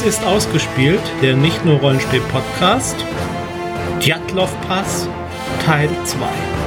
[0.00, 2.96] Dies ist ausgespielt, der nicht nur Rollenspiel-Podcast.
[4.00, 5.06] Djatlov Pass
[5.66, 6.59] Teil 2.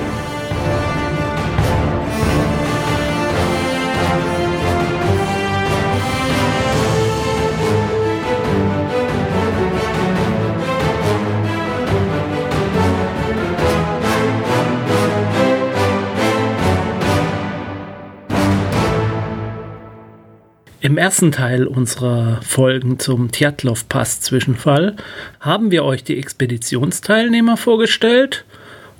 [20.93, 24.95] Im ersten Teil unserer Folgen zum Tjatlov-Pass-Zwischenfall
[25.39, 28.45] haben wir euch die Expeditionsteilnehmer vorgestellt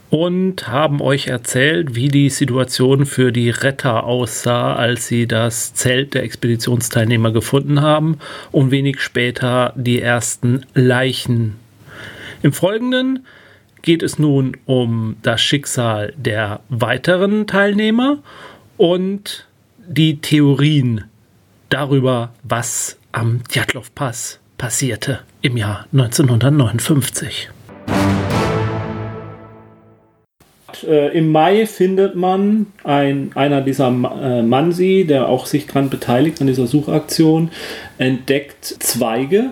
[0.10, 6.16] und haben euch erzählt, wie die Situation für die Retter aussah, als sie das Zelt
[6.16, 8.18] der Expeditionsteilnehmer gefunden haben
[8.52, 11.58] und wenig später die ersten Leichen.
[12.42, 13.24] Im Folgenden
[13.84, 18.18] geht es nun um das Schicksal der weiteren Teilnehmer
[18.78, 19.46] und
[19.86, 21.04] die Theorien
[21.74, 27.50] darüber, was am Djatlov Pass passierte im Jahr 1959.
[30.88, 36.40] Äh, Im Mai findet man ein, einer dieser äh, Mansi, der auch sich daran beteiligt
[36.42, 37.50] an dieser Suchaktion,
[37.98, 39.52] entdeckt Zweige,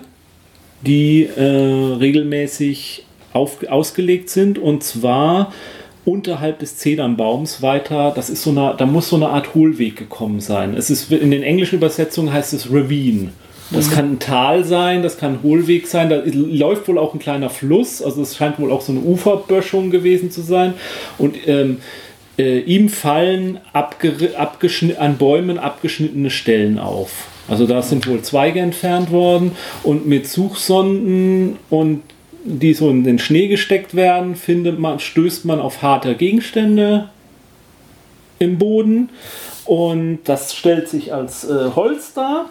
[0.82, 5.54] die äh, regelmäßig auf, ausgelegt sind und zwar
[6.06, 10.40] unterhalb des Zedernbaums weiter, das ist so eine, da muss so eine Art Hohlweg gekommen
[10.40, 10.76] sein.
[10.76, 13.30] Es ist in den englischen Übersetzungen heißt es Ravine.
[13.72, 13.94] Das mhm.
[13.94, 17.50] kann ein Tal sein, das kann ein Hohlweg sein, da läuft wohl auch ein kleiner
[17.50, 20.74] Fluss, also es scheint wohl auch so eine Uferböschung gewesen zu sein.
[21.18, 21.78] Und ähm,
[22.38, 27.28] äh, ihm fallen an Bäumen abgeschnittene Stellen auf.
[27.48, 29.52] Also da sind wohl Zweige entfernt worden
[29.84, 32.02] und mit Suchsonden und
[32.44, 37.10] die so in den Schnee gesteckt werden, findet man, stößt man auf harte Gegenstände
[38.40, 39.10] im Boden
[39.66, 42.50] und das stellt sich als äh, Holz dar.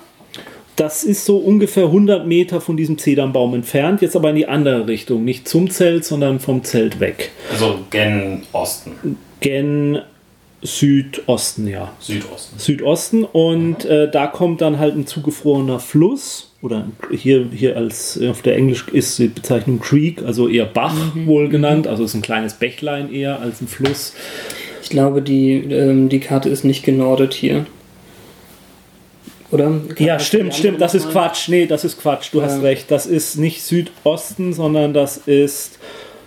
[0.77, 4.87] Das ist so ungefähr 100 Meter von diesem Zedernbaum entfernt, jetzt aber in die andere
[4.87, 7.33] Richtung, nicht zum Zelt, sondern vom Zelt weg.
[7.51, 9.19] Also gen Osten.
[9.41, 10.01] Gen
[10.63, 11.93] Südosten, ja.
[12.01, 12.59] Südosten.
[12.59, 18.43] Südosten und äh, da kommt dann halt ein zugefrorener Fluss oder hier, hier als auf
[18.43, 21.27] der Englisch ist die Bezeichnung Creek, also eher Bach mhm.
[21.27, 24.15] wohl genannt, also ist ein kleines Bächlein eher als ein Fluss.
[24.83, 27.67] Ich glaube, die, ähm, die Karte ist nicht genordet hier.
[29.51, 29.81] Oder?
[29.99, 31.13] ja, stimmt, stimmt, das ist mal?
[31.13, 31.49] Quatsch.
[31.49, 32.45] Nee, das ist Quatsch, du ja.
[32.45, 32.91] hast recht.
[32.91, 35.79] Das ist nicht Südosten, sondern das ist,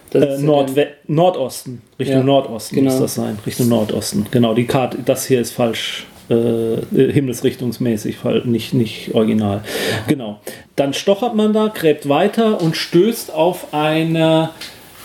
[0.10, 1.82] das äh, ist Nordwe Nordosten.
[2.00, 2.92] Richtung ja, Nordosten genau.
[2.92, 3.38] muss das sein.
[3.46, 4.26] Richtung Nordosten.
[4.32, 9.64] Genau, die Karte, das hier ist falsch äh, himmelsrichtungsmäßig, nicht, nicht original.
[10.08, 10.40] Genau.
[10.76, 14.50] Dann stochert man da, gräbt weiter und stößt auf eine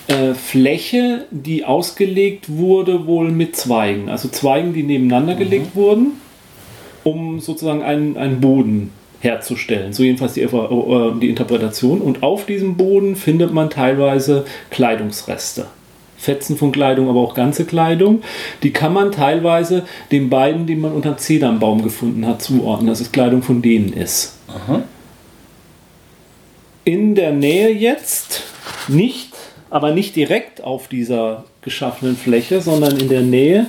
[0.08, 4.08] äh, Fläche, die ausgelegt wurde, wohl mit Zweigen.
[4.08, 5.38] Also Zweigen, die nebeneinander mhm.
[5.38, 6.12] gelegt wurden,
[7.04, 8.90] um sozusagen einen, einen Boden
[9.20, 9.92] herzustellen.
[9.92, 12.00] So jedenfalls die, äh, die Interpretation.
[12.00, 15.66] Und auf diesem Boden findet man teilweise Kleidungsreste.
[16.18, 18.22] Fetzen von Kleidung, aber auch ganze Kleidung.
[18.62, 23.00] Die kann man teilweise den beiden, die man unter dem Zedernbaum gefunden hat, zuordnen, dass
[23.00, 24.36] es Kleidung von denen ist.
[24.48, 24.82] Aha.
[26.84, 28.42] In der Nähe jetzt,
[28.88, 29.32] nicht,
[29.70, 33.66] aber nicht direkt auf dieser geschaffenen Fläche, sondern in der Nähe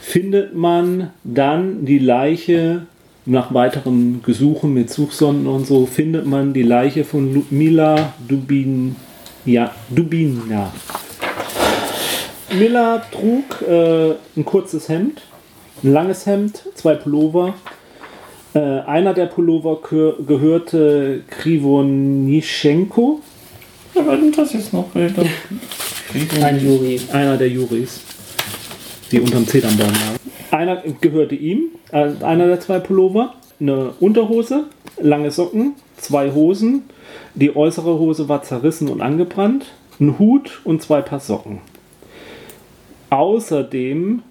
[0.00, 2.86] findet man dann die Leiche
[3.26, 8.96] nach weiteren Gesuchen mit Suchsonden und so findet man die Leiche von Mila Dubin,
[9.44, 10.72] ja, Dubina.
[12.52, 15.22] Miller trug äh, ein kurzes Hemd,
[15.82, 17.54] ein langes Hemd, zwei Pullover.
[18.54, 19.78] Äh, einer der Pullover
[20.26, 23.20] gehörte Krivonischenko.
[23.94, 24.86] Wer war denn das jetzt noch?
[24.94, 27.00] Ein Juri.
[27.12, 28.00] Einer der Juris,
[29.12, 30.16] die unterm Zedernbaum waren.
[30.50, 33.34] Einer gehörte ihm, äh, einer der zwei Pullover.
[33.60, 34.64] Eine Unterhose,
[35.00, 36.84] lange Socken, zwei Hosen.
[37.34, 39.66] Die äußere Hose war zerrissen und angebrannt.
[40.00, 41.60] Ein Hut und zwei Paar Socken.
[43.10, 44.22] Außerdem,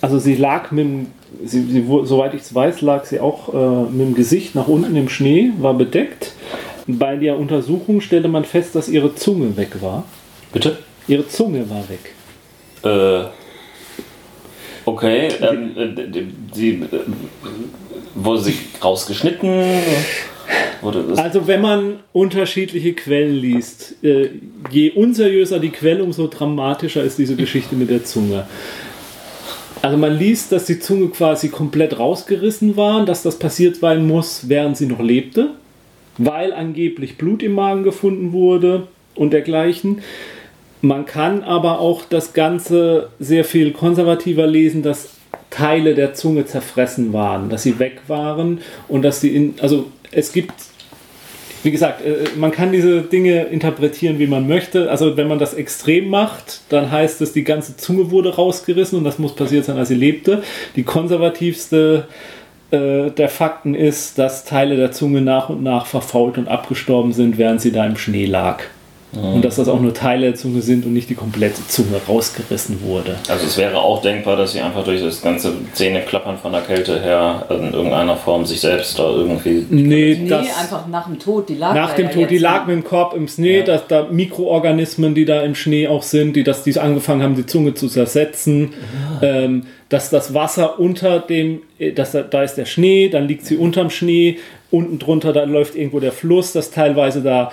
[0.00, 1.06] also sie lag mit dem,
[1.44, 4.96] sie, sie, soweit ich es weiß, lag sie auch äh, mit dem Gesicht nach unten
[4.96, 6.32] im Schnee, war bedeckt.
[6.86, 10.04] Bei der Untersuchung stellte man fest, dass ihre Zunge weg war.
[10.52, 10.78] Bitte?
[11.06, 12.14] Ihre Zunge war weg.
[12.82, 13.28] Äh.
[14.84, 16.86] Okay, ähm, äh, sie, äh,
[18.14, 19.48] wurde sie rausgeschnitten?
[21.16, 24.30] Also wenn man unterschiedliche Quellen liest, äh,
[24.70, 28.46] je unseriöser die Quelle, umso dramatischer ist diese Geschichte mit der Zunge.
[29.82, 34.48] Also man liest, dass die Zunge quasi komplett rausgerissen war, dass das passiert sein muss,
[34.48, 35.50] während sie noch lebte,
[36.16, 40.00] weil angeblich Blut im Magen gefunden wurde und dergleichen.
[40.80, 45.10] Man kann aber auch das Ganze sehr viel konservativer lesen, dass
[45.50, 50.32] Teile der Zunge zerfressen waren, dass sie weg waren und dass sie in, also es
[50.32, 50.52] gibt
[51.62, 54.90] wie gesagt, äh, man kann diese Dinge interpretieren, wie man möchte.
[54.90, 59.04] Also wenn man das extrem macht, dann heißt es, die ganze Zunge wurde rausgerissen und
[59.04, 60.42] das muss passiert sein, als sie lebte.
[60.76, 62.06] Die konservativste
[62.70, 67.38] äh, der Fakten ist, dass Teile der Zunge nach und nach verfault und abgestorben sind,
[67.38, 68.62] während sie da im Schnee lag.
[69.12, 72.82] Und dass das auch nur Teile der Zunge sind und nicht die komplette Zunge rausgerissen
[72.82, 73.16] wurde.
[73.28, 77.00] Also es wäre auch denkbar, dass sie einfach durch das ganze Zähneklappern von der Kälte
[77.00, 79.64] her in irgendeiner Form sich selbst da irgendwie...
[79.70, 81.48] Nee, Nee, das, einfach nach dem Tod.
[81.48, 83.64] Die lag nach dem ja Tod, die lag mit dem Korb im Schnee, Ja.
[83.64, 87.46] dass da Mikroorganismen, die da im Schnee auch sind, die das, die angefangen haben, die
[87.46, 88.74] Zunge zu zersetzen,
[89.22, 93.46] ähm, dass das Wasser unter dem, äh, dass da, da ist der Schnee, dann liegt
[93.46, 94.38] sie unterm Schnee,
[94.70, 97.50] unten drunter, da läuft irgendwo der Fluss, dass teilweise da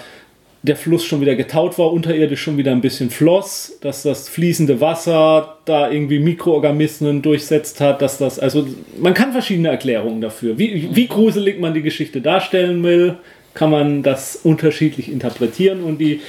[0.66, 4.82] der Fluss schon wieder getaut war, unterirdisch schon wieder ein bisschen floss, dass das fließende
[4.82, 8.68] Wasser da irgendwie Mikroorganismen durchsetzt hat, dass das, also
[9.00, 10.58] man kann verschiedene Erklärungen dafür.
[10.58, 13.18] Wie, wie gruselig man die Geschichte darstellen will,
[13.54, 16.22] kann man das unterschiedlich interpretieren und die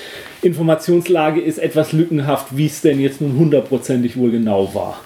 [0.42, 5.00] Informationslage ist etwas lückenhaft, wie es denn jetzt nun hundertprozentig wohl genau war.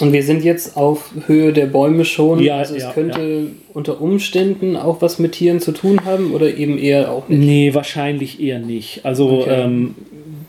[0.00, 2.40] Und wir sind jetzt auf Höhe der Bäume schon.
[2.40, 6.54] Ja, also es ja, könnte unter Umständen auch was mit Tieren zu tun haben oder
[6.56, 7.40] eben eher auch nicht.
[7.40, 9.04] Nee, wahrscheinlich eher nicht.
[9.04, 9.62] Also Okay.
[9.64, 9.94] ähm,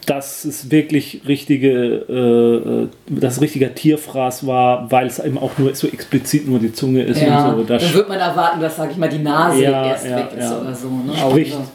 [0.06, 5.76] dass es wirklich richtige, äh, äh, das richtiger Tierfraß war, weil es eben auch nur
[5.76, 7.64] so explizit nur die Zunge ist Ja, und so.
[7.64, 10.28] Das dann wird man erwarten, dass, sag ich mal, die Nase Ja, erst ja, weg
[10.38, 10.62] ist ja.
[10.62, 10.88] oder so.
[10.88, 11.14] Ne?
[11.16, 11.68] spricht, Also,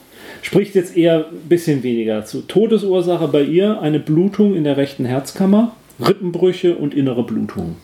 [0.42, 2.40] spricht jetzt eher ein bisschen weniger dazu.
[2.42, 7.76] Todesursache bei ihr eine Blutung in der rechten Herzkammer, Rippenbrüche und innere Blutung.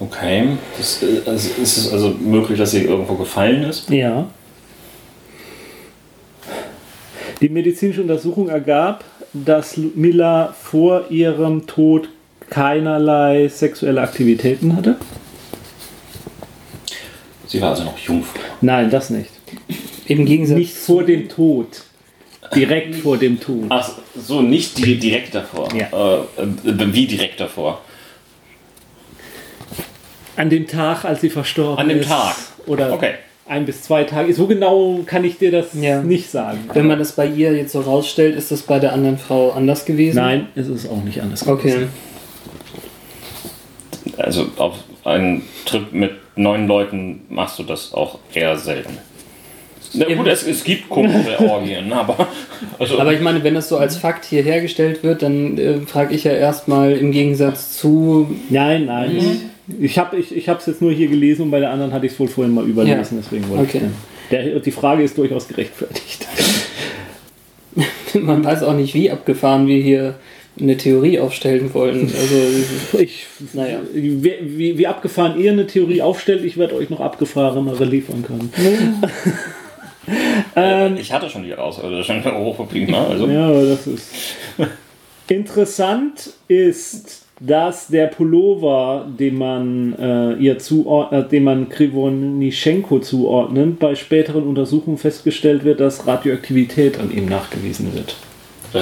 [0.00, 0.48] Okay.
[0.76, 3.88] Das, äh, also ist es also möglich, dass sie irgendwo gefallen ist?
[3.90, 4.28] Ja.
[7.40, 12.08] Die medizinische Untersuchung ergab, dass Miller vor ihrem Tod
[12.50, 14.96] keinerlei sexuelle Aktivitäten hatte.
[17.46, 18.40] Sie war also noch Jungfrau.
[18.60, 19.30] Nein, das nicht.
[20.06, 21.83] Im Gegensatz Nicht vor dem Tod.
[22.54, 23.66] Direkt vor dem Tod.
[23.68, 25.68] Ach so, nicht di- direkt davor.
[25.74, 25.86] Ja.
[25.92, 27.80] Äh, äh, wie direkt davor?
[30.36, 32.08] An dem Tag, als sie verstorben An dem ist.
[32.08, 32.34] Tag.
[32.66, 33.14] Oder Okay.
[33.46, 34.32] ein bis zwei Tage.
[34.34, 36.02] So genau kann ich dir das Ja.
[36.02, 36.68] nicht sagen.
[36.72, 39.84] Wenn man das bei ihr jetzt so rausstellt, ist das bei der anderen Frau anders
[39.84, 40.16] gewesen?
[40.16, 41.46] Nein, es ist auch nicht anders.
[41.46, 41.86] Okay.
[44.16, 48.98] Also auf einen Trip mit neun Leuten machst du das auch eher selten.
[49.96, 52.26] Na gut, es, es gibt komische Orgien, aber.
[52.78, 56.14] Also, Aber ich meine, wenn das so als Fakt hier hergestellt wird, dann äh, frage
[56.14, 58.34] ich ja erstmal im Gegensatz zu.
[58.50, 59.14] Nein, nein.
[59.14, 59.40] Mhm.
[59.80, 62.12] Ich habe ich, ich es jetzt nur hier gelesen und bei der anderen hatte ich
[62.12, 63.80] es wohl vorhin mal überlesen, deswegen wollte Okay.
[63.86, 64.28] ich.
[64.30, 66.26] Der, die Frage ist durchaus gerechtfertigt.
[68.14, 70.14] Man weiß auch nicht, wie abgefahren wir hier
[70.60, 72.02] eine Theorie aufstellen wollen.
[72.02, 72.36] Also,
[72.98, 73.78] Ich, Naja.
[73.92, 78.52] wie, wie, wie abgefahren ihr eine Theorie aufstellt, ich werde euch noch abgefahrenere liefern können.
[80.56, 83.06] Ähm, ich hatte schon die raus, also schon hochgeblieben, ne?
[83.06, 84.14] Also, ja, aber das ist.
[85.28, 93.94] Interessant ist, dass der Pullover, den man äh, ihr zuordnet, den man Krivonischenko zuordnet, bei
[93.94, 98.16] späteren Untersuchungen festgestellt wird, dass Radioaktivität an ihm nachgewiesen wird.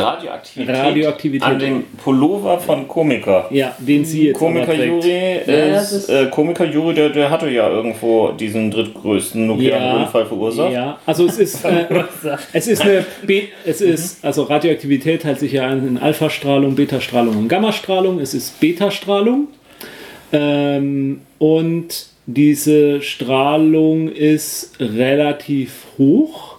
[0.00, 1.48] Radioaktivität, Radioaktivität.
[1.48, 3.46] an dem Pullover von Komiker.
[3.50, 4.74] Ja, den sie jetzt Komiker.
[4.74, 10.02] Juri, Ja, ist, ist- äh, Komiker Juri, der, der hatte ja irgendwo diesen drittgrößten nuklearen
[10.02, 10.72] Unfall verursacht.
[10.72, 11.86] Ja, also es ist, äh,
[12.52, 17.48] es ist eine, Be es ist, also Radioaktivität teilt sich ja in Alpha-Strahlung, Beta-Strahlung und
[17.48, 18.20] Gamma-Strahlung.
[18.20, 19.48] Es ist Beta-Strahlung
[20.32, 26.56] ähm, und diese Strahlung ist relativ hoch,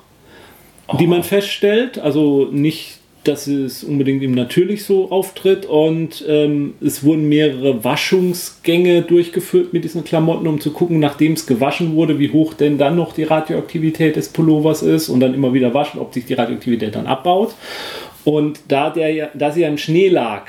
[0.99, 1.97] die man feststellt.
[1.97, 9.01] Also nicht, dass es unbedingt ihm natürlich so auftritt und ähm, es wurden mehrere Waschungsgänge
[9.03, 12.95] durchgeführt mit diesen Klamotten, um zu gucken, nachdem es gewaschen wurde, wie hoch denn dann
[12.95, 16.95] noch die Radioaktivität des Pullovers ist und dann immer wieder waschen, ob sich die Radioaktivität
[16.95, 17.53] dann abbaut.
[18.25, 20.43] Und da, der, ja- da sie ja im Schnee lag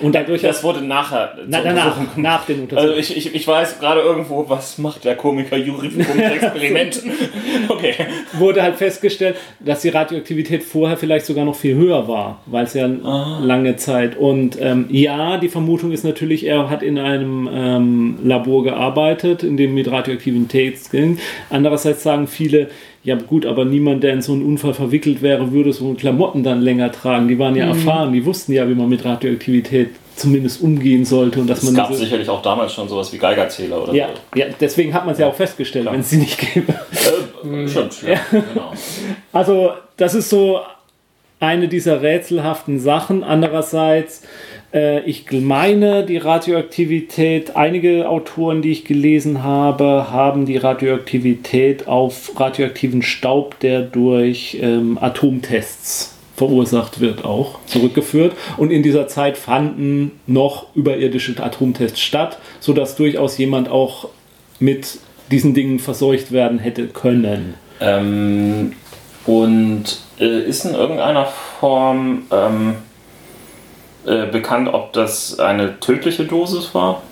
[0.00, 1.36] und dadurch Das wurde nachher.
[1.46, 2.96] na, danach, Untersuchung nach den Untersuchungen.
[2.96, 7.00] Also ich, ich, ich weiß gerade irgendwo, was macht der Komiker Juri für komische Experimente.
[7.68, 7.94] okay.
[8.34, 12.74] wurde halt festgestellt, dass die Radioaktivität vorher vielleicht sogar noch viel höher war, weil es
[12.74, 14.16] ja lange Zeit.
[14.16, 19.56] Und ähm, ja, die Vermutung ist natürlich, er hat in einem ähm, Labor gearbeitet, in
[19.56, 21.18] dem mit Radioaktivität ging.
[21.50, 22.68] Andererseits sagen viele,
[23.04, 26.62] ja gut, aber niemand, der in so einen Unfall verwickelt wäre, würde so Klamotten dann
[26.62, 27.28] länger tragen.
[27.28, 31.48] Die waren ja erfahren, die wussten ja, wie man mit Radioaktivität zumindest umgehen sollte und
[31.48, 34.94] dass Es man gab sicherlich auch damals schon sowas wie Geigerzähler oder ja, ja, deswegen
[34.94, 36.72] hat man es ja auch festgestellt, wenn es sie nicht gäbe.
[36.92, 37.48] so.
[37.50, 38.20] Äh, stimmt, ja.
[38.30, 38.72] genau.
[39.32, 40.60] Also, das ist so
[41.40, 43.22] eine dieser rätselhaften Sachen.
[43.22, 44.22] Andererseits
[45.06, 53.02] ich meine, die Radioaktivität, einige Autoren, die ich gelesen habe, haben die Radioaktivität auf radioaktiven
[53.02, 58.32] Staub, der durch ähm, Atomtests verursacht wird, auch zurückgeführt.
[58.56, 64.08] Und in dieser Zeit fanden noch überirdische Atomtests statt, sodass durchaus jemand auch
[64.58, 64.98] mit
[65.30, 67.54] diesen Dingen verseucht werden hätte können.
[67.80, 68.72] Ähm,
[69.26, 72.74] und äh, ist in irgendeiner Form ähm,
[74.06, 77.02] äh, bekannt, ob das eine tödliche Dosis war?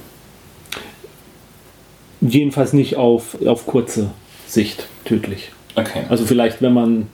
[2.20, 4.10] Jedenfalls nicht auf, auf kurze
[4.46, 5.50] Sicht tödlich.
[5.74, 6.02] Okay.
[6.08, 7.06] Also vielleicht, wenn man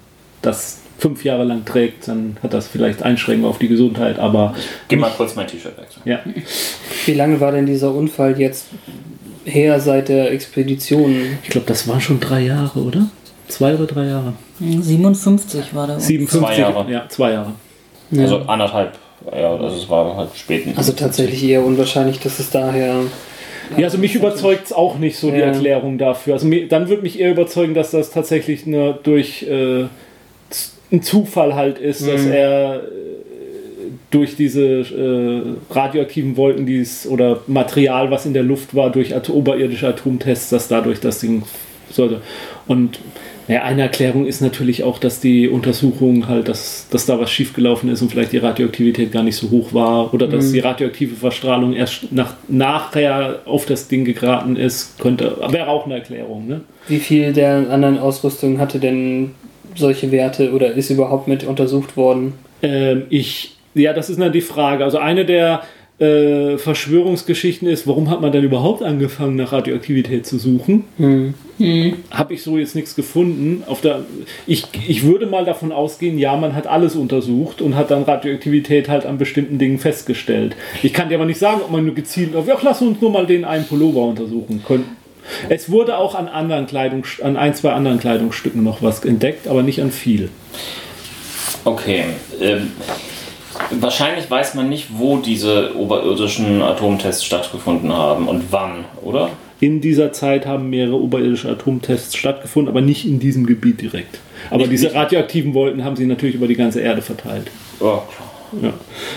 [0.42, 4.54] das fünf Jahre lang trägt, dann hat das vielleicht Einschränkungen auf die Gesundheit, aber
[4.88, 6.02] Geh mal kurz mein T-Shirt wechseln.
[6.04, 6.18] ja.
[7.06, 8.66] Wie lange war denn dieser Unfall jetzt
[9.44, 11.38] her seit der Expedition?
[11.42, 13.06] Ich glaube, das waren schon drei Jahre, oder?
[13.46, 14.34] Zwei oder drei Jahre?
[14.60, 16.00] 57 war der.
[16.00, 16.92] 57, Zwei Jahre.
[16.92, 17.52] Ja, zwei Jahre.
[18.10, 18.22] Ja.
[18.22, 18.98] Also anderthalb.
[19.36, 20.64] Ja, also es war halt spät.
[20.76, 22.96] Also tatsächlich eher unwahrscheinlich, dass es daher.
[23.76, 25.46] Ja, also mich überzeugt es auch nicht so die Ja.
[25.46, 26.34] Erklärung dafür.
[26.34, 29.84] Also mir, dann würde mich eher überzeugen, dass das tatsächlich nur durch äh,
[30.90, 32.32] ein Zufall halt ist, dass Mhm.
[32.32, 32.78] er äh,
[34.10, 35.42] durch diese äh,
[35.74, 40.68] radioaktiven Wolken dies, oder Material, was in der Luft war, durch At oberirdische Atomtests, dass
[40.68, 41.42] dadurch das Ding
[41.90, 42.22] sollte.
[42.66, 42.98] Und
[43.48, 47.88] ja, eine Erklärung ist natürlich auch, dass die Untersuchung halt, dass, dass da was schiefgelaufen
[47.88, 51.72] ist und vielleicht die Radioaktivität gar nicht so hoch war oder dass die radioaktive Verstrahlung
[51.72, 56.60] erst nach, nachher auf das Ding geraten ist, könnte, wäre auch eine Erklärung, ne?
[56.88, 59.30] Wie viel der anderen Ausrüstung hatte denn
[59.74, 62.34] solche Werte oder ist überhaupt mit untersucht worden?
[62.62, 64.84] Ähm, ich, ja, das ist dann die Frage.
[64.84, 65.62] Also eine der
[65.98, 70.84] äh, Verschwörungsgeschichten ist, warum hat man dann überhaupt angefangen, nach Radioaktivität zu suchen?
[70.96, 71.34] Hm.
[72.12, 73.64] Habe ich so jetzt nichts gefunden.
[73.66, 74.04] Auf der,
[74.46, 78.88] ich, ich würde mal davon ausgehen, ja, man hat alles untersucht und hat dann Radioaktivität
[78.88, 80.54] halt an bestimmten Dingen festgestellt.
[80.84, 83.26] Ich kann dir aber nicht sagen, ob man nur gezielt, ach, lass uns nur mal
[83.26, 84.84] den einen Pullover untersuchen können.
[85.48, 89.62] Es wurde auch an anderen Kleidung, an ein, zwei anderen Kleidungsstücken noch was entdeckt, aber
[89.62, 90.30] nicht an viel.
[91.64, 92.04] Okay.
[92.40, 92.70] Ähm,
[93.70, 99.30] wahrscheinlich weiß man nicht, wo diese oberirdischen Atomtests stattgefunden haben und wann, oder?
[99.60, 104.20] In dieser Zeit haben mehrere oberirdische Atomtests stattgefunden, aber nicht in diesem Gebiet direkt.
[104.50, 107.50] Aber Nicht- diese nicht- radioaktiven Wolken haben sie natürlich über die ganze Erde verteilt.
[107.78, 108.06] Klar.
[108.62, 108.72] Ja.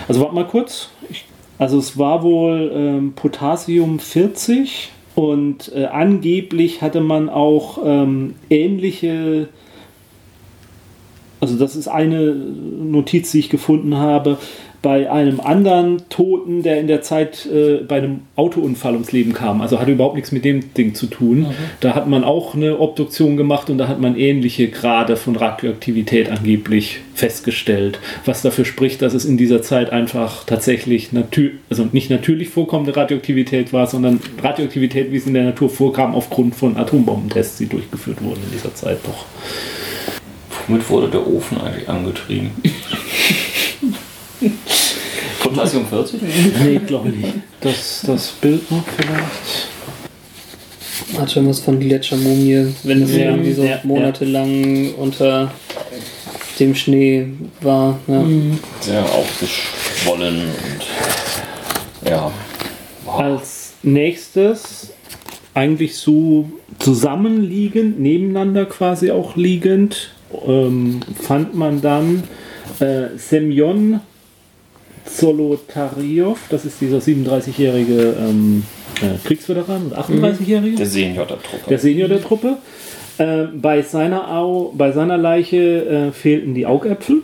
[0.07, 0.89] Also warte mal kurz.
[1.09, 1.25] Ich,
[1.59, 9.47] also es war wohl ähm, Potassium 40 und äh, angeblich hatte man auch ähm, ähnliche,
[11.41, 14.37] also das ist eine Notiz, die ich gefunden habe,
[14.81, 19.61] bei einem anderen Toten, der in der Zeit äh, bei einem Autounfall ums Leben kam.
[19.61, 21.47] Also hatte überhaupt nichts mit dem Ding zu tun.
[21.81, 26.31] Da hat man auch eine Obduktion gemacht und da hat man ähnliche Grade von Radioaktivität
[26.31, 27.99] angeblich festgestellt.
[28.25, 31.09] Was dafür spricht, dass es in dieser Zeit einfach tatsächlich
[31.69, 36.55] also nicht natürlich vorkommende Radioaktivität war, sondern Radioaktivität, wie es in der Natur vorkam, aufgrund
[36.55, 39.25] von Atombombentests, die durchgeführt wurden in dieser Zeit doch.
[40.67, 42.51] Womit wurde der Ofen eigentlich angetrieben?
[45.41, 46.21] Potassium 40?
[46.63, 47.33] Nee, glaube ich nicht.
[47.61, 49.67] Das, das Bild noch vielleicht.
[51.19, 53.79] Hat schon was von Gletschermumie, wenn es Ja, irgendwie so ja, ja.
[53.83, 55.51] monatelang unter
[56.59, 57.27] dem Schnee
[57.61, 57.99] war.
[58.07, 58.23] Ja.
[58.79, 62.31] Sehr aufgeschwollen und ja.
[63.07, 64.93] Als nächstes
[65.53, 66.49] eigentlich so
[66.79, 70.11] zusammenliegend, nebeneinander quasi auch liegend,
[70.45, 72.23] ähm, fand man dann
[72.79, 74.01] äh, Semyon
[75.05, 78.63] Zolotariov, das ist dieser 37-jährige ähm,
[79.01, 80.77] äh, Kriegsveteran und 38-jährige.
[80.77, 81.69] Der Senior der Truppe.
[81.69, 82.57] der Senior der Truppe.
[83.17, 87.23] Äh, bei, seiner Au, bei seiner Leiche äh, fehlten die Augäpfel.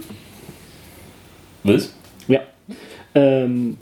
[1.63, 1.93] Was?
[2.27, 2.41] Ja.
[3.15, 3.77] Ähm,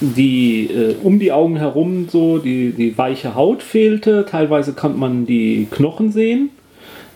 [0.00, 4.26] die äh, um die Augen herum so die, die weiche Haut fehlte.
[4.28, 6.50] Teilweise konnte man die Knochen sehen.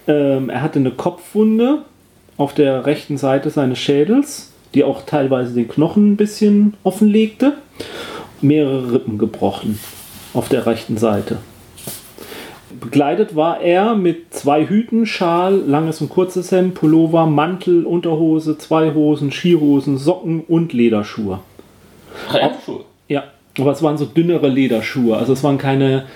[0.06, 1.82] Ähm, er hatte eine Kopfwunde
[2.36, 7.54] auf der rechten Seite seines Schädels, die auch teilweise den Knochen ein bisschen offenlegte.
[8.40, 9.78] Mehrere Rippen gebrochen
[10.34, 11.38] auf der rechten Seite.
[12.80, 18.92] Begleitet war er mit zwei Hüten, Schal, langes und kurzes Hemd, Pullover, Mantel, Unterhose, zwei
[18.92, 21.38] Hosen, Skihosen, Socken und Lederschuhe.
[22.28, 22.84] Handschuhe.
[23.08, 23.24] Ja,
[23.58, 25.16] aber es waren so dünnere Lederschuhe.
[25.16, 26.06] Also es waren keine.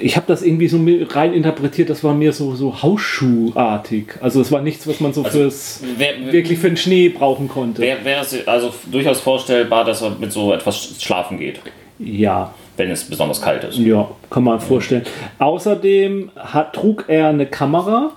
[0.00, 0.78] Ich habe das irgendwie so
[1.10, 4.14] rein interpretiert, das war mir so, so Hausschuhartig.
[4.20, 7.08] Also es war nichts, was man so Also, fürs Wer, wer, wirklich für den Schnee
[7.08, 7.82] brauchen konnte.
[7.82, 11.60] Wäre wär es also durchaus vorstellbar, dass er mit so etwas schlafen geht,
[11.98, 13.78] Ja, wenn es besonders kalt ist.
[13.78, 15.02] ja, kann man vorstellen.
[15.40, 18.12] Außerdem hat, trug er eine Kamera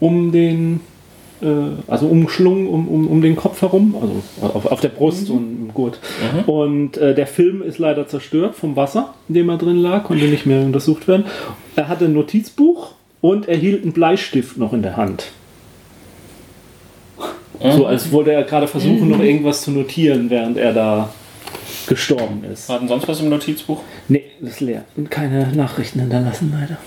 [0.00, 0.80] um den
[1.86, 4.22] also umschlungen um, um, um den Kopf herum, also
[4.54, 5.98] auf, auf der Brust und im Gurt.
[6.46, 10.24] Und äh, der Film ist leider zerstört vom Wasser, in dem er drin lag, konnte
[10.26, 11.24] nicht mehr untersucht werden.
[11.76, 15.32] Er hatte ein Notizbuch und er hielt einen Bleistift noch in der Hand.
[17.60, 21.08] So als wollte er gerade versuchen, noch irgendwas zu notieren, während er da
[21.86, 22.68] gestorben ist.
[22.68, 23.80] Hatten sonst was im Notizbuch?
[24.08, 24.84] Nee, das ist leer.
[24.96, 26.78] Und keine Nachrichten hinterlassen, leider.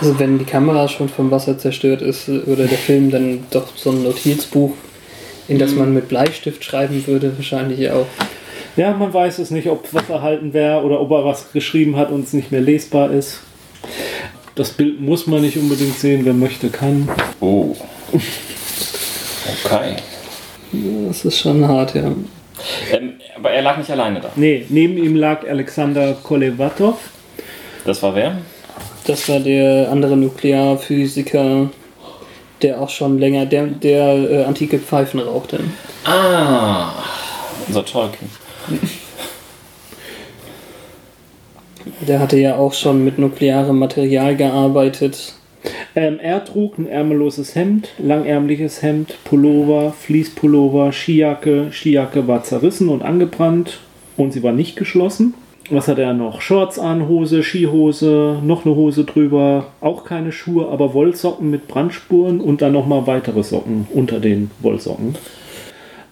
[0.00, 3.90] Also wenn die Kamera schon vom Wasser zerstört ist oder der Film, dann doch so
[3.90, 4.72] ein Notizbuch,
[5.48, 8.06] in das man mit Bleistift schreiben würde, wahrscheinlich auch.
[8.76, 12.10] Ja, man weiß es nicht, ob was erhalten wäre oder ob er was geschrieben hat
[12.10, 13.40] und es nicht mehr lesbar ist.
[14.54, 17.08] Das Bild muss man nicht unbedingt sehen, wer möchte, kann.
[17.40, 17.74] Oh.
[19.64, 19.96] Okay.
[21.06, 22.12] Das ist schon hart, ja.
[22.92, 24.30] Ähm, aber er lag nicht alleine da.
[24.36, 26.96] Nee, neben ihm lag Alexander Kolevatov.
[27.84, 28.38] Das war wer?
[29.06, 31.70] Das war der andere Nuklearphysiker,
[32.60, 35.60] der auch schon länger, der, der äh, antike Pfeifen rauchte.
[36.04, 36.92] Ah,
[37.66, 38.30] unser Tolkien.
[42.06, 45.34] Der hatte ja auch schon mit nuklearem Material gearbeitet.
[45.94, 51.68] Ähm, er trug ein ärmelloses Hemd, langärmliches Hemd, Pullover, Fließpullover, Skijacke.
[51.72, 53.78] Skijacke war zerrissen und angebrannt
[54.16, 55.34] und sie war nicht geschlossen.
[55.70, 56.40] Was hat er noch?
[56.40, 62.40] Shorts an, Hose, Skihose, noch eine Hose drüber, auch keine Schuhe, aber Wollsocken mit Brandspuren
[62.40, 65.16] und dann nochmal weitere Socken unter den Wollsocken.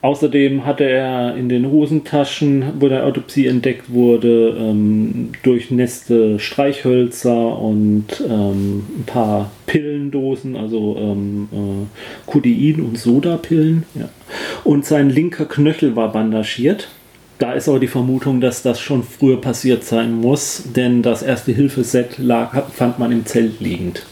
[0.04, 8.22] Außerdem hatte er in den Hosentaschen, wo der Autopsie entdeckt wurde, ähm, durchnässte Streichhölzer und
[8.28, 13.84] ähm, ein paar Pillendosen, also ähm, äh, Codein- und Sodapillen.
[13.94, 14.10] Ja.
[14.62, 16.88] Und sein linker Knöchel war bandagiert.
[17.38, 21.52] Da ist aber die Vermutung, dass das schon früher passiert sein muss, denn das erste
[21.52, 24.06] Hilfeset lag, fand man im Zelt liegend.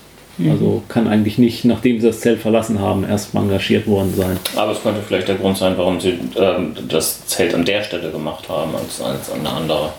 [0.48, 4.38] Also kann eigentlich nicht, nachdem sie das Zelt verlassen haben, erst mal engagiert worden sein.
[4.56, 8.10] Aber es könnte vielleicht der Grund sein, warum sie ähm, das Zelt an der Stelle
[8.10, 9.92] gemacht haben, als, als an eine andere.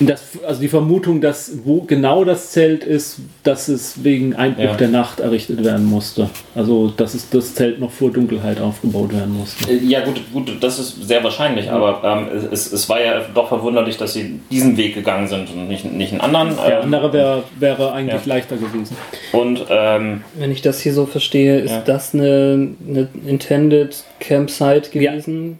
[0.00, 4.74] Das, also die Vermutung, dass wo genau das Zelt ist, dass es wegen Einbruch Ja.
[4.74, 6.30] der Nacht errichtet werden musste.
[6.54, 9.70] Also dass es das Zelt noch vor Dunkelheit aufgebaut werden musste.
[9.72, 13.48] Äh, Ja, gut, gut, das ist sehr wahrscheinlich, aber ähm, es, es war ja doch
[13.48, 16.56] verwunderlich, dass sie diesen Weg gegangen sind und nicht, nicht einen anderen.
[16.56, 18.34] Der ähm, andere wär, wäre eigentlich Ja.
[18.34, 18.96] leichter gewesen.
[19.32, 21.82] Und ähm, Wenn ich das hier so verstehe, ist Ja.
[21.84, 25.58] das eine, eine Intended Campsite gewesen.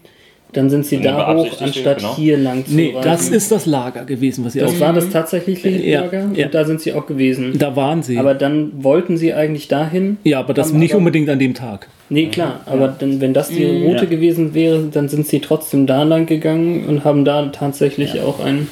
[0.51, 2.15] Dann sind sie da hoch, anstatt genau.
[2.15, 3.03] hier lang zu Nee, reisen.
[3.07, 6.45] das ist das Lager gewesen, was sie das war das tatsächliche Ja, Lager ja.
[6.45, 7.53] und da sind sie auch gewesen.
[7.59, 8.17] Da waren sie.
[8.17, 10.17] Aber dann wollten sie eigentlich dahin.
[10.23, 11.87] ja, aber das nicht aber- unbedingt an dem Tag.
[12.09, 13.83] Nee, klar, aber dann, wenn das die Mhm.
[13.85, 14.09] Route Ja.
[14.09, 18.67] gewesen wäre, dann sind sie trotzdem da lang gegangen und haben da tatsächlich auch einen.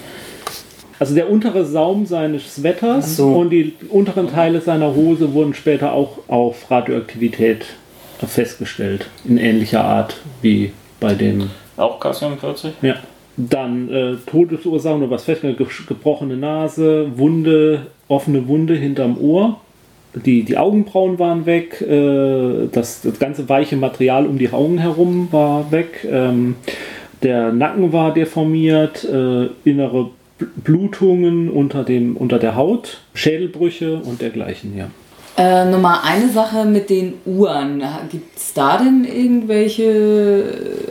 [0.97, 3.27] Also der untere Saum seines Wetters so.
[3.35, 7.65] und die unteren Teile seiner Hose wurden später auch auf Radioaktivität
[8.25, 9.07] festgestellt.
[9.27, 12.73] In ähnlicher Art wie bei dem auch Cassium 40?
[12.81, 12.95] Ja.
[13.37, 15.55] Dann äh, Todesursachen oder was fest, ge
[15.87, 19.59] gebrochene Nase, Wunde, offene Wunde hinterm Ohr.
[20.25, 25.27] Die, die Augenbrauen waren weg, äh, das, das ganze weiche Material um die Augen herum
[25.31, 26.55] war weg, ähm,
[27.21, 30.09] der Nacken war deformiert, äh, innere
[30.39, 34.87] Bl- Blutungen unter, dem, unter der Haut, Schädelbrüche und dergleichen, ja.
[35.39, 37.83] Äh, nochmal eine Sache mit den Uhren.
[38.09, 40.43] Gibt es da denn irgendwelche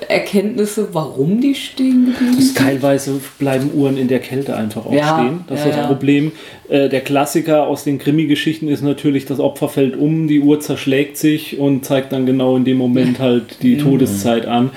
[0.06, 2.56] Erkenntnisse, warum die stehen geblieben sind?
[2.56, 5.40] Teilweise bleiben Uhren in der Kälte einfach auch Ja, stehen.
[5.48, 5.86] Das ja, ist das ja.
[5.88, 6.30] Problem.
[6.68, 11.16] Äh, der Klassiker aus den Krimi-Geschichten ist natürlich, das Opfer fällt um, die Uhr zerschlägt
[11.16, 14.70] sich und zeigt dann genau in dem Moment halt die Todeszeit an.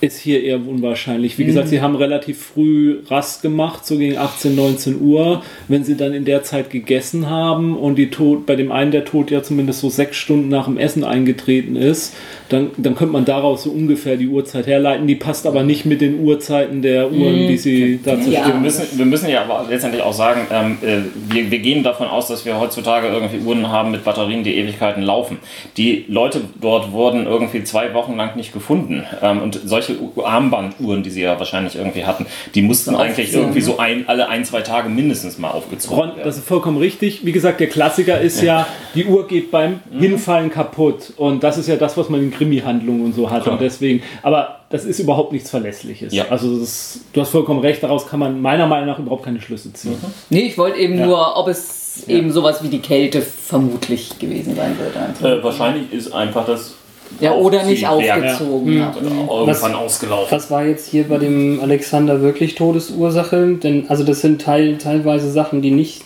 [0.00, 1.38] Ist hier eher unwahrscheinlich.
[1.38, 5.42] Wie gesagt, sie haben relativ früh Rast gemacht, so gegen 18, 19 Uhr.
[5.68, 9.04] Wenn sie dann in der Zeit gegessen haben und die Tod, bei dem einen der
[9.04, 12.14] Tod ja zumindest so sechs Stunden nach dem Essen eingetreten ist,
[12.50, 15.06] dann, dann könnte man daraus so ungefähr die Uhrzeit herleiten.
[15.06, 18.40] Die passt aber nicht mit den Uhrzeiten der Uhren, wie sie dazu Ja.
[18.40, 18.62] Wir stehen.
[18.62, 20.98] müssen, wir müssen ja aber letztendlich auch sagen, ähm, äh,
[21.32, 25.02] wir, wir gehen davon aus, dass wir heutzutage irgendwie Uhren haben mit Batterien, die Ewigkeiten
[25.02, 25.38] laufen.
[25.76, 29.04] Die Leute dort wurden irgendwie zwei Wochen lang nicht gefunden.
[29.22, 33.60] Ähm, und solche U- Armbanduhren, die sie ja wahrscheinlich irgendwie hatten, die mussten eigentlich irgendwie
[33.60, 33.64] ne?
[33.64, 36.20] so ein, alle ein, zwei Tage mindestens mal aufgezogen werden.
[36.24, 37.24] das ist vollkommen richtig.
[37.24, 41.12] Wie gesagt, der Klassiker ist ja, die Uhr geht beim Hinfallen kaputt.
[41.16, 43.42] Und das ist ja das, was man in Krimi-Handlungen und so hat.
[43.44, 43.54] Klar.
[43.54, 46.12] Und deswegen, aber das ist überhaupt nichts Verlässliches.
[46.12, 46.26] Ja.
[46.30, 49.72] Also das, du hast vollkommen recht, daraus kann man meiner Meinung nach überhaupt keine Schlüsse
[49.72, 49.96] ziehen.
[50.30, 51.06] Nee, ich wollte eben Ja.
[51.06, 54.96] nur, ob es eben sowas wie die Kälte vermutlich gewesen sein wird.
[54.96, 55.24] einfach.
[55.24, 56.74] Äh, wahrscheinlich ist einfach das
[57.20, 58.84] ja, oder nicht aufgezogen.
[58.84, 58.96] hat.
[58.96, 60.26] irgendwann Was- ausgelaufen.
[60.30, 63.54] Was war jetzt hier bei dem Alexander wirklich Todesursache?
[63.62, 66.02] Denn, also das sind teil, teilweise Sachen, die nicht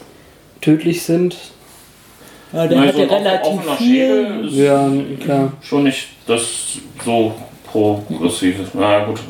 [0.61, 1.37] tödlich sind.
[2.53, 4.45] Ja, der hatte so offen- relativ viel.
[4.47, 4.91] Ist Ja,
[5.23, 5.53] klar.
[5.61, 7.33] schon nicht das so
[7.71, 8.65] progressive.
[8.75, 9.21] Na gut.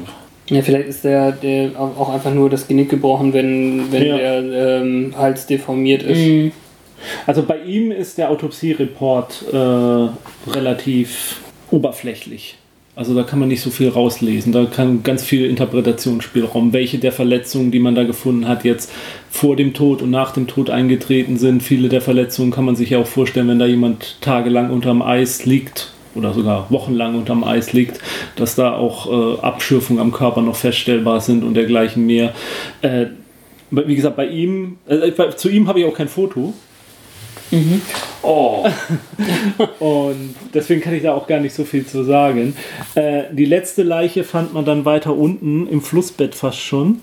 [0.50, 4.16] Ja, vielleicht ist der, der auch einfach nur das Genick gebrochen, wenn, wenn Ja.
[4.16, 6.18] der ähm, Hals deformiert ist.
[6.18, 6.52] Mhm.
[7.26, 12.56] Also bei ihm ist der Autopsiereport äh, relativ oberflächlich.
[12.98, 14.52] Also da kann man nicht so viel rauslesen.
[14.52, 16.72] Da kann ganz viel Interpretationsspielraum.
[16.72, 18.90] Welche der Verletzungen, die man da gefunden hat, jetzt
[19.30, 21.62] vor dem Tod und nach dem Tod eingetreten sind.
[21.62, 25.44] Viele der Verletzungen kann man sich ja auch vorstellen, wenn da jemand tagelang unterm Eis
[25.44, 28.00] liegt oder sogar wochenlang unterm Eis liegt,
[28.34, 32.34] dass da auch äh, Abschürfungen am Körper noch feststellbar sind und dergleichen mehr.
[32.82, 33.06] Äh,
[33.70, 36.52] wie gesagt, bei ihm, äh, zu ihm habe ich auch kein Foto.
[38.22, 38.66] Oh,
[39.78, 42.54] Und deswegen kann ich da auch gar nicht so viel zu sagen.
[42.94, 47.00] Äh, die letzte Leiche fand man dann weiter unten im Flussbett fast schon.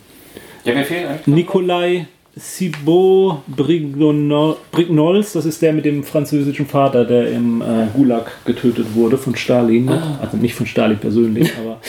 [0.63, 1.27] ja, mir fehlt eigentlich.
[1.27, 8.29] Nikolai Thibaut Brigno- Brignoles, das ist der mit dem französischen Vater, der im äh, Gulag
[8.43, 9.88] getötet wurde von Stalin.
[9.89, 11.79] Also nicht von Stalin persönlich, aber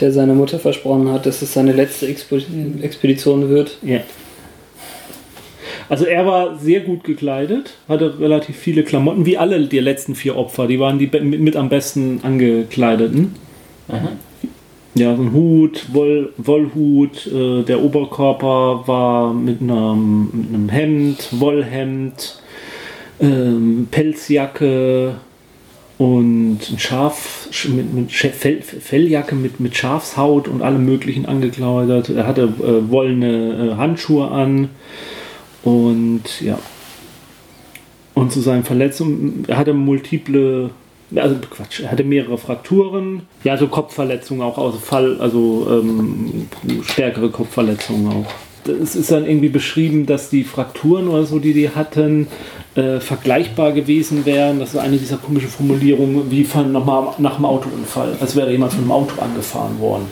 [0.00, 2.38] Der seiner Mutter versprochen hat, dass es seine letzte Expo
[2.80, 3.78] Expedition wird.
[3.82, 3.98] ja.
[5.88, 10.36] Also er war sehr gut gekleidet, hatte relativ viele Klamotten, wie alle die letzten vier
[10.36, 10.66] Opfer.
[10.66, 13.34] Die waren die mit, am besten angekleideten.
[14.94, 21.28] Ja, so ein Hut, Woll, Wollhut, äh, der Oberkörper war mit einem, mit einem Hemd,
[21.32, 22.42] Wollhemd,
[23.20, 25.14] ähm, Pelzjacke
[25.98, 32.10] und ein Schaf, sch- mit, mit Fell, Felljacke mit, mit Schafshaut und allem möglichen angekleidet.
[32.10, 34.68] Er hatte äh, wollene äh, Handschuhe an
[35.62, 36.58] und ja.
[38.14, 40.70] Und zu seinen Verletzungen, er hatte multiple,
[41.14, 46.48] also Quatsch, er hatte mehrere Frakturen, ja, so Kopfverletzungen auch, also Fall, also ähm,
[46.82, 48.70] stärkere Kopfverletzungen auch.
[48.82, 52.26] Es ist dann irgendwie beschrieben, dass die Frakturen oder so, die die hatten,
[52.74, 54.58] äh, vergleichbar gewesen wären.
[54.58, 58.72] Das ist eine dieser komischen Formulierungen, wie von nochmal nach einem Autounfall, als wäre jemand
[58.72, 60.06] von einem Auto angefahren worden.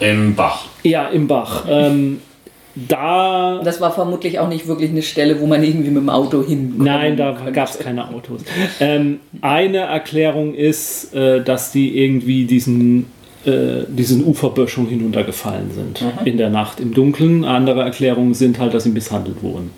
[0.00, 0.66] Im Bach.
[0.82, 1.64] Ja, im Bach.
[1.68, 2.20] Ähm,
[2.74, 6.42] da Das war vermutlich auch nicht wirklich eine Stelle, wo man irgendwie mit dem Auto
[6.42, 6.74] hin.
[6.78, 8.42] Nein, da gab es keine Autos.
[8.80, 13.06] Ähm, eine Erklärung ist, äh, dass die irgendwie diesen,
[13.44, 17.44] äh, diesen Uferböschung hinuntergefallen sind in der Nacht im Dunkeln.
[17.44, 19.70] Andere Erklärungen sind halt, dass sie misshandelt wurden.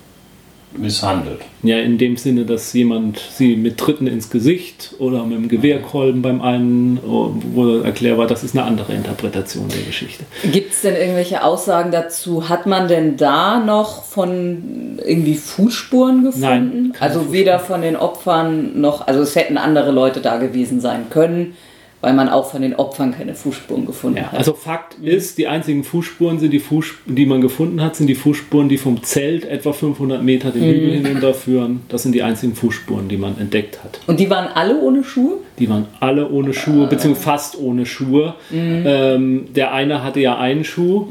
[0.76, 1.40] Misshandelt.
[1.62, 6.22] Ja, in dem Sinne, dass jemand sie mit Tritten ins Gesicht oder mit dem Gewehrkolben
[6.22, 10.24] beim einen, wo erklärt war, das ist eine andere Interpretation der Geschichte.
[10.50, 12.48] Gibt es denn irgendwelche Aussagen dazu?
[12.48, 16.40] Hat man denn da noch von irgendwie Fußspuren gefunden?
[16.40, 21.06] Nein, also weder von den Opfern noch, also es hätten andere Leute da gewesen sein
[21.10, 21.56] können,
[22.04, 24.38] weil man auch von den Opfern keine Fußspuren gefunden Ja, hat.
[24.38, 28.14] also Fakt ist, die einzigen Fußspuren sind die Fußspuren, die man gefunden hat, sind die
[28.14, 31.80] Fußspuren, die vom Zelt etwa 500 Meter den Hügel hinunterführen.
[31.88, 34.00] Das sind die einzigen Fußspuren, die man entdeckt hat.
[34.06, 35.38] Und die waren alle ohne Schuhe?
[35.58, 38.34] Die waren alle ohne Schuhe, beziehungsweise fast ohne Schuhe.
[38.52, 41.06] Ähm, der eine hatte ja einen Schuh.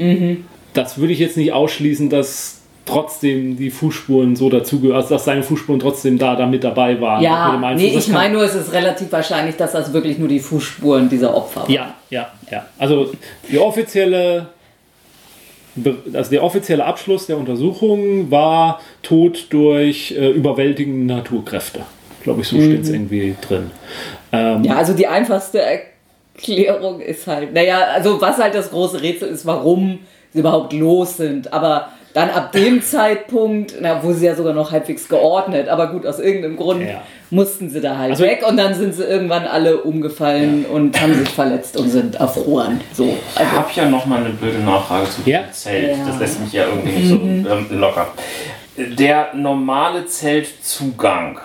[0.74, 5.44] Das würde ich jetzt nicht ausschließen, dass trotzdem die Fußspuren so dazugehören, also dass seine
[5.44, 7.22] Fußspuren trotzdem da, da mit dabei waren.
[7.24, 11.10] Ja, nee, ich meine nur, es ist relativ wahrscheinlich, dass das wirklich nur die Fußspuren
[11.10, 11.72] dieser Opfer waren.
[11.72, 12.66] Ja, ja, ja.
[12.78, 13.12] Also
[13.50, 14.48] die offizielle,
[16.14, 21.82] also der offizielle Abschluss der Untersuchung war Tod durch äh, überwältigende Naturkräfte.
[22.24, 23.72] Glaube ich, so steht es irgendwie drin.
[24.32, 29.30] Ähm, Ja, also die einfachste Erklärung ist halt, naja, also was halt das große Rätsel
[29.30, 30.00] ist, warum
[30.32, 31.52] sie überhaupt los sind.
[31.54, 36.06] Aber dann ab dem Zeitpunkt, na, wo sie ja sogar noch halbwegs geordnet, aber gut,
[36.06, 37.02] aus irgendeinem Grund Ja.
[37.32, 41.14] mussten sie da halt Also- weg und dann sind sie irgendwann alle umgefallen und haben
[41.16, 42.80] sich verletzt und sind erfroren.
[42.94, 45.40] So, Ich also habe ja noch mal eine blöde Nachfrage zu Ja.
[45.42, 45.98] dem Zelt.
[45.98, 46.06] Ja.
[46.06, 48.08] Das lässt mich ja irgendwie nicht so ähm, locker.
[48.76, 51.40] Der normale Zeltzugang,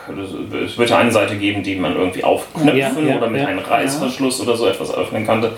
[0.65, 3.49] es wird ja eine Seite geben, die man irgendwie aufknöpfen Ja, ja, oder mit ja.
[3.49, 5.53] einem Reißverschluss oder so etwas öffnen konnte.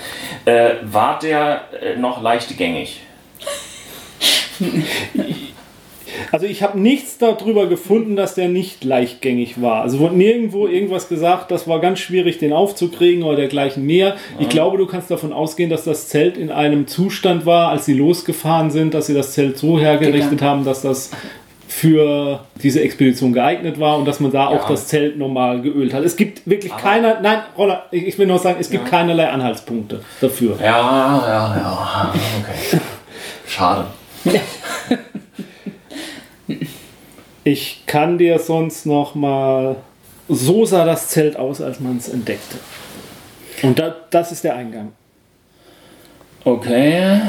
[0.45, 3.01] Äh, war der äh, noch leicht gängig?
[6.33, 9.83] Also ich habe nichts darüber gefunden, dass der nicht leichtgängig war.
[9.83, 14.17] Also wurde nirgendwo irgendwas gesagt, das war ganz schwierig, den aufzukriegen oder dergleichen mehr.
[14.39, 17.95] Ich glaube, du kannst davon ausgehen, dass das Zelt in einem Zustand war, als sie
[17.95, 21.11] losgefahren sind, dass sie das Zelt so hergerichtet haben, dass das
[21.67, 26.05] für diese Expedition geeignet war und dass man da auch das Zelt nochmal geölt hat.
[26.05, 30.01] Es gibt wirklich keiner, nein, Roller, ich ich will nur sagen, es gibt keinerlei Anhaltspunkte
[30.21, 30.57] dafür.
[30.61, 32.13] Ja, ja, ja.
[32.43, 32.81] Okay.
[33.47, 33.87] Schade.
[37.43, 39.77] Ich kann dir sonst noch mal.
[40.29, 42.57] So sah das Zelt aus, als man es entdeckte.
[43.63, 44.93] Und da, das ist der Eingang.
[46.45, 47.21] Okay.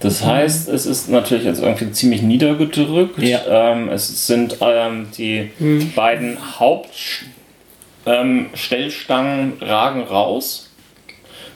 [0.00, 3.18] Das heißt, es ist natürlich jetzt irgendwie ziemlich niedergedrückt.
[3.18, 3.72] Ja.
[3.72, 5.50] Ähm, es sind ähm, die
[5.94, 10.68] beiden Hauptstellstangen ragen raus.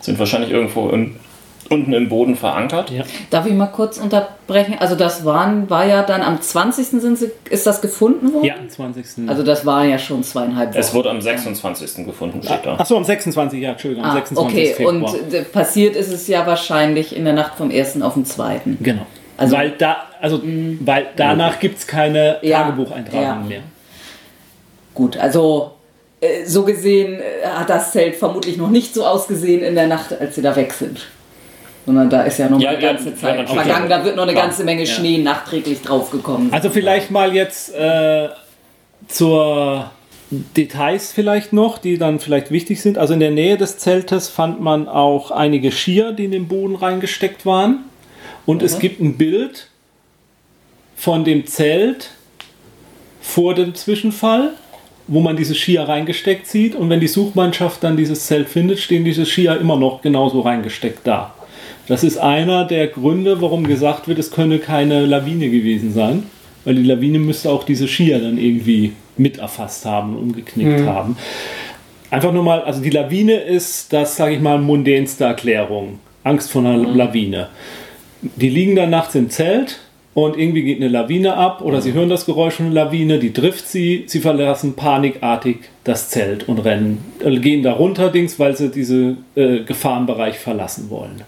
[0.01, 1.17] Sind wahrscheinlich irgendwo in,
[1.71, 2.91] unten im Boden verankert.
[2.91, 3.05] Ja.
[3.31, 4.77] Darf ich mal kurz unterbrechen?
[4.79, 6.87] Also das waren, war ja dann am 20.
[6.87, 8.45] Sind sie, ist das gefunden worden?
[8.45, 9.29] Ja, am 20.
[9.29, 10.79] Also das waren ja schon zweieinhalb Wochen.
[10.79, 12.05] Es wurde am 26.
[12.05, 12.75] gefunden, steht da.
[12.75, 13.61] Achso, am 26.
[13.61, 14.53] Ja, Entschuldigung, am ah, 26.
[14.53, 15.15] okay, Februar.
[15.15, 18.03] und äh, passiert ist es ja wahrscheinlich in der Nacht vom 1.
[18.03, 18.63] auf den 2.
[18.81, 19.07] Genau.
[19.37, 20.41] Also- weil, da, also,
[20.81, 23.49] weil danach gibt es keine Ja, Tagebucheintragungen ja.
[23.49, 23.63] mehr.
[24.93, 25.71] Gut, also
[26.21, 30.13] äh, so gesehen äh, hat das Zelt vermutlich noch nicht so ausgesehen in der Nacht,
[30.21, 31.07] als sie da weg sind.
[31.91, 33.63] Sondern da ist ja noch Ja, eine ja, ganze ja, Zeit natürlich.
[33.63, 36.53] vergangen, da wird noch eine ganze Menge Schnee nachträglich draufgekommen.
[36.53, 38.29] Also vielleicht mal jetzt äh,
[39.09, 39.91] zur
[40.31, 42.97] Details vielleicht noch, die dann vielleicht wichtig sind.
[42.97, 46.77] Also in der Nähe des Zeltes fand man auch einige Skier, die in den Boden
[46.77, 47.81] reingesteckt waren.
[48.47, 49.67] Und es gibt ein Bild
[50.95, 52.11] von dem Zelt
[53.21, 54.51] vor dem Zwischenfall,
[55.09, 56.77] wo man diese Skier reingesteckt sieht.
[56.77, 61.05] Und wenn die Suchmannschaft dann dieses Zelt findet, stehen diese Skier immer noch genauso reingesteckt
[61.05, 61.35] da.
[61.91, 66.23] Das ist einer der Gründe, warum gesagt wird, es könne keine Lawine gewesen sein.
[66.65, 71.17] Weil die Lawine müsste auch diese Skier dann irgendwie mit erfasst haben und umgeknickt haben.
[72.09, 75.99] Einfach nur mal, also die Lawine ist das, sage ich mal, mundänste Erklärung.
[76.23, 77.49] Angst vor einer Lawine.
[78.23, 79.81] Die liegen dann nachts im Zelt
[80.13, 83.33] und irgendwie geht eine Lawine ab oder sie hören das Geräusch von einer Lawine, die
[83.33, 88.57] trifft sie, sie verlassen panikartig das Zelt und rennen, äh, gehen da runter, Dings, weil
[88.57, 91.23] sie diesen äh, Gefahrenbereich verlassen wollen.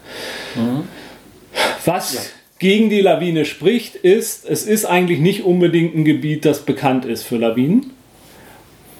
[1.84, 7.04] Was gegen die Lawine spricht, ist, es ist eigentlich nicht unbedingt ein Gebiet, das bekannt
[7.04, 7.90] ist für Lawinen.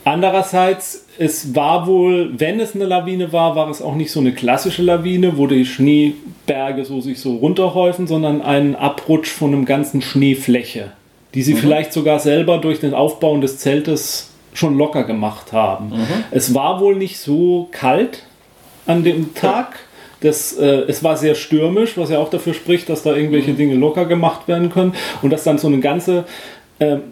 [0.04, 4.32] Andererseits, es war wohl, wenn es eine Lawine war, war es auch nicht so eine
[4.32, 10.02] klassische Lawine, wo die Schneeberge so sich so runterhäufen, sondern ein Abrutsch von einem ganzen
[10.02, 10.92] Schneefläche,
[11.34, 15.92] die sie vielleicht sogar selber durch den Aufbauen des Zeltes schon locker gemacht haben.
[16.30, 18.24] Es war wohl nicht so kalt
[18.86, 19.78] an dem Tag.
[20.20, 23.74] Das, äh, es war sehr stürmisch, was ja auch dafür spricht, dass da irgendwelche Dinge
[23.74, 24.94] locker gemacht werden können.
[25.20, 26.24] Und dass dann so eine ganze
[26.78, 27.02] ähm,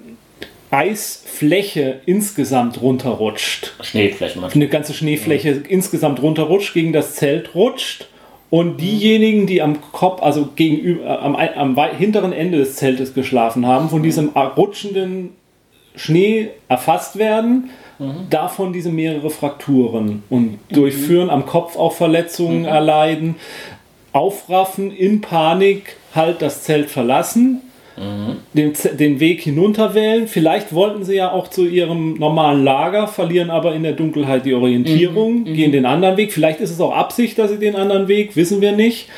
[0.71, 3.75] Eisfläche insgesamt runterrutscht.
[3.81, 4.45] Schneeflächen.
[4.45, 8.07] Eine ganze Schneefläche insgesamt runterrutscht, gegen das Zelt rutscht.
[8.51, 13.67] Und diejenigen, die am Kopf, also gegenüber, äh, am, am hinteren Ende des Zeltes geschlafen
[13.67, 15.31] haben, von diesem rutschenden
[15.95, 17.71] Schnee erfasst werden,
[18.31, 20.23] davon diese mehrere Frakturen.
[20.31, 23.37] Und durchführen, am Kopf auch Verletzungen erleiden,
[24.13, 27.61] aufraffen, in Panik halt das Zelt verlassen,
[28.55, 30.27] den, Z- den Weg hinunterwählen.
[30.27, 34.55] Vielleicht wollten sie ja auch zu ihrem normalen Lager, verlieren aber in der Dunkelheit die
[34.55, 36.33] Orientierung, gehen den anderen Weg.
[36.33, 39.09] Vielleicht ist es auch Absicht, dass sie den anderen Weg, wissen wir nicht.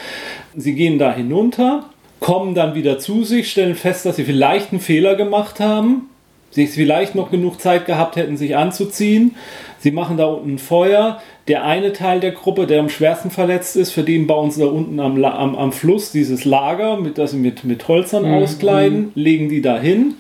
[0.56, 1.85] Sie gehen da hinunter,
[2.20, 6.08] kommen dann wieder zu sich, stellen fest, dass sie vielleicht einen Fehler gemacht haben.
[6.50, 9.37] Sie vielleicht noch genug Zeit gehabt hätten, sich anzuziehen.
[9.83, 11.21] Sie machen da unten ein Feuer.
[11.49, 14.68] Der eine Teil der Gruppe, der am schwersten verletzt ist, für den bauen sie da
[14.68, 19.49] unten am, am, am Fluss dieses Lager, mit, das sie mit, mit Holzern auskleiden, legen
[19.49, 20.14] die da hin.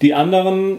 [0.00, 0.78] Die anderen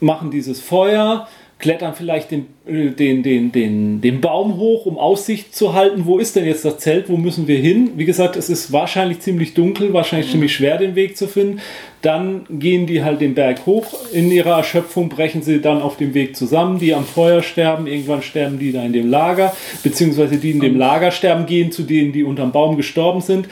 [0.00, 5.54] machen dieses Feuer, klettern vielleicht den, äh, den, den, den, den Baum hoch, um Aussicht
[5.54, 6.06] zu halten.
[6.06, 7.08] Wo ist denn jetzt das Zelt?
[7.08, 7.92] Wo müssen wir hin?
[7.96, 11.60] Wie gesagt, es ist wahrscheinlich ziemlich dunkel, wahrscheinlich ziemlich schwer, den Weg zu finden.
[12.00, 13.86] Dann gehen die halt den Berg hoch.
[14.12, 16.78] In ihrer Erschöpfung brechen sie dann auf dem Weg zusammen.
[16.78, 20.76] Die am Feuer sterben, irgendwann sterben die da in dem Lager, beziehungsweise die in dem
[20.76, 23.48] Lager sterben, gehen zu denen, die unterm Baum gestorben sind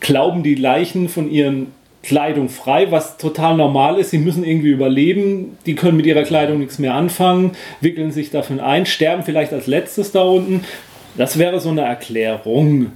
[0.00, 1.68] glauben die Leichen von ihren
[2.06, 4.10] Kleidung frei, was total normal ist.
[4.10, 5.58] Sie müssen irgendwie überleben.
[5.66, 9.66] Die können mit ihrer Kleidung nichts mehr anfangen, wickeln sich davon ein, sterben vielleicht als
[9.66, 10.64] letztes da unten.
[11.16, 12.92] Das wäre so eine Erklärung.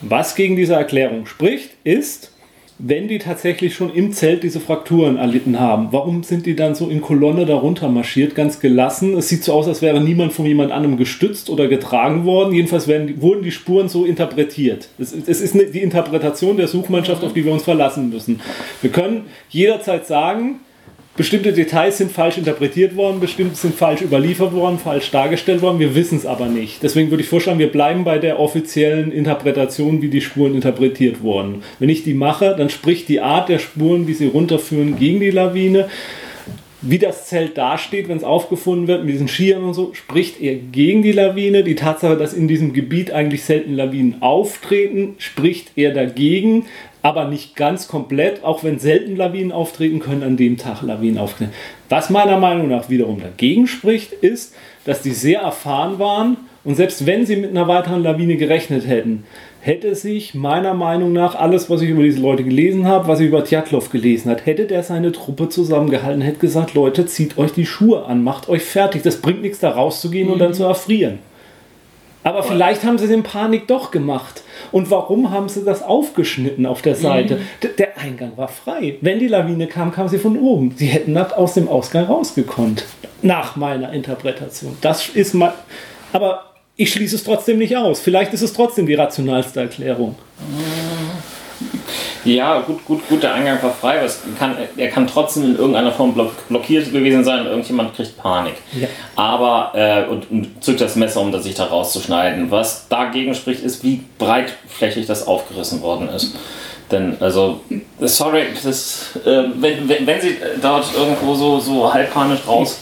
[0.00, 2.32] Was gegen diese Erklärung spricht, ist,
[2.78, 6.88] wenn die tatsächlich schon im Zelt diese Frakturen erlitten haben, warum sind die dann so
[6.88, 9.16] in Kolonne darunter marschiert, ganz gelassen?
[9.16, 12.52] Es sieht so aus, als wäre niemand von jemand anderem gestützt oder getragen worden.
[12.52, 14.88] Jedenfalls werden, wurden die Spuren so interpretiert.
[14.98, 18.40] Es, es ist eine, die Interpretation der Suchmannschaft, auf die wir uns verlassen müssen.
[18.82, 20.60] Wir können jederzeit sagen,
[21.16, 25.78] bestimmte Details sind falsch interpretiert worden, bestimmte sind falsch überliefert worden, falsch dargestellt worden.
[25.78, 26.82] Wir wissen es aber nicht.
[26.82, 31.62] Deswegen würde ich vorschlagen, wir bleiben bei der offiziellen Interpretation, wie die Spuren interpretiert wurden.
[31.78, 35.30] Wenn ich die mache, dann spricht die Art der Spuren, wie sie runterführen, gegen die
[35.30, 35.88] Lawine.
[36.82, 40.54] Wie das Zelt dasteht, wenn es aufgefunden wird, mit diesen Skiern und so, spricht eher
[40.54, 41.64] gegen die Lawine.
[41.64, 46.66] Die Tatsache, dass in diesem Gebiet eigentlich selten Lawinen auftreten, spricht eher dagegen,
[47.06, 51.52] aber nicht ganz komplett, auch wenn selten Lawinen auftreten, können an dem Tag Lawinen auftreten.
[51.88, 57.06] Was meiner Meinung nach wiederum dagegen spricht, ist, dass die sehr erfahren waren und selbst
[57.06, 59.22] wenn sie mit einer weiteren Lawine gerechnet hätten,
[59.60, 63.28] hätte sich meiner Meinung nach alles, was ich über diese Leute gelesen habe, was ich
[63.28, 67.66] über Tjatlov gelesen habe, hätte der seine Truppe zusammengehalten, hätte gesagt, Leute, zieht euch die
[67.66, 69.04] Schuhe an, macht euch fertig.
[69.04, 71.20] Das bringt nichts, da rauszugehen und dann zu erfrieren.
[72.26, 74.42] Aber vielleicht haben sie in Panik doch gemacht.
[74.72, 77.38] Und warum haben sie das aufgeschnitten auf der Seite?
[77.62, 78.96] D- Der Eingang war frei.
[79.00, 80.74] Wenn die Lawine kam, kam sie von oben.
[80.76, 82.84] Sie hätten das aus dem Ausgang rausgekonnt.
[83.22, 84.76] Nach meiner Interpretation.
[84.80, 85.54] Das ist mal.
[86.12, 88.00] Aber ich schließe es trotzdem nicht aus.
[88.00, 90.16] Vielleicht ist es trotzdem die rationalste Erklärung.
[92.26, 95.92] Ja, gut, gut, gut, der Eingang war frei, aber kann, er kann trotzdem in irgendeiner
[95.92, 98.54] Form block, blockiert gewesen sein und irgendjemand kriegt Panik.
[98.78, 98.88] Ja.
[99.14, 102.50] Aber, äh, und, und zückt das Messer, um das sich da rauszuschneiden.
[102.50, 106.34] Was dagegen spricht, ist, wie breitflächig das aufgerissen worden ist.
[106.90, 107.60] Denn, also,
[108.00, 112.80] sorry, das, äh, wenn, wenn, wenn sie dort irgendwo so, so halb panisch raus,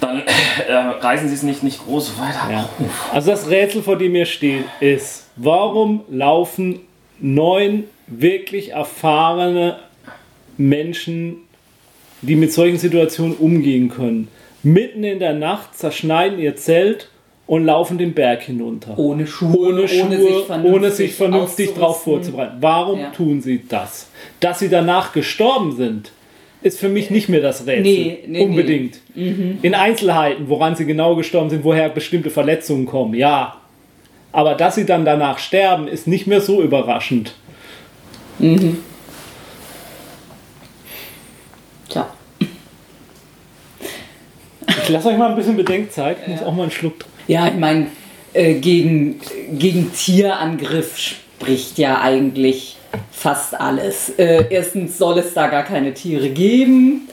[0.00, 0.22] dann
[0.68, 2.52] äh, reißen sie es nicht, nicht groß weiter.
[2.52, 2.68] Ja.
[3.12, 6.80] Also das Rätsel, vor dem ihr steht, ist, warum laufen
[7.20, 7.84] neun
[8.20, 9.76] wirklich erfahrene
[10.56, 11.36] Menschen,
[12.22, 14.28] die mit solchen Situationen umgehen können,
[14.62, 17.08] mitten in der Nacht zerschneiden ihr Zelt
[17.46, 18.96] und laufen den Berg hinunter.
[18.98, 22.04] Ohne Schuhe, Ohne Schuhe, ohne sich vernünftig, drauf auszurüsten.
[22.34, 22.56] vorzubereiten.
[22.60, 23.10] Warum Ja.
[23.10, 24.08] tun sie das?
[24.40, 26.12] Dass sie danach gestorben sind,
[26.62, 27.82] ist für mich nicht mehr das Rätsel.
[27.82, 28.44] Nee, nee, nee.
[28.44, 29.00] Unbedingt.
[29.16, 33.56] In Einzelheiten, woran sie genau gestorben sind, woher bestimmte Verletzungen kommen, ja.
[34.30, 37.34] Aber dass sie dann danach sterben, ist nicht mehr so überraschend.
[41.88, 42.12] Tja.
[44.66, 46.16] Ich lasse euch mal ein bisschen Bedenkzeit.
[46.22, 47.04] Ich muss auch mal einen Schluck.
[47.28, 47.86] Ja, ich meine,
[48.32, 49.20] äh, gegen,
[49.52, 52.78] gegen Tierangriff spricht ja eigentlich
[53.12, 54.10] fast alles.
[54.18, 57.08] Äh, erstens soll es da gar keine Tiere geben.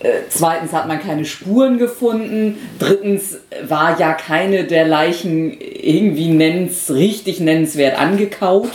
[0.00, 2.58] Äh, zweitens hat man keine Spuren gefunden.
[2.80, 8.72] Drittens war ja keine der Leichen irgendwie nennens, richtig nennenswert angekaut.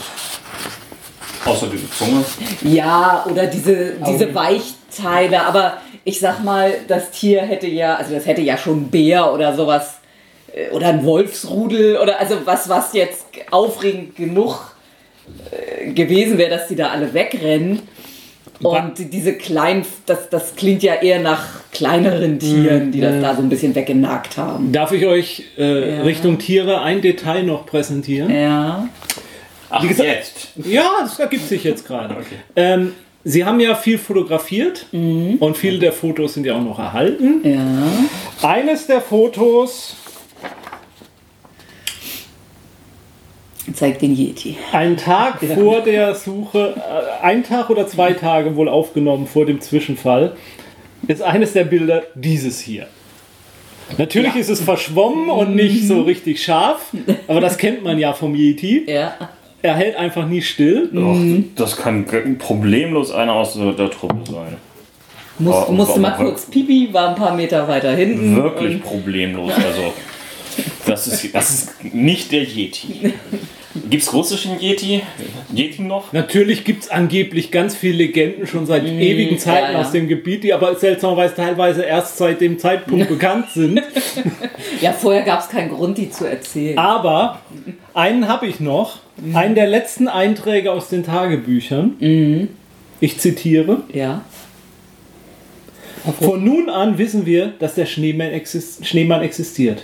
[1.46, 2.24] Außer diese Zunge.
[2.62, 8.26] Ja, oder diese, diese Weichteile, aber ich sag mal, das Tier hätte ja, also das
[8.26, 10.00] hätte ja schon ein Bär oder sowas,
[10.54, 14.76] äh, oder ein Wolfsrudel, oder also was, was jetzt aufregend genug
[15.52, 17.82] äh, gewesen wäre, dass die da alle wegrennen.
[18.64, 23.42] Und diese kleinen, das, das klingt ja eher nach kleineren Tieren, die das da so
[23.42, 24.72] ein bisschen weggenagt haben.
[24.72, 26.04] Darf ich euch äh, Ja.
[26.04, 28.30] Richtung Tiere ein Detail noch präsentieren?
[28.30, 28.88] Ja.
[29.72, 30.50] Ach, Wie gesagt- jetzt.
[30.66, 32.18] Ja, das ergibt sich jetzt gerade.
[32.56, 37.42] Ähm, Sie haben ja viel fotografiert und viele der Fotos sind ja auch noch erhalten.
[37.44, 38.48] Ja.
[38.50, 39.96] Eines der Fotos,
[43.76, 44.58] Zeig den Yeti.
[44.72, 49.62] einen Tag vor der Suche, äh, ein Tag oder zwei Tage wohl aufgenommen vor dem
[49.62, 50.36] Zwischenfall,
[51.08, 52.88] ist eines der Bilder dieses hier.
[54.00, 56.88] Natürlich ist es verschwommen und nicht so richtig scharf,
[57.28, 58.86] aber das kennt man ja vom Yeti.
[58.90, 59.14] Ja.
[59.62, 60.89] Er hält einfach nie still.
[60.95, 61.17] Och,
[61.56, 62.06] das kann
[62.39, 64.58] problemlos einer aus der, Truppe sein.
[65.39, 68.36] Muss, Oh, musste oh, mal kurz pipi, war ein paar Meter weiter hinten.
[68.36, 69.54] Wirklich problemlos.
[69.54, 69.93] Also,
[70.86, 73.13] das ist, das ist nicht der Yeti.
[73.90, 75.02] Gibt es russischen Yeti?
[75.54, 76.12] Yeti noch?
[76.12, 79.80] Natürlich gibt es angeblich ganz viele Legenden schon seit ewigen Zeiten ja, ja.
[79.80, 83.82] aus dem Gebiet, die aber seltsamerweise teilweise erst seit dem Zeitpunkt bekannt sind.
[84.82, 86.78] Ja, vorher gab es keinen Grund, die zu erzählen.
[86.78, 87.42] Aber
[87.94, 89.00] einen habe ich noch,
[89.34, 92.50] einen der letzten Einträge aus den Tagebüchern.
[93.00, 93.84] Ich zitiere.
[93.94, 94.24] Ja.
[96.20, 99.84] Von nun an wissen wir, dass der Schneemann, exist Schneemann existiert.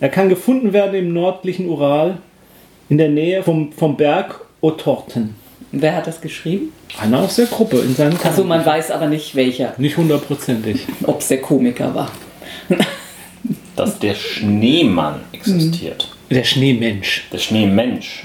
[0.00, 2.18] Er kann gefunden werden im nördlichen Ural,
[2.88, 5.34] in der Nähe vom, vom Berg Otorten.
[5.72, 6.72] Wer hat das geschrieben?
[7.00, 10.86] Einer aus der Gruppe in seinem Also man weiß aber nicht welcher, Nicht hundertprozentig.
[11.04, 12.10] ob es der Komiker war.
[13.74, 16.08] Dass der Schneemann existiert.
[16.30, 17.26] Der Schneemensch.
[17.32, 18.24] Der Schneemensch.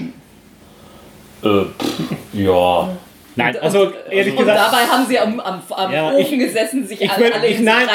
[1.44, 2.00] Äh, pff,
[2.32, 2.88] ja.
[3.34, 4.58] Nein, also ehrlich Und gesagt.
[4.72, 7.60] dabei haben sie am, am, am Ja, Ofen ich- gesessen, sich Ich alle, alle ich,
[7.60, 7.86] nein,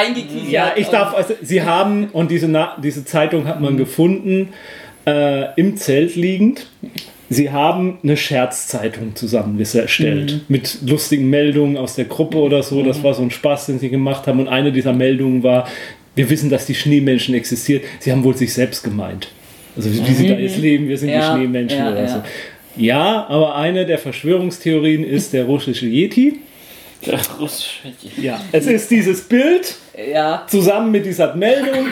[0.49, 4.49] ja, ich und- darf, also, sie haben, und diese, Na diese Zeitung hat man gefunden,
[5.07, 6.67] äh, im Zelt liegend.
[7.29, 12.83] Sie haben eine Scherzzeitung zusammengestellt mit lustigen Meldungen aus der Gruppe oder so.
[12.83, 14.39] Das war so ein Spaß, den sie gemacht haben.
[14.39, 15.67] Und eine dieser Meldungen war,
[16.15, 17.81] wir wissen, dass die Schneemenschen existieren.
[17.99, 19.29] Sie haben wohl sich selbst gemeint.
[19.75, 22.07] Also wie, wie sie da jetzt leben, wir sind Ja, die Schneemenschen ja, oder ja.
[22.07, 22.23] so.
[22.77, 26.39] Ja, aber eine der Verschwörungstheorien ist der russische Yeti.
[27.05, 28.21] Der russische Yeti.
[28.21, 31.87] Ja, es ist dieses Bild Ja, zusammen mit dieser Meldung.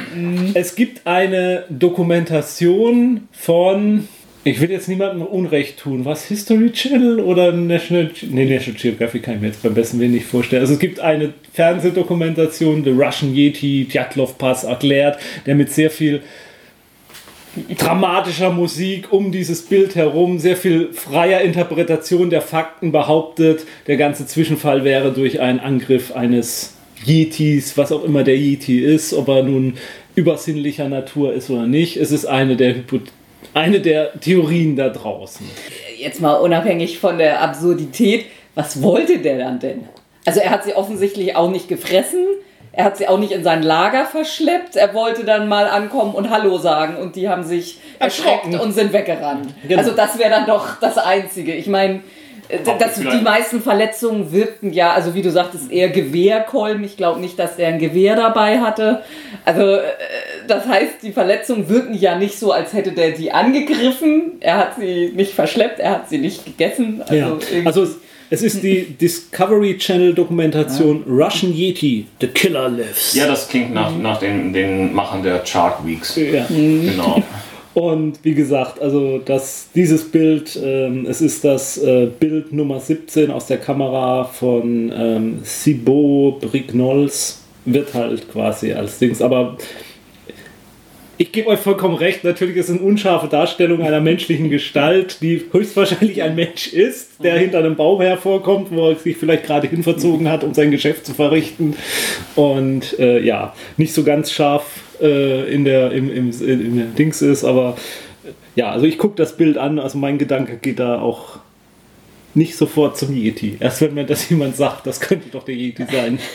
[0.53, 4.07] Es gibt eine Dokumentation von,
[4.43, 9.35] ich will jetzt niemandem Unrecht tun, was History Channel oder National, nee, National Geographic kann
[9.35, 10.61] ich mir jetzt beim besten Willen nicht vorstellen.
[10.61, 16.21] Also es gibt eine Fernsehdokumentation, The Russian Yeti, Djatlov Pass erklärt, der mit sehr viel
[17.75, 24.27] dramatischer Musik um dieses Bild herum, sehr viel freier Interpretation der Fakten behauptet, der ganze
[24.27, 26.75] Zwischenfall wäre durch einen Angriff eines
[27.05, 29.77] Yetis, was auch immer der Yeti ist, ob er nun
[30.15, 31.97] übersinnlicher Natur ist oder nicht.
[31.97, 32.75] Es ist eine der,
[33.53, 35.45] eine der Theorien da draußen.
[35.97, 38.25] Jetzt mal unabhängig von der Absurdität,
[38.55, 39.83] was wollte der dann denn?
[40.25, 42.25] Also er hat sie offensichtlich auch nicht gefressen.
[42.71, 44.75] Er hat sie auch nicht in sein Lager verschleppt.
[44.75, 48.91] Er wollte dann mal ankommen und Hallo sagen und die haben sich erschreckt und sind
[48.91, 49.53] weggerannt.
[49.65, 49.79] Genau.
[49.79, 51.53] Also das wäre dann doch das Einzige.
[51.53, 52.01] Ich meine,
[52.79, 56.83] das, die meisten Verletzungen wirkten ja, also wie du sagtest, eher Gewehrkolben.
[56.83, 59.03] Ich glaube nicht, dass er ein Gewehr dabei hatte.
[59.43, 59.81] Also äh,
[60.47, 64.33] das heißt, die Verletzungen wirken ja nicht so, als hätte der die angegriffen.
[64.39, 67.01] Er hat sie nicht verschleppt, er hat sie nicht gegessen.
[67.01, 67.37] Also, Ja.
[67.65, 67.97] Also es,
[68.29, 73.13] es ist die Discovery Channel Dokumentation Russian Yeti, The Killer Lives.
[73.13, 76.15] Ja, das klingt nach, nach den, den Machern der Shark Weeks.
[76.15, 76.45] Ja.
[76.47, 77.21] Genau.
[77.75, 83.29] Und wie gesagt, also das, dieses Bild, ähm, es ist das äh, Bild Nummer 17
[83.29, 89.57] aus der Kamera von ähm, Thibaut Brignols, wird halt quasi als Dings, aber
[91.17, 95.43] ich gebe euch vollkommen recht, natürlich ist es eine unscharfe Darstellung einer menschlichen Gestalt, die
[95.51, 100.29] höchstwahrscheinlich ein Mensch ist, der hinter einem Baum hervorkommt, wo er sich vielleicht gerade hinverzogen
[100.29, 101.75] hat, um sein Geschäft zu verrichten.
[102.35, 104.63] Und äh, ja, nicht so ganz scharf
[105.01, 107.77] äh, in, der, im, im, in der Dings ist, aber
[108.23, 108.29] äh,
[108.59, 111.39] ja, also ich gucke das Bild an, also mein Gedanke geht da auch
[112.33, 113.57] nicht sofort zum Yeti.
[113.59, 116.19] Erst wenn mir das jemand sagt, das könnte doch der Yeti sein.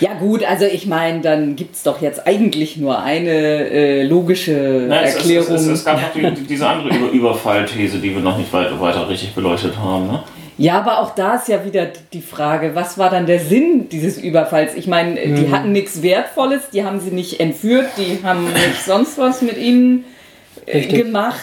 [0.00, 4.86] Ja gut, also ich meine, dann gibt es doch jetzt eigentlich nur eine äh, logische
[4.88, 5.54] es, es, Erklärung.
[5.54, 8.50] es, es, es gab noch die, die, diese andere Über Überfallthese, die wir noch nicht
[8.50, 10.06] weiter, weiter richtig beleuchtet haben.
[10.06, 10.22] Ne?
[10.60, 14.18] Ja, aber auch da ist ja wieder die Frage, was war dann der Sinn dieses
[14.18, 14.74] Überfalls?
[14.74, 19.16] Ich meine, die hatten nichts Wertvolles, die haben sie nicht entführt, die haben nicht sonst
[19.16, 20.04] was mit ihnen
[20.66, 21.04] äh, Richtig.
[21.04, 21.40] gemacht.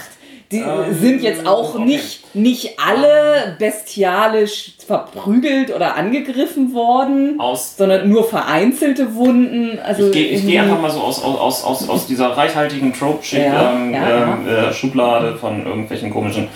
[0.51, 1.83] Die Ähm, sind jetzt auch okay.
[1.83, 9.77] nicht, nicht alle bestialisch verprügelt oder angegriffen worden, Aus- sondern nur vereinzelte Wunden.
[9.83, 13.71] Also Ich gehe geh einfach mal so aus, aus, aus, aus dieser reichhaltigen Trope-Schublade Ja,
[13.73, 16.47] ähm, ja, ähm, äh, Schublade von irgendwelchen komischen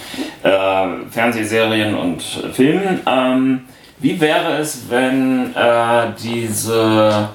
[0.44, 0.50] äh,
[1.10, 2.22] Fernsehserien und
[2.54, 3.02] Filmen.
[3.06, 3.62] Ähm,
[4.00, 7.28] wie wäre es, wenn äh, diese,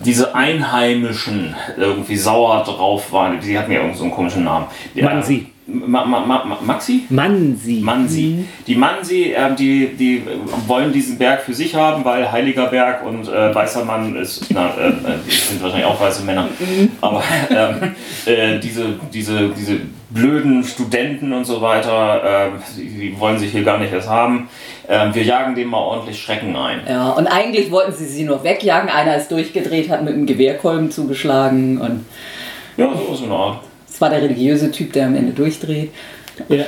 [0.00, 3.40] diese Einheimischen irgendwie sauer drauf waren?
[3.40, 4.66] Die hatten ja irgend so einen komischen Namen.
[4.94, 5.46] Ja, Mansi.
[5.46, 7.06] Ma, ma, ma, ma, Maxi?
[7.08, 7.80] Mansi.
[7.82, 8.44] Mansi.
[8.66, 10.22] Die Mansi, ähm, die, die
[10.66, 14.68] wollen diesen Berg für sich haben, weil heiliger Berg und äh, weißer Mann ist, na,
[14.76, 14.92] äh, äh,
[15.26, 16.48] die sind wahrscheinlich auch weiße Männer,
[17.00, 17.94] aber ähm,
[18.26, 19.76] äh, diese, diese, diese
[20.10, 24.48] blöden Studenten und so weiter, äh, die, die wollen sich hier gar nicht erst haben.
[24.88, 26.80] Ähm, wir jagen dem mal ordentlich Schrecken ein.
[26.88, 28.90] Ja, und eigentlich wollten sie sie nur wegjagen.
[28.90, 32.06] Einer ist durchgedreht, hat mit einem Gewehrkolben zugeschlagen und
[32.76, 33.69] Ja, so ist eine Art.
[34.00, 35.90] Es war der religiöse Typ, der am Ende durchdreht.
[36.48, 36.64] Ja.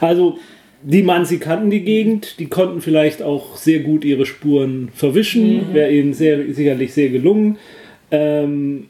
[0.00, 0.38] Also,
[0.84, 5.90] die Mansi kannten die Gegend, die konnten vielleicht auch sehr gut ihre Spuren verwischen, wäre
[5.90, 7.58] ihnen sehr, sicherlich sehr gelungen.
[8.12, 8.86] Ähm,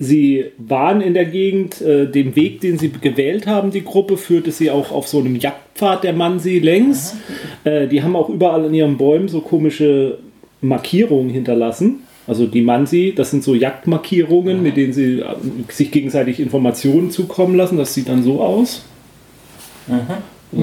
[0.00, 4.50] sie waren in der Gegend, äh, dem Weg, den sie gewählt haben, die Gruppe, führte
[4.50, 7.14] sie auch auf so einem Jagdpfad der Mansi längs.
[7.62, 10.18] Äh, die haben auch überall an ihren Bäumen so komische
[10.60, 12.00] Markierungen hinterlassen.
[12.28, 15.24] Also die Mansi, das sind so Jagdmarkierungen, mit denen sie äh,
[15.70, 17.78] sich gegenseitig Informationen zukommen lassen.
[17.78, 18.84] Das sieht dann so aus.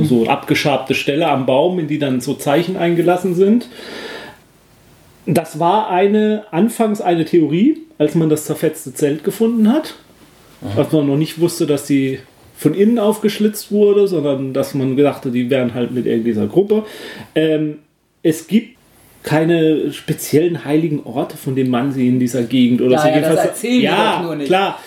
[0.03, 3.67] So abgeschabte Stelle am Baum, in die dann so Zeichen eingelassen sind.
[5.25, 9.95] Das war eine, anfangs eine Theorie, als man das zerfetzte Zelt gefunden hat.
[10.75, 12.19] Als man noch nicht wusste, dass die
[12.55, 16.85] von innen aufgeschlitzt wurde, sondern dass man gedachte, die wären halt mit irgendeiner Gruppe.
[17.35, 17.79] Ähm,
[18.23, 18.74] es gibt
[19.25, 23.19] keine speziellen heiligen Orte, von denen man sie in dieser Gegend oder Ja, so ja,
[23.19, 24.47] das erzählen ja, nur nicht.
[24.47, 24.79] klar.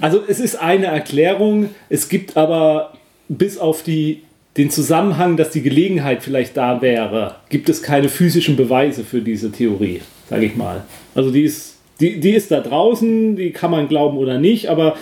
[0.00, 2.92] Also es ist eine Erklärung, es gibt aber
[3.28, 4.22] bis auf die,
[4.56, 9.50] den Zusammenhang, dass die Gelegenheit vielleicht da wäre, gibt es keine physischen Beweise für diese
[9.52, 10.84] Theorie, sage ich mal.
[11.14, 14.96] Also die ist, die, die ist da draußen, die kann man glauben oder nicht, aber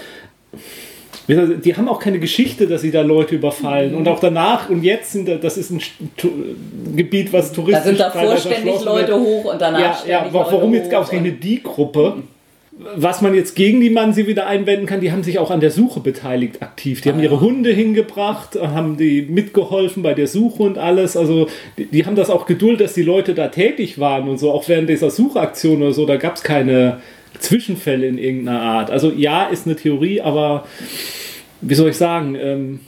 [1.35, 3.95] die haben auch keine Geschichte, dass sie da Leute überfallen.
[3.95, 5.81] Und auch danach und jetzt sind da, das ist ein
[6.97, 9.21] Gebiet, was Da touristisch sind davor ständig Leute wird.
[9.21, 12.23] hoch und danach Ja, ja, warum Leute jetzt ausgerechnet die Gruppe?
[12.97, 15.71] Was man jetzt gegen die Mansi wieder einwenden kann, die haben sich auch an der
[15.71, 17.03] Suche beteiligt aktiv.
[17.03, 21.17] Die haben ihre Hunde hingebracht, haben die mitgeholfen bei der Suche und alles.
[21.17, 24.51] Also die, die haben das auch geduldet, dass die Leute da tätig waren und so,
[24.51, 27.01] auch während dieser Suchaktion oder so, da gab es keine
[27.39, 28.91] Zwischenfälle in irgendeiner Art.
[28.91, 30.65] Also ja, ist eine Theorie, aber
[31.61, 32.81] wie soll ich sagen, ähm,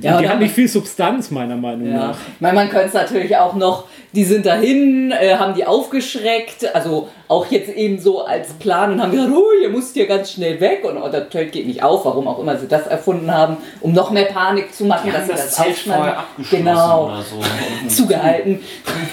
[0.00, 2.18] Ja, die hat nicht viel Substanz, meiner Meinung Ja, nach.
[2.40, 7.08] meine, man könnte es natürlich auch noch, die sind dahin, äh, haben die aufgeschreckt, also
[7.28, 10.60] auch jetzt eben so als Plan und haben gesagt, oh, ihr müsst hier ganz schnell
[10.60, 13.56] weg und oh, das Zelt geht nicht auf, warum auch immer sie das erfunden haben,
[13.80, 16.14] um noch mehr Panik zu machen, dass sie das, aufschneiden.
[16.50, 17.40] Genau, oder so.
[17.88, 18.60] Zugehalten.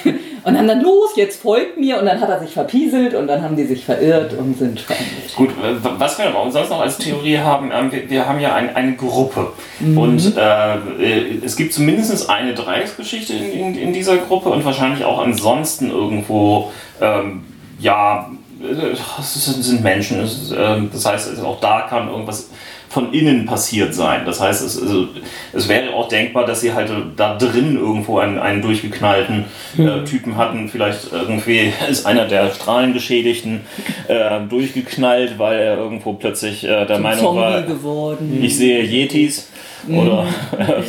[0.43, 1.99] Und haben dann los, jetzt folgt mir.
[1.99, 5.35] Und dann hat er sich verpieselt und dann haben die sich verirrt und sind verendet.
[5.35, 8.75] Gut, äh, was wir aber sonst noch als Theorie haben, ähm, wir, haben ja ein,
[8.75, 9.51] eine Gruppe.
[9.79, 15.05] Und äh, äh, es gibt zumindest eine Dreiecksgeschichte in, in, in dieser Gruppe und wahrscheinlich
[15.05, 16.71] auch ansonsten irgendwo,
[17.01, 17.43] ähm,
[17.79, 18.29] ja,
[18.61, 22.49] äh, es sind, Menschen, ähm, das heißt, also auch da kann irgendwas
[22.89, 24.23] von innen passiert sein.
[24.25, 25.07] Das heißt, es, also,
[25.53, 29.45] es wäre auch denkbar, dass sie halt da drin irgendwo einen, einen durchgeknallten
[29.77, 30.67] äh, Typen hatten.
[30.69, 33.61] Vielleicht irgendwie ist einer der Strahlengeschädigten
[34.07, 38.39] äh, durchgeknallt, weil er irgendwo plötzlich äh, der Meinung Zombie war, geworden.
[38.41, 39.49] ich sehe Yetis
[39.87, 40.25] oder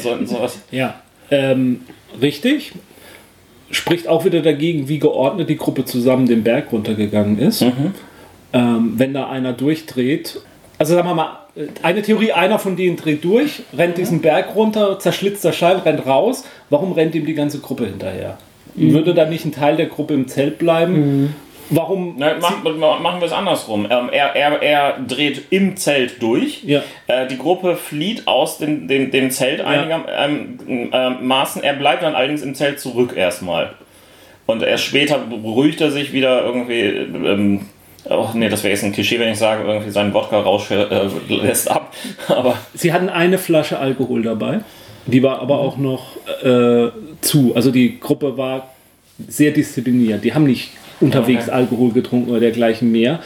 [0.03, 0.59] so, sowas.
[0.71, 0.95] Ja,
[1.31, 1.83] ähm,
[2.21, 2.73] richtig.
[3.71, 7.65] Spricht auch wieder dagegen, wie geordnet die Gruppe zusammen den Berg runtergegangen ist.
[8.53, 10.41] Ähm, wenn da einer durchdreht.
[10.79, 11.40] Also sagen wir mal,
[11.83, 16.07] eine Theorie, einer von denen dreht durch, rennt diesen Berg runter, zerschlitzt der Schein, rennt
[16.07, 16.45] raus.
[16.71, 18.39] Warum rennt ihm die ganze Gruppe hinterher?
[18.75, 21.35] Würde da nicht ein Teil der Gruppe im Zelt bleiben?
[21.71, 22.15] Warum?
[22.19, 23.87] Na, mach, ma- machen wir es andersrum.
[23.91, 26.65] Ähm, er, er, er dreht im Zelt durch.
[26.65, 26.83] Ja.
[27.07, 30.59] Äh, die Gruppe flieht aus dem, dem, dem Zelt einigermaßen.
[30.69, 31.63] Ähm, ähm, Maßen.
[31.63, 33.75] er bleibt dann allerdings im Zelt zurück erstmal.
[34.47, 36.81] Und erst später beruhigt er sich wieder irgendwie.
[36.81, 37.61] Ähm,
[38.09, 41.71] oh, nee, das wäre jetzt ein Klischee, wenn ich sage, irgendwie seinen Wodka-Rausch äh, lässt
[41.71, 41.95] ab.
[42.29, 44.61] Aber Sie hatten eine Flasche Alkohol dabei.
[45.07, 46.91] Die war aber auch noch äh,
[47.23, 47.55] zu.
[47.55, 48.71] Also die Gruppe war
[49.29, 50.23] sehr diszipliniert.
[50.25, 50.71] Die haben nicht
[51.01, 51.53] unterwegs Okay.
[51.53, 53.21] Alkohol getrunken oder dergleichen mehr.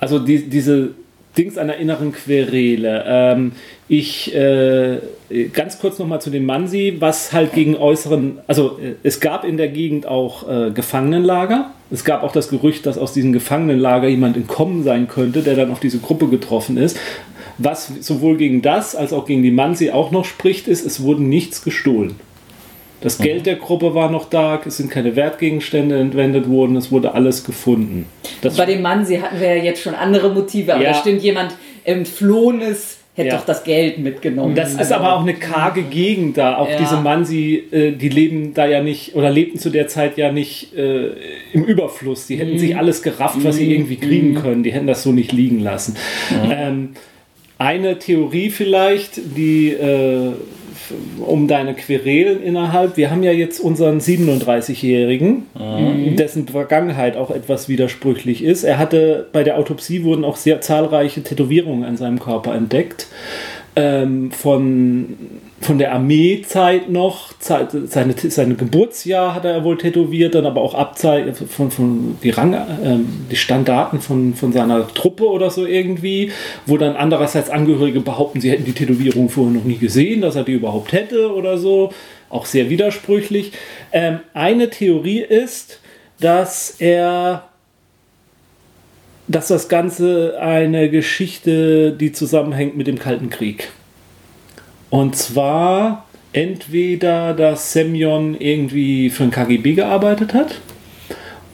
[0.00, 0.90] Also die, diese
[1.36, 3.04] Dings einer inneren Querele.
[3.06, 3.52] Ähm,
[3.88, 4.98] ich äh,
[5.52, 9.56] ganz kurz nochmal zu dem Mansi, was halt gegen äußeren, also äh, es gab in
[9.56, 11.70] der Gegend auch äh, Gefangenenlager.
[11.90, 15.70] Es gab auch das Gerücht, dass aus diesem Gefangenenlager jemand entkommen sein könnte, der dann
[15.70, 16.98] auf diese Gruppe getroffen ist.
[17.58, 21.22] Was sowohl gegen das als auch gegen die Mansi auch noch spricht, ist, es wurde
[21.22, 22.16] nichts gestohlen.
[23.00, 27.12] Das Geld der Gruppe war noch da, es sind keine Wertgegenstände entwendet worden, es wurde
[27.12, 28.06] alles gefunden.
[28.40, 30.92] Das Bei dem Mann, sie hatten wir ja jetzt schon andere Motive, aber Ja.
[30.92, 31.54] da stimmt jemand
[31.84, 33.36] entflohenes, hätte Ja.
[33.36, 34.54] doch das Geld mitgenommen.
[34.54, 36.56] Das ist aber auch eine karge Gegend da.
[36.58, 36.78] Auch Ja.
[36.78, 40.74] diese Mansi, äh, die leben da ja nicht oder lebten zu der Zeit ja nicht
[40.76, 41.10] äh,
[41.52, 42.26] im Überfluss.
[42.26, 44.62] Die hätten sich alles gerafft, was sie irgendwie kriegen können.
[44.64, 45.96] Die hätten das so nicht liegen lassen.
[46.50, 46.90] Ähm,
[47.56, 50.32] eine Theorie vielleicht, die äh,
[51.18, 52.96] um deine Querelen innerhalb.
[52.96, 55.46] Wir haben ja jetzt unseren 37-Jährigen,
[56.16, 58.64] dessen Vergangenheit auch etwas widersprüchlich ist.
[58.64, 63.06] Er hatte bei der Autopsie wurden auch sehr zahlreiche Tätowierungen an seinem Körper entdeckt.
[63.76, 65.16] Ähm, von,
[65.60, 71.32] von der Armeezeit noch, seine, seine Geburtsjahr hat er wohl tätowiert, dann aber auch Abzei
[71.32, 72.54] von, von die Rang,
[72.84, 76.30] ähm, die Standarten von, von seiner Truppe oder so irgendwie,
[76.66, 80.44] wo dann andererseits Angehörige behaupten, sie hätten die Tätowierung vorher noch nie gesehen, dass er
[80.44, 81.92] die überhaupt hätte oder so.
[82.30, 83.52] Auch sehr widersprüchlich.
[83.90, 85.80] Ähm, eine Theorie ist,
[86.20, 87.48] dass er
[89.26, 93.70] dass das Ganze eine Geschichte, die zusammenhängt mit dem Kalten Krieg.
[94.90, 100.60] Und zwar entweder, dass Semyon irgendwie für den KGB gearbeitet hat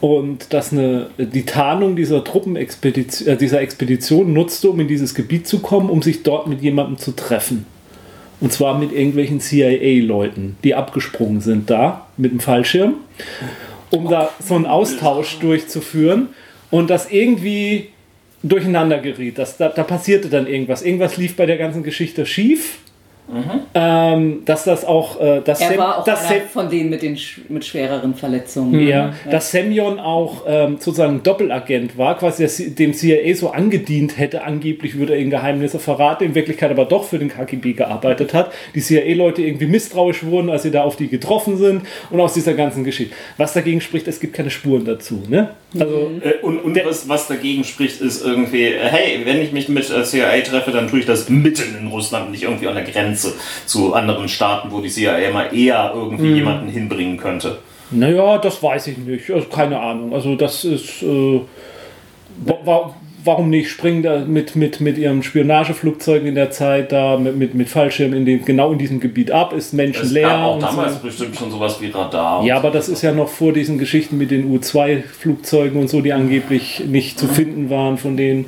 [0.01, 5.47] und dass eine, die Tarnung dieser Truppenexpedition, äh, dieser Expedition nutzte, um in dieses Gebiet
[5.47, 7.65] zu kommen, um sich dort mit jemandem zu treffen.
[8.41, 12.95] Und zwar mit irgendwelchen CIA-Leuten, die abgesprungen sind da mit dem Fallschirm,
[13.91, 16.29] um da so einen Austausch durchzuführen
[16.71, 17.89] und das irgendwie
[18.43, 19.37] durcheinander geriet.
[19.37, 20.81] Das, da, da passierte dann irgendwas.
[20.81, 22.79] Irgendwas lief bei der ganzen Geschichte schief.
[23.73, 26.89] Ähm, dass das auch, äh, dass er Sem- war auch dass einer Sem- von denen
[26.89, 28.85] mit den sch mit schwereren Verletzungen.
[28.85, 34.97] ja, dass Semyon auch ähm, sozusagen Doppelagent war, quasi dem CIA so angedient hätte, angeblich
[34.97, 38.51] würde er ihm Geheimnisse verraten, in Wirklichkeit aber doch für den KGB gearbeitet hat.
[38.75, 42.53] Die CIA-Leute irgendwie misstrauisch wurden, als sie da auf die getroffen sind und aus dieser
[42.53, 43.15] ganzen Geschichte.
[43.37, 45.23] Was dagegen spricht, es gibt keine Spuren dazu.
[45.29, 45.51] Ne?
[45.79, 49.69] Also, Äh, Und, und was, was dagegen spricht, ist irgendwie, äh, hey, wenn ich mich
[49.69, 52.83] mit äh, CIA treffe, dann tue ich das mitten in Russland, nicht irgendwie an der
[52.83, 53.33] Grenze
[53.65, 57.59] zu anderen Staaten, wo die CIA mal eher irgendwie jemanden hinbringen könnte.
[57.91, 59.29] Naja, das weiß ich nicht.
[59.29, 60.13] Also, keine Ahnung.
[60.13, 61.01] Also das ist.
[61.03, 61.41] Äh,
[62.45, 63.69] wa wa warum nicht?
[63.69, 68.13] Springen da mit, mit, mit ihrem Spionageflugzeug in der Zeit da mit, mit, mit Fallschirm
[68.13, 70.27] in dem, genau in diesem Gebiet ab, ist Es menschenleer.
[70.27, 70.99] gab auch damals so.
[71.07, 72.43] bestimmt schon sowas wie Radar.
[72.43, 76.13] Ja, aber das ist ja noch vor diesen Geschichten mit den U-2-Flugzeugen und so, die
[76.13, 78.45] angeblich nicht zu finden waren von denen.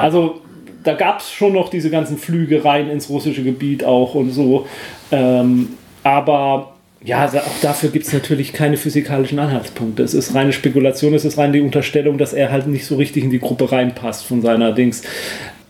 [0.00, 0.40] Also
[0.82, 4.66] da gab es schon noch diese ganzen Flüge rein ins russische Gebiet auch und so.
[5.10, 5.70] Ähm,
[6.02, 6.73] aber
[7.04, 10.02] ja, auch dafür gibt es natürlich keine physikalischen Anhaltspunkte.
[10.02, 13.24] Es ist reine Spekulation, es ist rein die Unterstellung, dass er halt nicht so richtig
[13.24, 15.02] in die Gruppe reinpasst von seiner Dings.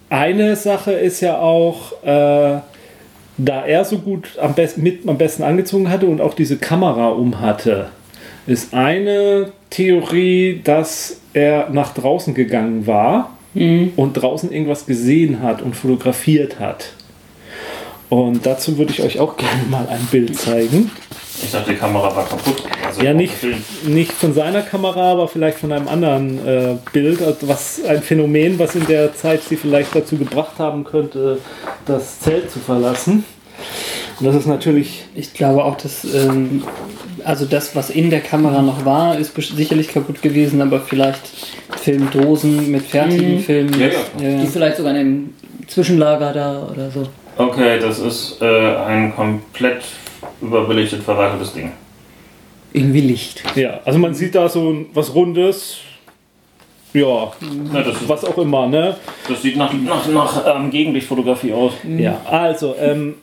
[0.09, 2.61] Eine Sache ist ja auch, äh,
[3.37, 7.41] da er so gut am, mit, am besten angezogen hatte und auch diese Kamera um
[7.41, 7.89] hatte,
[8.47, 13.93] ist eine Theorie, dass er nach draußen gegangen war mhm.
[13.97, 16.93] und draußen irgendwas gesehen hat und fotografiert hat.
[18.09, 20.93] Und dazu würde ich euch auch gerne mal ein Bild zeigen.
[21.43, 22.63] Ich dachte, die Kamera war kaputt.
[22.87, 23.35] Also ja, nicht,
[23.87, 27.23] nicht von seiner Kamera, aber vielleicht von einem anderen äh, Bild.
[27.23, 31.39] Also was ein Phänomen, was in der Zeit sie vielleicht dazu gebracht haben könnte,
[31.87, 33.25] das Zelt zu verlassen.
[34.21, 35.05] Und das ist natürlich.
[35.15, 36.05] Ich glaube auch, dass.
[36.05, 36.63] Ähm,
[37.25, 41.23] also das, was in der Kamera noch war, ist sicherlich kaputt gewesen, aber vielleicht
[41.81, 43.41] Filmdosen mit fertigen mhm.
[43.41, 43.81] Filmen.
[43.81, 44.43] Ja, ja.
[44.43, 45.35] Die vielleicht sogar in einem
[45.67, 47.09] Zwischenlager da oder so.
[47.37, 49.83] Okay, das ist äh, ein komplett
[50.41, 51.73] überbelichtet verwackeltes Ding.
[52.73, 53.43] Irgendwie Licht.
[53.55, 55.79] Ja, also man sieht da so was Rundes.
[56.93, 57.33] Ja,
[57.73, 58.97] ja was auch immer, ne?
[59.29, 61.73] Das sieht nach, nach, nach ähm, Gegenlichtfotografie aus.
[61.99, 63.15] Ja, also ähm,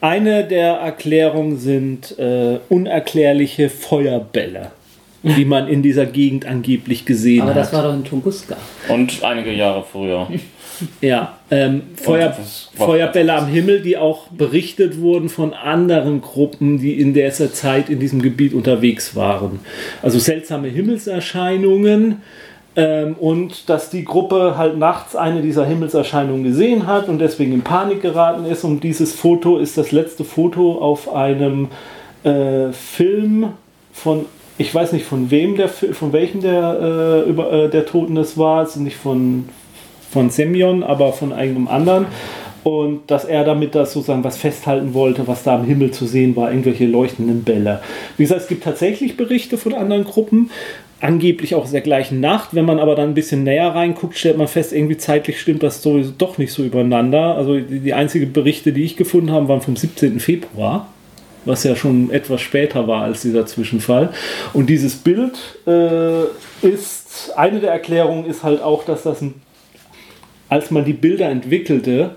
[0.00, 4.72] eine der Erklärungen sind äh, unerklärliche Feuerbälle,
[5.22, 7.56] die man in dieser Gegend angeblich gesehen Aber hat.
[7.56, 8.56] Aber das war doch in Tunguska.
[8.88, 10.28] Und einige Jahre früher.
[11.00, 12.36] Ja, ähm, Feuer,
[12.74, 18.00] Feuerbälle am Himmel, die auch berichtet wurden von anderen Gruppen, die in dieser Zeit in
[18.00, 19.60] diesem Gebiet unterwegs waren.
[20.02, 22.22] Also seltsame Himmelserscheinungen
[22.76, 27.62] ähm, und dass die Gruppe halt nachts eine dieser Himmelserscheinungen gesehen hat und deswegen in
[27.62, 28.64] Panik geraten ist.
[28.64, 31.68] Und dieses Foto ist das letzte Foto auf einem
[32.24, 33.48] äh, Film
[33.92, 34.26] von
[34.56, 38.36] ich weiß nicht von wem der von welchem der äh, über, äh, der Toten das
[38.36, 39.48] war, also nicht von
[40.10, 42.06] von Semyon, aber von einem anderen.
[42.62, 46.36] Und dass er damit das sozusagen was festhalten wollte, was da am Himmel zu sehen
[46.36, 47.80] war, irgendwelche leuchtenden Bälle.
[48.18, 50.50] Wie gesagt, es gibt tatsächlich Berichte von anderen Gruppen,
[51.00, 52.50] angeblich auch in der gleichen Nacht.
[52.52, 55.82] Wenn man aber dann ein bisschen näher reinguckt, stellt man fest, irgendwie zeitlich stimmt das
[55.82, 57.36] sowieso doch nicht so übereinander.
[57.36, 60.20] Also die, die einzigen Berichte, die ich gefunden habe, waren vom 17.
[60.20, 60.88] Februar,
[61.46, 64.10] was ja schon etwas später war als dieser Zwischenfall.
[64.52, 66.24] Und dieses Bild äh,
[66.60, 69.34] ist, eine der Erklärungen ist halt auch, dass das ein
[70.50, 72.16] als man die Bilder entwickelte,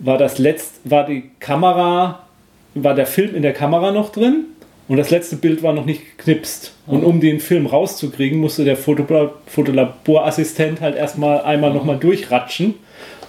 [0.00, 2.26] war das letzt, war die Kamera,
[2.74, 4.46] war der Film in der Kamera noch drin
[4.88, 6.72] und das letzte Bild war noch nicht geknipst.
[6.86, 11.76] Und um den Film rauszukriegen, musste der Fotolaborassistent halt erstmal einmal mhm.
[11.76, 12.74] nochmal durchratschen.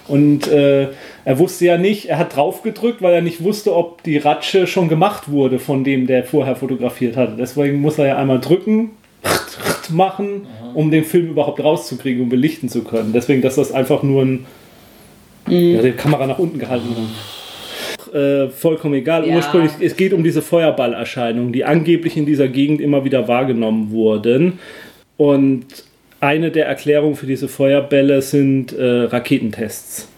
[0.08, 0.88] Und äh,
[1.24, 4.66] er wusste ja nicht, er hat drauf gedrückt, weil er nicht wusste, ob die Ratsche
[4.66, 7.36] schon gemacht wurde von dem, der vorher fotografiert hatte.
[7.36, 8.90] Deswegen muss er ja einmal drücken,
[9.90, 13.12] machen, um den Film überhaupt rauszukriegen, um belichten zu können.
[13.12, 14.46] Deswegen, dass das einfach nur ein,
[15.46, 15.74] mhm.
[15.74, 18.14] ja, die Kamera nach unten gehalten hat.
[18.14, 19.26] Äh, vollkommen egal.
[19.26, 19.36] Ja.
[19.36, 24.58] Ursprünglich, es geht um diese Feuerballerscheinungen, die angeblich in dieser Gegend immer wieder wahrgenommen wurden.
[25.16, 25.66] Und
[26.20, 30.08] eine der Erklärungen für diese Feuerbälle sind äh, Raketentests.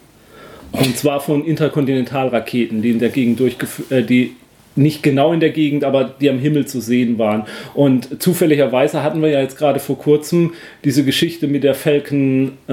[0.73, 4.33] Und zwar von Interkontinentalraketen, die in der Gegend durchgeführt, äh, die
[4.79, 7.45] nicht genau in der Gegend, aber die am Himmel zu sehen waren.
[7.75, 10.53] Und zufälligerweise hatten wir ja jetzt gerade vor kurzem
[10.85, 12.73] diese Geschichte mit der Falcon äh,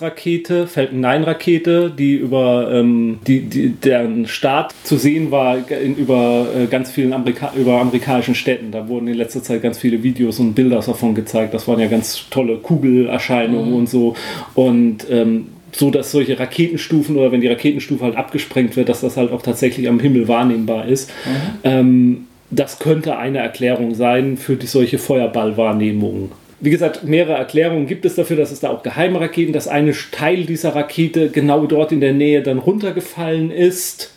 [0.00, 5.96] Rakete, Falcon 9 Rakete, die über ähm, die, die, deren Start zu sehen war in,
[5.96, 8.70] über äh, ganz vielen Amerika über amerikanischen Städten.
[8.70, 11.54] Da wurden in letzter Zeit ganz viele Videos und Bilder davon gezeigt.
[11.54, 13.76] Das waren ja ganz tolle Kugelerscheinungen mhm.
[13.76, 14.14] und so.
[14.54, 19.16] Und ähm, so, dass solche Raketenstufen oder wenn die Raketenstufe halt abgesprengt wird, dass das
[19.16, 21.10] halt auch tatsächlich am Himmel wahrnehmbar ist.
[21.10, 21.58] Mhm.
[21.64, 26.32] Ähm, das könnte eine Erklärung sein für die solche Feuerballwahrnehmungen.
[26.60, 29.94] Wie gesagt, mehrere Erklärungen gibt es dafür, dass es da auch geheime Raketen, dass ein
[30.10, 34.12] Teil dieser Rakete genau dort in der Nähe dann runtergefallen ist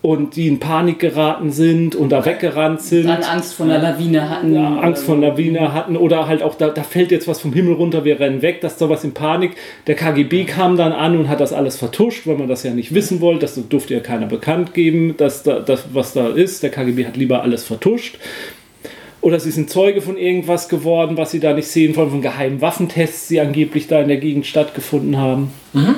[0.00, 3.08] und die in Panik geraten sind und da weggerannt sind.
[3.08, 4.54] Dann Angst vor einer Lawine hatten.
[4.54, 7.52] Ja, Angst vor einer Lawine hatten oder halt auch, da, da fällt jetzt was vom
[7.52, 9.56] Himmel runter, wir rennen weg, das ist sowas in Panik.
[9.88, 12.94] Der KGB kam dann an und hat das alles vertuscht, weil man das ja nicht
[12.94, 16.62] wissen wollte, das durfte ja keiner bekannt geben, dass da, das, was da ist.
[16.62, 18.18] Der KGB hat lieber alles vertuscht.
[19.20, 22.60] Oder sie sind Zeuge von irgendwas geworden, was sie da nicht sehen wollen, von geheimen
[22.60, 25.50] Waffentests, die angeblich da in der Gegend stattgefunden haben.
[25.72, 25.96] Mhm.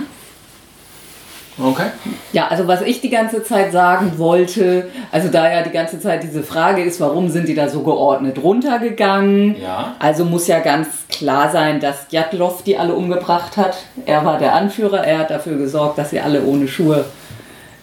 [1.62, 1.86] Okay.
[2.32, 6.22] Ja, also was ich die ganze Zeit sagen wollte, also da ja die ganze Zeit
[6.22, 9.60] diese Frage ist, warum sind die da so geordnet runtergegangen?
[9.60, 9.94] Ja.
[9.98, 13.76] Also muss ja ganz klar sein, dass Jatlov die alle umgebracht hat.
[14.06, 17.04] Er war der Anführer, er hat dafür gesorgt, dass sie alle ohne Schuhe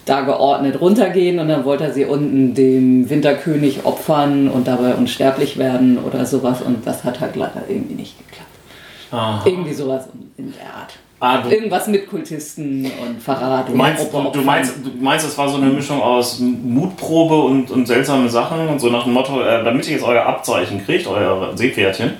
[0.06, 5.58] da geordnet runtergehen und dann wollte er sie unten dem Winterkönig opfern und dabei unsterblich
[5.58, 8.48] werden oder sowas und das hat halt leider irgendwie nicht geklappt.
[9.10, 9.42] Aha.
[9.44, 10.94] Irgendwie sowas in der Art.
[11.20, 13.68] Ah, du, Irgendwas mit Kultisten und Verrat.
[13.68, 17.72] du, meinst, du, du, meinst, du meinst, es war so eine Mischung aus Mutprobe und,
[17.72, 21.08] und seltsamen Sachen und so nach dem Motto, äh, damit ihr jetzt euer Abzeichen kriegt,
[21.08, 22.12] euer Seepferdchen,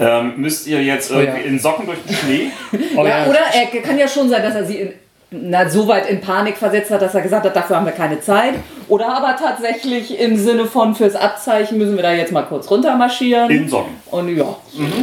[0.00, 1.46] ähm, müsst ihr jetzt irgendwie ja.
[1.46, 2.50] in Socken durch den Schnee.
[2.96, 4.92] Oh ja, oder er kann ja schon sein, dass er sie in,
[5.30, 8.18] na, so weit in Panik versetzt hat, dass er gesagt hat, dafür haben wir keine
[8.20, 8.54] Zeit.
[8.88, 13.50] Oder aber tatsächlich im Sinne von fürs Abzeichen müssen wir da jetzt mal kurz runtermarschieren.
[13.50, 13.92] In Socken.
[14.10, 14.56] Und ja.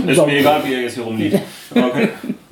[0.08, 0.26] Ist So.
[0.26, 1.40] mir egal, wie ihr jetzt hier rumliegt.
[1.70, 2.10] Okay.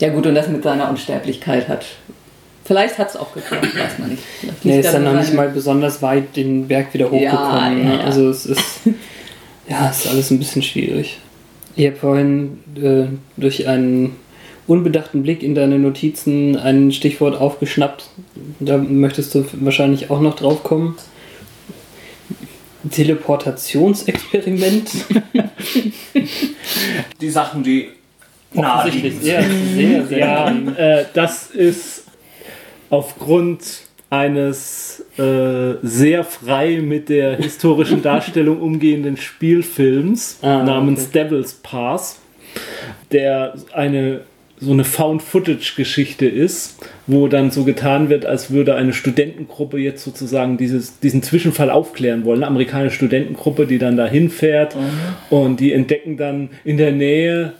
[0.00, 0.08] Ja.
[0.08, 1.86] Ja gut, und das mit seiner Unsterblichkeit hat.
[2.64, 4.22] Vielleicht hat es auch geklappt, weiß man nicht.
[4.62, 7.78] Nee, ist da dann noch nicht mal besonders weit den Berg wieder Ja, hochgekommen.
[7.78, 7.94] ja, ne?
[7.94, 8.00] ja.
[8.00, 8.80] Also es ist,
[9.68, 11.18] ja, es ist alles ein bisschen schwierig.
[11.76, 14.16] Ich habe vorhin äh, durch einen
[14.66, 18.10] unbedachten Blick in deine Notizen ein Stichwort aufgeschnappt.
[18.60, 20.96] Da möchtest du wahrscheinlich auch noch drauf kommen.
[22.90, 24.90] Teleportationsexperiment.
[27.20, 27.88] Die Sachen, die
[28.54, 30.18] Offensichtlich sehr, sehr, sehr.
[30.18, 32.04] Ja, äh, das ist
[32.90, 33.60] aufgrund
[34.10, 42.20] eines äh, sehr frei mit der historischen Darstellung umgehenden Spielfilms Ah, namens Devil's Pass,
[43.12, 44.22] der eine
[44.60, 50.56] so eine Found-Footage-Geschichte ist, wo dann so getan wird, als würde eine Studentengruppe jetzt sozusagen
[50.56, 52.38] dieses, diesen Zwischenfall aufklären wollen.
[52.38, 54.76] Eine amerikanische Studentengruppe, die dann da hinfährt
[55.30, 57.52] und die entdecken dann in der Nähe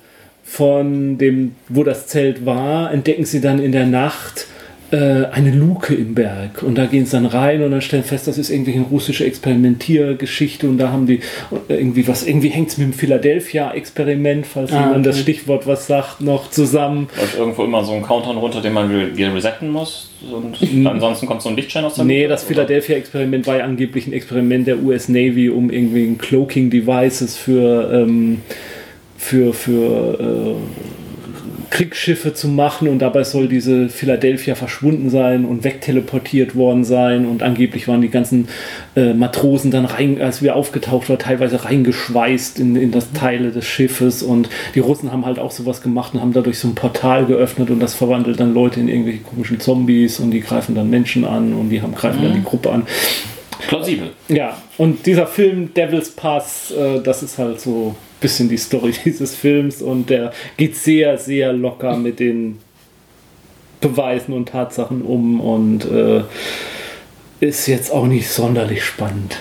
[0.49, 4.46] von dem, wo das Zelt war, entdecken sie dann in der Nacht
[4.90, 6.62] äh, eine Luke im Berg.
[6.62, 9.26] Und da gehen sie dann rein und dann stellen fest, das ist irgendwie eine russische
[9.26, 11.20] Experimentiergeschichte und da haben die
[11.68, 15.22] irgendwie was, irgendwie hängt es mit dem Philadelphia-Experiment, falls Ah, jemand das okay.
[15.24, 17.09] Stichwort was sagt, noch zusammen.
[17.18, 20.11] läuft irgendwo immer so ein Countdown runter, den man re- wieder resetten muss.
[20.32, 22.44] Und ansonsten kommt so ein Lichtschein aus der Nee, Luke, das?
[22.44, 27.90] Philadelphia-Experiment war ja angeblich ein Experiment der US Navy, um irgendwie ein Cloaking Devices für,
[27.92, 28.40] ähm,
[29.19, 30.55] für, für äh,
[31.71, 37.43] Kriegsschiffe zu machen und dabei soll diese Philadelphia verschwunden sein und wegteleportiert worden sein und
[37.43, 38.49] angeblich waren die ganzen
[38.97, 43.66] äh, Matrosen dann rein, als wir aufgetaucht war, teilweise reingeschweißt in, in das Teile des
[43.66, 47.27] Schiffes und die Russen haben halt auch sowas gemacht und haben dadurch so ein Portal
[47.27, 51.25] geöffnet und das verwandelt dann Leute in irgendwelche komischen Zombies und die greifen dann Menschen
[51.25, 52.85] an und die haben, greifen dann die Gruppe an.
[53.66, 54.11] Plausibel.
[54.29, 59.35] Ja, und dieser Film Devil's Pass, äh, das ist halt so bisschen die Story dieses
[59.35, 62.59] Films und der geht sehr, sehr locker mit den
[63.81, 66.23] Beweisen und Tatsachen um und äh,
[67.41, 69.39] ist jetzt auch nicht sonderlich spannend.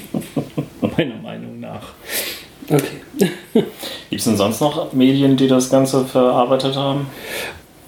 [0.96, 1.92] Meiner Meinung nach.
[2.68, 3.30] Okay.
[4.10, 7.06] Gibt es denn sonst noch Medien, die das Ganze verarbeitet haben?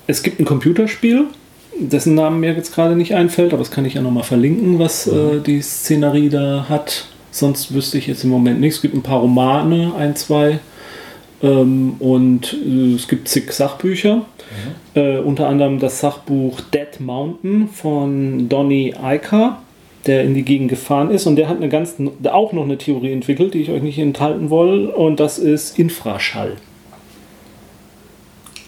[0.07, 1.27] Es gibt ein Computerspiel,
[1.79, 5.07] dessen Namen mir jetzt gerade nicht einfällt, aber das kann ich ja nochmal verlinken, was
[5.07, 7.07] äh, die Szenerie da hat.
[7.35, 8.76] Sonst wüsste ich jetzt im Moment nichts.
[8.76, 10.61] Es gibt ein paar Romane, ein, zwei.
[11.43, 14.24] Ähm, und äh, es gibt zig Sachbücher.
[14.95, 19.59] Äh, unter anderem das Sachbuch Dead Mountain von Donny Eicher,
[20.07, 21.26] der in die Gegend gefahren ist.
[21.26, 24.49] Und der hat eine ganz, auch noch eine Theorie entwickelt, die ich euch nicht enthalten
[24.53, 24.87] will.
[24.87, 26.53] Und das ist Infraschall.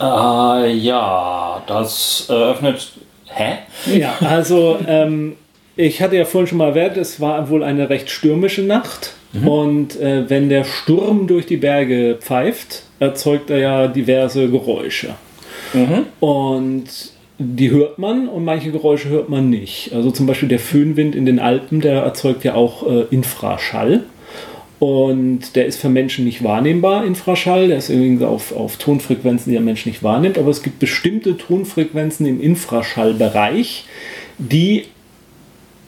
[0.01, 2.95] Äh, ja, das eröffnet.
[3.27, 3.59] Hä?
[3.97, 5.37] Ja, also ähm,
[5.77, 9.13] ich hatte ja vorhin schon mal erwähnt, es war wohl eine recht stürmische Nacht.
[9.45, 15.15] Und äh, wenn der Sturm durch die Berge pfeift, erzeugt er ja diverse Geräusche.
[16.21, 16.85] Und
[17.39, 19.93] die hört man und manche Geräusche hört man nicht.
[19.93, 24.05] Also zum Beispiel der Föhnwind in den Alpen, der erzeugt ja auch äh, Infraschall.
[24.79, 27.69] Und der ist für Menschen nicht wahrnehmbar, Infraschall.
[27.69, 30.39] Der ist irgendwie auf, auf Tonfrequenzen, die der Mensch nicht wahrnimmt.
[30.39, 33.85] Aber es gibt bestimmte Tonfrequenzen im Infraschallbereich,
[34.39, 34.85] die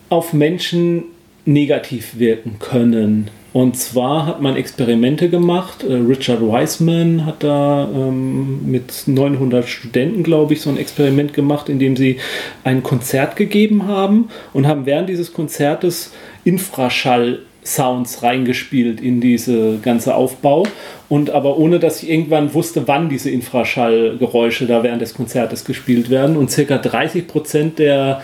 [0.09, 1.05] auf Menschen
[1.45, 3.31] negativ wirken können.
[3.53, 5.83] Und zwar hat man Experimente gemacht.
[5.83, 11.69] Äh, Richard Wiseman hat da ähm, mit 900 Studenten, glaube ich, so ein Experiment gemacht,
[11.69, 12.19] in dem sie
[12.63, 16.13] ein Konzert gegeben haben und haben während dieses Konzertes
[16.45, 20.65] Infraschall Sounds reingespielt in diese ganze Aufbau
[21.11, 26.09] und aber ohne dass ich irgendwann wusste, wann diese Infraschallgeräusche da während des Konzertes gespielt
[26.09, 28.23] werden und circa 30 Prozent der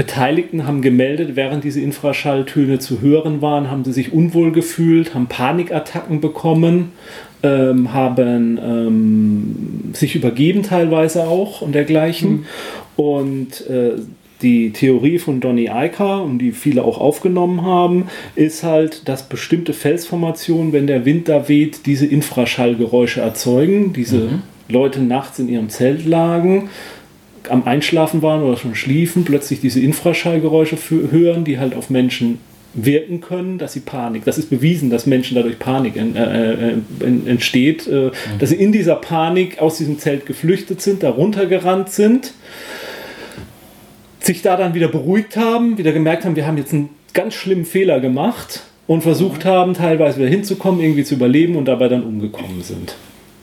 [0.00, 5.26] Beteiligten haben gemeldet, während diese Infraschalltöne zu hören waren, haben sie sich unwohl gefühlt, haben
[5.26, 6.92] Panikattacken bekommen,
[7.42, 12.46] ähm, haben ähm, sich übergeben teilweise auch und dergleichen.
[12.96, 13.96] Und äh,
[14.40, 19.74] die Theorie von Donny Eicher, und die viele auch aufgenommen haben, ist halt, dass bestimmte
[19.74, 23.92] Felsformationen, wenn der Wind da weht, diese Infraschallgeräusche erzeugen.
[23.92, 24.40] Diese
[24.70, 26.70] Leute nachts in ihrem Zelt lagen,
[27.48, 30.76] am Einschlafen waren oder schon schliefen, plötzlich diese Infraschallgeräusche
[31.10, 32.38] hören, die halt auf Menschen
[32.72, 37.26] wirken können, dass sie Panik, das ist bewiesen, dass Menschen dadurch Panik in, äh, in,
[37.26, 42.32] entsteht, äh, dass sie in dieser Panik aus diesem Zelt geflüchtet sind, da runtergerannt sind,
[44.20, 47.64] sich da dann wieder beruhigt haben, wieder gemerkt haben, wir haben jetzt einen ganz schlimmen
[47.64, 52.62] Fehler gemacht und versucht haben, teilweise wieder hinzukommen, irgendwie zu überleben und dabei dann umgekommen
[52.62, 52.94] sind.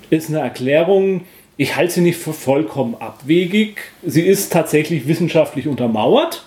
[0.10, 1.22] Ist eine Erklärung,
[1.58, 3.78] ich halte sie nicht für vollkommen abwegig.
[4.06, 6.46] Sie ist tatsächlich wissenschaftlich untermauert.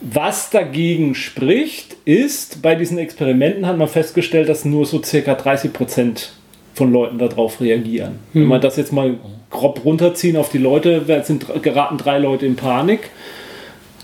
[0.00, 5.72] Was dagegen spricht, ist, bei diesen Experimenten hat man festgestellt, dass nur so circa 30
[5.72, 6.32] Prozent
[6.74, 8.20] von Leuten darauf reagieren.
[8.32, 8.42] Hm.
[8.42, 9.16] Wenn man das jetzt mal
[9.50, 13.10] grob runterziehen auf die Leute, sind geraten drei Leute in Panik.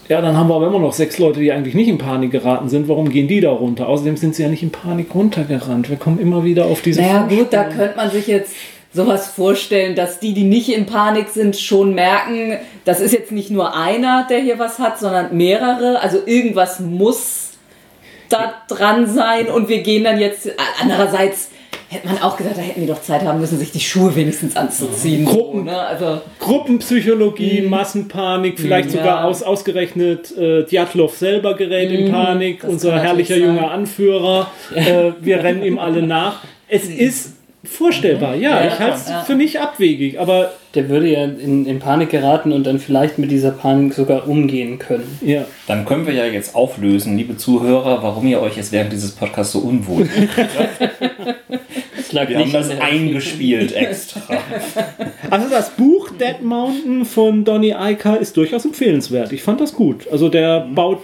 [0.08, 2.68] Ja, dann haben wir aber immer noch sechs Leute, die eigentlich nicht in Panik geraten
[2.68, 2.88] sind.
[2.88, 3.88] Warum gehen die da runter?
[3.88, 5.88] Außerdem sind sie ja nicht in Panik runtergerannt.
[5.88, 7.00] Wir kommen immer wieder auf diese.
[7.00, 8.52] Naja, gut, da könnte man sich jetzt
[8.95, 13.51] sowas vorstellen, dass die, die nicht in Panik sind, schon merken, das ist jetzt nicht
[13.51, 16.01] nur einer, der hier was hat, sondern mehrere.
[16.01, 17.51] Also irgendwas muss
[18.28, 20.49] da dran sein und wir gehen dann jetzt.
[20.80, 21.51] Andererseits
[21.88, 24.57] hätte man auch gesagt, da hätten die doch Zeit haben müssen, sich die Schuhe wenigstens
[24.57, 25.24] anzuziehen.
[25.24, 25.78] Gruppen, so, ne?
[25.78, 27.68] also, Gruppenpsychologie, mh.
[27.68, 29.24] Massenpanik, vielleicht mh, sogar ja.
[29.24, 34.51] aus, ausgerechnet äh, Djatlov selber gerät mh, in Panik, unser herrlicher junger Anführer.
[34.74, 36.42] Äh, wir rennen ihm alle nach.
[36.68, 37.34] Es ist
[37.64, 38.62] vorstellbar, ja.
[38.62, 39.22] ja ich halte es ja.
[39.22, 40.52] für nicht abwegig, aber.
[40.74, 44.80] Der würde ja in, in Panik geraten und dann vielleicht mit dieser Panik sogar umgehen
[44.80, 45.20] können.
[45.24, 45.44] Ja.
[45.68, 49.52] Dann können wir ja jetzt auflösen, liebe Zuhörer, warum ihr euch jetzt während dieses Podcasts
[49.52, 50.30] so unwohl fühlt.
[52.10, 54.20] wir haben das eingespielt extra.
[55.30, 59.32] Also das Buch Dead Mountain von Donny Eicker ist durchaus empfehlenswert.
[59.32, 60.06] Ich fand das gut.
[60.10, 61.02] Also der baut,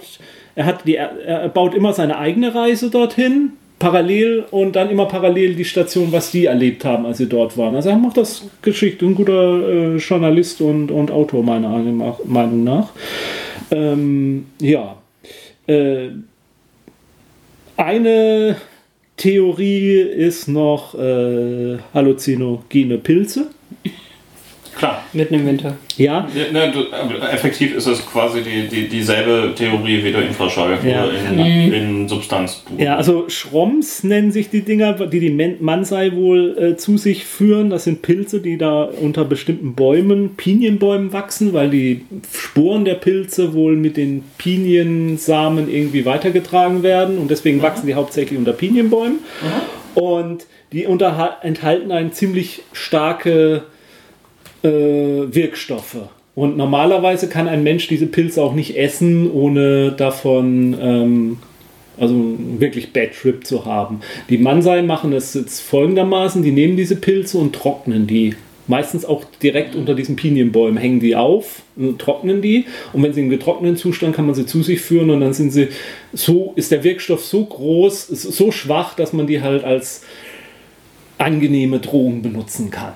[0.55, 5.55] er hat die, er baut immer seine eigene Reise dorthin parallel und dann immer parallel
[5.55, 7.75] die Station, was die erlebt haben, als sie dort waren.
[7.75, 11.69] Also er macht das Geschichte, ein guter äh, Journalist und, und Autor meiner
[12.25, 12.89] Meinung nach.
[13.71, 14.97] Ähm, ja.
[15.65, 16.09] Äh,
[17.75, 18.57] eine
[19.17, 23.49] Theorie ist noch äh, halluzinogene Pilze.
[24.81, 25.03] Klar.
[25.13, 25.77] Mitten im Winter.
[25.95, 26.27] Ja.
[26.51, 26.73] Ne,
[27.31, 31.05] effektiv ist es quasi die, die, dieselbe Theorie wie der Infraschall ja.
[31.05, 31.73] in, mhm.
[31.73, 32.63] in Substanz.
[32.79, 37.69] Ja, also Schroms nennen sich die Dinger, die die Mansei wohl äh, zu sich führen.
[37.69, 42.01] Das sind Pilze, die da unter bestimmten Bäumen, Pinienbäumen wachsen, weil die
[42.33, 47.61] Sporen der Pilze wohl mit den Piniensamen irgendwie weitergetragen werden und deswegen mhm.
[47.61, 49.19] wachsen die hauptsächlich unter Pinienbäumen.
[49.19, 50.01] Mhm.
[50.01, 53.65] Und die enthalten eine ziemlich starke
[54.63, 55.97] äh, Wirkstoffe.
[56.33, 61.37] Und normalerweise kann ein Mensch diese Pilze auch nicht essen, ohne davon ähm,
[61.99, 62.15] also
[62.57, 63.99] wirklich Bad Trip zu haben.
[64.29, 68.35] Die Mansai machen es jetzt folgendermaßen: Die nehmen diese Pilze und trocknen die.
[68.67, 71.63] Meistens auch direkt unter diesen Pinienbäumen hängen die auf,
[71.97, 75.19] trocknen die und wenn sie im getrockneten Zustand kann man sie zu sich führen und
[75.19, 75.69] dann sind sie
[76.13, 80.03] so ist der Wirkstoff so groß, so schwach, dass man die halt als
[81.17, 82.93] angenehme Drohung benutzen kann.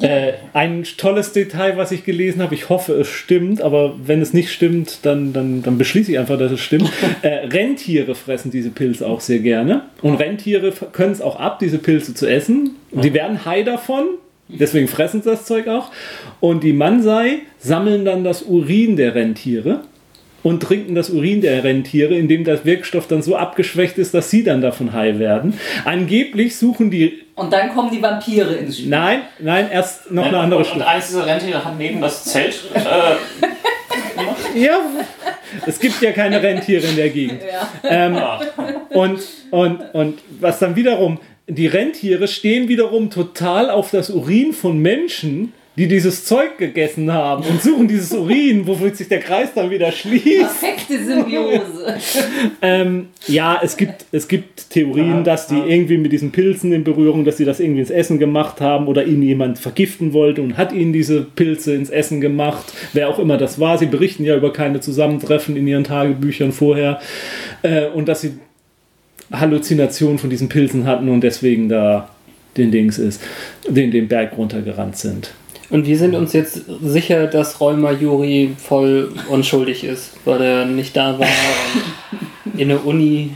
[0.00, 4.32] Äh, ein tolles Detail, was ich gelesen habe, ich hoffe, es stimmt, aber wenn es
[4.32, 6.90] nicht stimmt, dann, dann, dann beschließe ich einfach, dass es stimmt.
[7.22, 9.82] äh, Rentiere fressen diese Pilze auch sehr gerne.
[10.02, 12.76] Und Rentiere können es auch ab, diese Pilze zu essen.
[12.92, 14.06] Die werden high davon,
[14.48, 15.90] deswegen fressen sie das Zeug auch.
[16.38, 19.82] Und die Mansei sammeln dann das Urin der Rentiere
[20.42, 24.42] und trinken das Urin der Rentiere, indem der Wirkstoff dann so abgeschwächt ist, dass sie
[24.42, 25.58] dann davon high werden.
[25.84, 27.22] Angeblich suchen die.
[27.34, 28.90] Und dann kommen die Vampire ins Spiel.
[28.90, 30.80] Nein, nein, erst noch nein, eine andere Stufe.
[30.80, 32.60] Und eins dieser Rentiere hat neben das Zelt.
[32.74, 32.80] Äh,
[34.58, 34.80] ja,
[35.66, 37.40] es gibt ja keine Rentiere in der Gegend.
[37.42, 37.68] Ja.
[37.84, 38.40] Ähm, ah.
[38.90, 39.20] und,
[39.50, 45.52] und, und was dann wiederum, die Rentiere stehen wiederum total auf das Urin von Menschen
[45.76, 49.92] die dieses Zeug gegessen haben und suchen dieses Urin, wofür sich der Kreis dann wieder
[49.92, 50.60] schließt.
[50.60, 51.96] Perfekte Symbiose.
[52.62, 57.24] ähm, ja, es gibt, es gibt Theorien, dass die irgendwie mit diesen Pilzen in Berührung,
[57.24, 60.72] dass sie das irgendwie ins Essen gemacht haben oder ihnen jemand vergiften wollte und hat
[60.72, 62.72] ihnen diese Pilze ins Essen gemacht.
[62.92, 63.78] Wer auch immer das war.
[63.78, 67.00] Sie berichten ja über keine Zusammentreffen in ihren Tagebüchern vorher.
[67.62, 68.32] Äh, und dass sie
[69.32, 72.10] Halluzinationen von diesen Pilzen hatten und deswegen da
[72.56, 73.22] den Dings ist,
[73.68, 75.32] den, den Berg runtergerannt sind.
[75.70, 80.96] Und wir sind uns jetzt sicher, dass Räumer Juri voll unschuldig ist, weil er nicht
[80.96, 81.28] da war
[82.56, 83.30] in der Uni.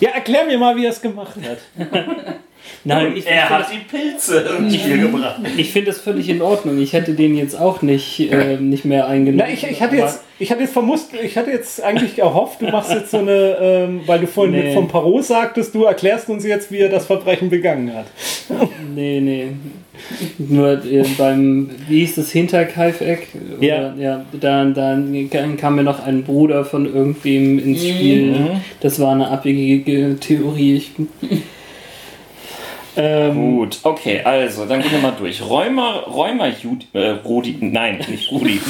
[0.00, 1.88] Ja, erklär mir mal, wie er es gemacht hat.
[2.84, 5.40] Nein, ich, er ich hat die Pilze ins Spiel gebracht.
[5.56, 6.78] Ich finde das völlig in Ordnung.
[6.80, 9.44] Ich hätte den jetzt auch nicht, äh, nicht mehr eingenommen.
[9.48, 12.66] Na, ich, ich hatte jetzt, ich hatte jetzt vermusst, ich hatte jetzt eigentlich erhofft, du
[12.66, 14.64] machst jetzt so eine, ähm, weil du vorhin Nee.
[14.64, 18.06] mit vom Parot sagtest, du erklärst uns jetzt, wie er das Verbrechen begangen hat.
[18.94, 19.48] Nee, nee.
[20.38, 23.28] Nur äh, beim, wie hieß das, Hinterkaifeck?
[23.60, 23.94] Ja.
[23.94, 28.60] ja dann, dann kam mir noch ein Bruder von irgendwem ins Spiel.
[28.80, 30.76] Das war eine abwegige Theorie.
[30.76, 30.92] Ich,
[32.98, 35.40] Ähm, Gut, okay, also, dann gehen wir mal durch.
[35.40, 38.60] Räumer, Räumer Judi, äh, Rudi, nein, nicht Rudi.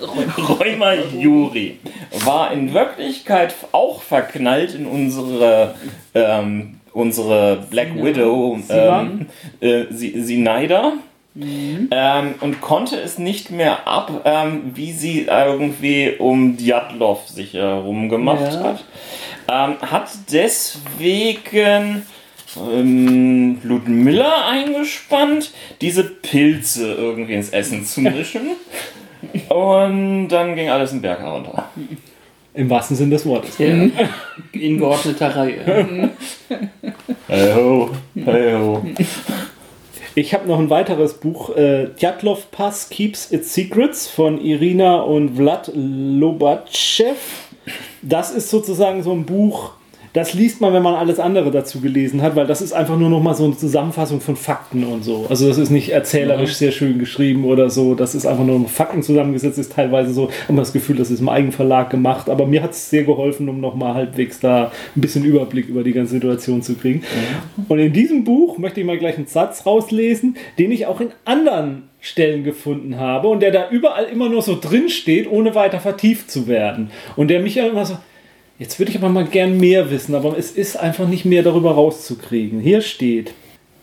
[0.38, 1.78] Räumer Juri
[2.24, 5.74] war in Wirklichkeit auch verknallt in unsere,
[6.14, 9.26] ähm, unsere Black Widow, ähm,
[9.60, 10.94] äh, sie, Snyder.
[11.36, 18.08] Ähm, und konnte es nicht mehr ab, ähm, wie sie irgendwie um Djatlov sich herum
[18.08, 18.62] gemacht Ja.
[18.64, 18.84] hat.
[19.48, 22.02] Ähm, hat deswegen
[22.56, 28.50] ähm, Ludmilla eingespannt, diese Pilze irgendwie ins Essen zu mischen.
[29.48, 31.68] Und dann ging alles den Berg herunter.
[32.54, 33.58] Im wahrsten Sinne des Wortes.
[33.58, 33.68] ja,
[34.52, 36.10] in geordneter Reihe.
[37.28, 38.84] Hey ho, hey ho.
[40.16, 45.36] Ich habe noch ein weiteres Buch, äh, Djatlov Pass Keeps Its Secrets von Irina und
[45.36, 47.18] Vlad Lobachev.
[48.02, 49.74] Das ist sozusagen so ein Buch,
[50.12, 53.08] das liest man, wenn man alles andere dazu gelesen hat, weil das ist einfach nur
[53.08, 55.26] noch mal so eine Zusammenfassung von Fakten und so.
[55.28, 57.94] Also das ist nicht erzählerisch sehr schön geschrieben oder so.
[57.94, 61.20] Das ist einfach nur noch Fakten zusammengesetzt, ist teilweise so, haben das Gefühl, das ist
[61.20, 62.28] im Eigenverlag gemacht.
[62.28, 65.84] Aber mir hat es sehr geholfen, um noch mal halbwegs da ein bisschen Überblick über
[65.84, 67.04] die ganze Situation zu kriegen.
[67.68, 71.10] Und in diesem Buch möchte ich mal gleich einen Satz rauslesen, den ich auch in
[71.24, 75.80] anderen Stellen gefunden habe und der da überall immer nur so drin steht, ohne weiter
[75.80, 76.90] vertieft zu werden.
[77.14, 77.96] Und der mich ja immer so,
[78.60, 81.72] jetzt würde ich aber mal gern mehr wissen, aber es ist einfach nicht mehr darüber
[81.72, 82.60] rauszukriegen.
[82.60, 83.34] Hier steht,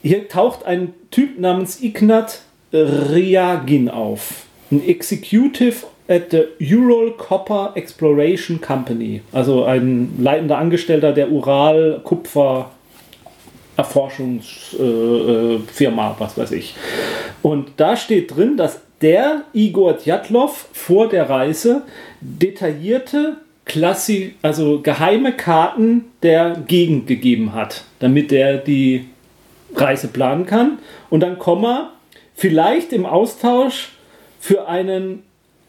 [0.02, 5.76] hier taucht ein Typ namens Ignat Ryagin auf, ein Executive
[6.08, 12.72] at the Ural Copper Exploration Company, also ein leitender Angestellter der Ural Kupfer
[13.78, 16.76] Erforschungsfirma, äh, was weiß ich.
[17.42, 21.84] Und da steht drin, dass der Igor Djatlov vor der Reise
[22.20, 23.38] detaillierte,
[23.68, 29.06] Klassi also geheime Karten der Gegend gegeben hat, damit er die
[29.76, 30.80] Reise planen kann.
[31.10, 31.92] Und dann Komma,
[32.36, 33.90] vielleicht im Austausch
[34.40, 35.24] für einen,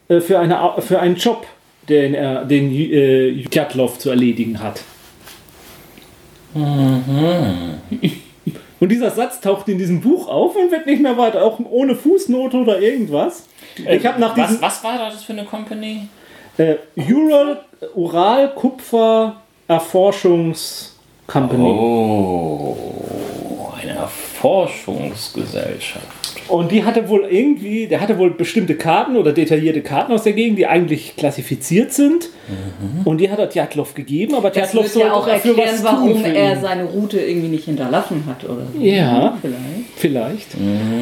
[0.07, 1.45] äh, für eine, für einen Job,
[1.87, 4.81] den er, den äh, Djatlov zu erledigen hat.
[8.79, 11.95] Und dieser Satz taucht in diesem Buch auf und wird nicht mehr weiter, auch ohne
[11.95, 13.47] Fußnote oder irgendwas.
[13.75, 16.07] Ich habe nach Was, diesem was war das für eine Company?
[16.59, 17.61] äh, Ural,
[17.95, 19.35] Ural Kupfer
[19.67, 20.95] Erforschungs
[21.27, 21.63] Company.
[21.69, 22.75] Oh,
[23.81, 26.05] eine Forschungsgesellschaft.
[26.47, 30.33] Und die hatte wohl irgendwie, der hatte wohl bestimmte Karten oder detaillierte Karten aus der
[30.33, 32.29] Gegend, die eigentlich klassifiziert sind.
[33.05, 35.83] Und die hat er Djatlov gegeben, aber Das Djatlov wird ja auch dafür erklären, was
[35.83, 38.81] warum er seine Route irgendwie nicht hinterlassen hat oder so.
[38.83, 39.37] Ja.
[39.39, 39.59] Vielleicht.
[39.95, 40.55] Vielleicht.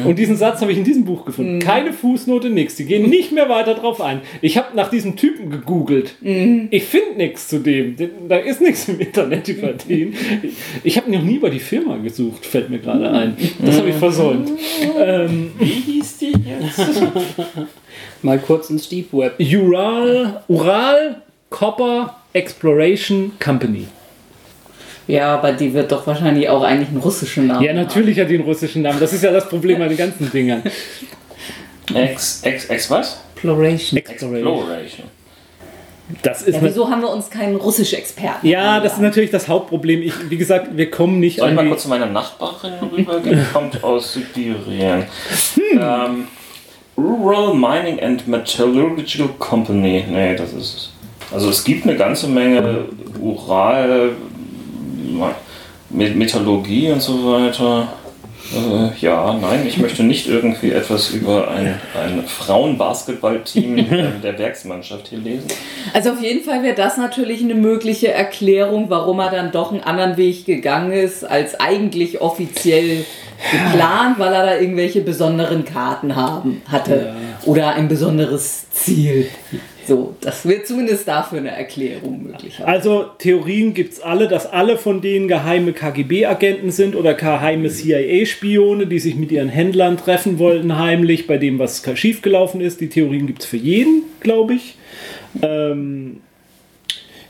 [0.04, 1.60] Und diesen Satz habe ich in diesem Buch gefunden.
[1.60, 2.76] Keine Fußnote, nichts.
[2.76, 4.20] Die gehen nicht mehr weiter drauf ein.
[4.42, 6.14] Ich habe nach diesem Typen gegoogelt.
[6.20, 7.96] Ich finde nichts zu dem.
[8.28, 10.14] Da ist nichts im Internet über den.
[10.84, 13.36] Ich habe noch nie über die Firma gesucht, fällt mir gerade ein.
[13.64, 14.50] Das habe ich versäumt.
[14.98, 16.78] Ähm, Wie hieß die jetzt?
[18.22, 19.34] Mal kurz ins Deep Web.
[19.38, 23.86] Ural, Ural Copper Exploration Company.
[25.06, 28.34] Ja, aber die wird doch wahrscheinlich auch eigentlich einen russischen Namen Ja, natürlich hat die
[28.34, 29.00] einen russischen Namen.
[29.00, 30.62] Das ist ja das Problem an den ganzen Dingern.
[31.94, 33.18] Ex, ex, ex was?
[33.34, 33.98] Exploration.
[33.98, 35.06] Exploration.
[36.22, 38.46] Das ist Ja, wieso haben wir uns keinen russischen Experten?
[38.46, 40.02] Ja, das ist natürlich das Hauptproblem.
[40.02, 43.38] Ich, wie gesagt, wir kommen nicht Soll ich mal kurz zu meiner Nachbarin rübergehen?
[43.38, 45.04] Die kommt aus Sibirien.
[45.72, 46.28] Ähm,
[46.96, 50.04] Rural Mining and Metallurgical Company.
[50.10, 50.92] Nee, das ist es.
[51.32, 52.86] Also es gibt eine ganze Menge
[53.20, 54.12] Ural,
[55.90, 57.88] Me- Metallurgie und so weiter.
[58.54, 65.08] Äh, ja, nein, ich möchte nicht irgendwie etwas über ein, ein Frauenbasketballteam äh, der Werksmannschaft
[65.08, 65.48] hier lesen.
[65.92, 69.82] Also auf jeden Fall wäre das natürlich eine mögliche Erklärung, warum er dann doch einen
[69.82, 73.04] anderen Weg gegangen ist, als eigentlich offiziell
[73.52, 79.28] geplant, weil er da irgendwelche besonderen Karten haben hatte oder ein besonderes Ziel.
[79.88, 82.60] So, das wäre zumindest dafür eine Erklärung möglich.
[82.62, 88.86] Also Theorien gibt es alle, dass alle von denen geheime KGB-Agenten sind oder geheime CIA-Spione,
[88.86, 92.82] die sich mit ihren Händlern treffen wollten heimlich, bei dem was schiefgelaufen ist.
[92.82, 94.76] Die Theorien gibt es für jeden, glaube ich.
[95.40, 96.20] Ähm,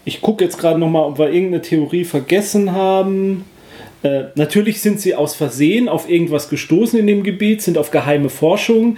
[0.05, 3.45] ich gucke jetzt gerade noch mal, ob wir irgendeine Theorie vergessen haben.
[4.03, 8.31] Äh, natürlich sind sie aus Versehen auf irgendwas gestoßen in dem Gebiet, sind auf geheime
[8.31, 8.97] Forschung.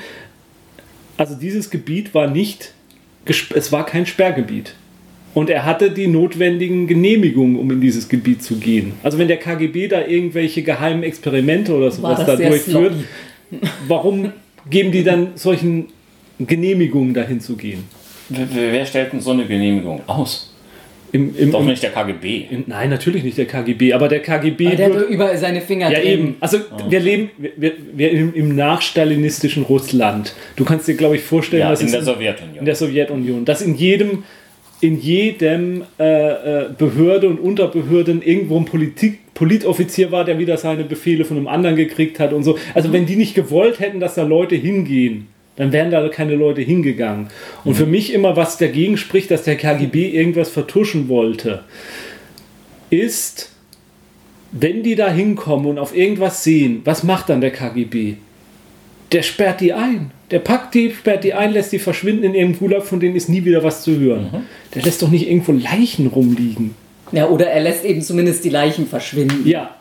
[1.18, 2.72] Also dieses Gebiet war nicht,
[3.24, 4.74] es war kein Sperrgebiet.
[5.32, 8.92] Und er hatte die notwendigen Genehmigungen, um in dieses Gebiet zu gehen.
[9.02, 12.94] Also wenn der KGB da irgendwelche geheimen Experimente oder sowas da durchführt,
[13.88, 14.32] warum
[14.68, 15.86] geben die dann solchen
[16.40, 17.84] Genehmigungen dahin zu gehen?
[18.28, 20.49] Wer, wer stellt denn so eine Genehmigung aus?
[21.12, 22.44] Im, im, Doch im, nicht der KGB.
[22.50, 25.36] im, nein, natürlich nicht der KGB, aber der KGB Aber der hat wird- doch überall
[25.38, 26.08] seine Finger Ja, drin.
[26.08, 26.34] eben.
[26.40, 26.58] Also,
[26.88, 30.34] wir leben wir, wir im, im nachstalinistischen Russland.
[30.56, 32.58] Du kannst dir, glaube ich, vorstellen, Ja, dass in der Sowjetunion.
[32.58, 34.22] in der Sowjetunion, dass in jedem,
[34.80, 40.84] in jedem äh, äh, Behörde und Unterbehörden irgendwo ein Politik, Politoffizier war, der wieder seine
[40.84, 42.58] Befehle von einem anderen gekriegt hat und so.
[42.74, 45.26] Also, wenn die nicht gewollt hätten, dass da Leute hingehen,
[45.56, 47.28] dann wären da keine Leute hingegangen.
[47.64, 51.64] Und für mich immer, was dagegen spricht, dass der KGB irgendwas vertuschen wollte,
[52.88, 53.52] ist,
[54.52, 58.14] wenn die da hinkommen und auf irgendwas sehen, was macht dann der KGB?
[59.12, 60.12] Der sperrt die ein.
[60.30, 63.28] Der packt die, sperrt die ein, lässt die verschwinden in irgendeinem Gulag, von denen ist
[63.28, 64.46] nie wieder was zu hören.
[64.74, 66.74] Der lässt doch nicht irgendwo Leichen rumliegen.
[67.10, 69.46] Ja, oder er lässt eben zumindest die Leichen verschwinden.
[69.48, 69.74] Ja.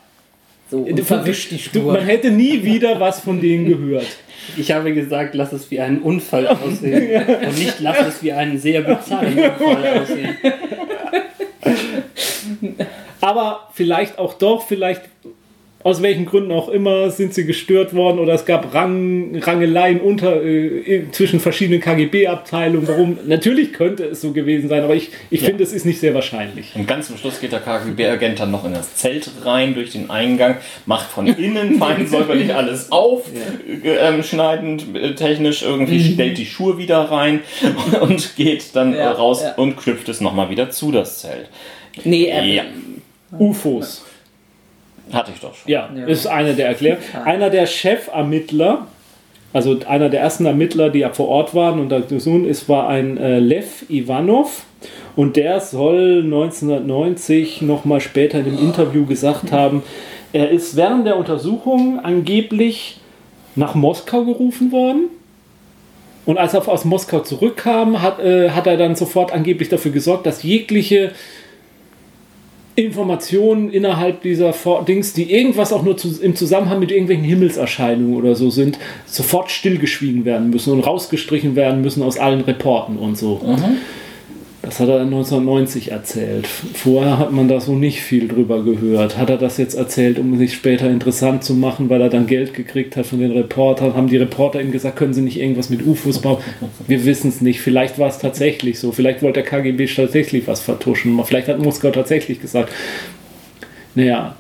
[0.70, 1.94] So, und verwischt die Du, Spur.
[1.94, 4.08] man hätte nie wieder was von denen gehört.
[4.58, 7.24] Ich habe gesagt, lass es wie einen Unfall aussehen.
[7.46, 10.36] Und nicht lass es wie einen sehr bizarren Unfall aussehen.
[13.22, 15.02] Aber vielleicht auch doch, vielleicht
[15.82, 20.44] aus welchen Gründen auch immer sind sie gestört worden oder es gab Rang, Rangeleien unter,
[20.44, 22.86] äh, zwischen verschiedenen KGB-Abteilungen.
[22.86, 23.18] Warum?
[23.26, 26.76] Natürlich könnte es so gewesen sein, aber ich, ich finde, es ist nicht sehr wahrscheinlich.
[26.76, 30.10] Und ganz zum Schluss geht der KGB-Agent dann noch in das Zelt rein durch den
[30.10, 33.28] Eingang, macht von innen fein säuberlich alles auf,
[33.84, 37.40] äh, ähm, schneidend, äh, technisch irgendwie, stellt die Schuhe wieder rein
[38.02, 39.54] und geht dann Ja, raus ja.
[39.54, 41.48] und knüpft es nochmal wieder zu, das Zelt.
[42.04, 42.64] nee, Ja,
[43.38, 44.09] UFOs.
[45.14, 45.72] Hatte ich doch schon.
[45.72, 46.06] Ja, Ja.
[46.06, 47.04] ist eine der Erklärungen.
[47.26, 48.88] Einer der Chefermittler,
[49.52, 52.88] also einer der ersten Ermittler, die ja vor Ort waren und da gesucht ist, war
[52.88, 54.64] ein äh, Lev Ivanov.
[55.16, 59.84] Und der soll 1990 nochmal später in dem Interview gesagt haben,
[60.32, 63.00] er ist während der Untersuchung angeblich
[63.56, 65.10] nach Moskau gerufen worden.
[66.26, 70.28] Und als er aus Moskau zurückkam, hat, äh, hat er dann sofort angeblich dafür gesorgt,
[70.28, 71.12] dass jegliche
[72.86, 78.16] Informationen innerhalb dieser For Dings, die irgendwas auch nur zu, im Zusammenhang mit irgendwelchen Himmelserscheinungen
[78.16, 83.18] oder so sind, sofort stillgeschwiegen werden müssen und rausgestrichen werden müssen aus allen Reporten und
[83.18, 83.42] so.
[84.62, 86.46] Das hat er 1990 erzählt.
[86.46, 89.18] Vorher hat man da so nicht viel drüber gehört.
[89.18, 92.54] Hat er das jetzt erzählt, um sich später interessant zu machen, weil er dann Geld
[92.54, 93.96] gekriegt hat von den Reportern?
[93.96, 96.40] Haben die Reporter ihm gesagt, können sie nicht irgendwas mit UFOs bauen?
[96.88, 97.62] Wir wissen es nicht.
[97.62, 98.92] Vielleicht war es tatsächlich so.
[98.92, 101.18] Vielleicht wollte der KGB tatsächlich was vertuschen.
[101.24, 102.74] Vielleicht hat Moskau tatsächlich gesagt,
[103.96, 104.36] naja,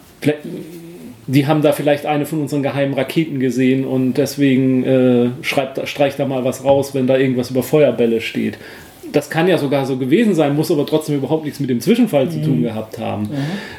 [1.28, 6.20] die haben da vielleicht eine von unseren geheimen Raketen gesehen und deswegen äh, schreibt, streicht
[6.20, 8.57] da mal was raus, wenn da irgendwas über Feuerbälle steht.
[9.12, 12.30] Das kann ja sogar so gewesen sein, muss aber trotzdem überhaupt nichts mit dem Zwischenfall
[12.30, 13.30] zu tun gehabt haben.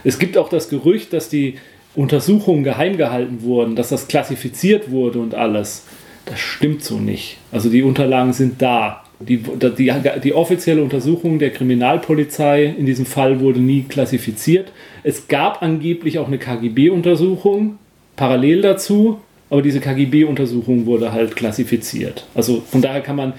[0.05, 1.57] Es gibt auch das Gerücht, dass die
[1.95, 5.85] Untersuchungen geheim gehalten wurden, dass das klassifiziert wurde und alles.
[6.26, 7.39] Das stimmt so nicht.
[7.51, 9.05] Also die Unterlagen sind da.
[9.18, 9.93] Die, die,
[10.24, 14.72] die offizielle Untersuchung der Kriminalpolizei in diesem Fall wurde nie klassifiziert.
[15.03, 17.78] Es gab angeblich auch eine KGB-Untersuchung
[18.16, 19.18] parallel dazu,
[19.51, 22.26] aber diese KGB-Untersuchung wurde halt klassifiziert.
[22.35, 23.35] Also von daher kann man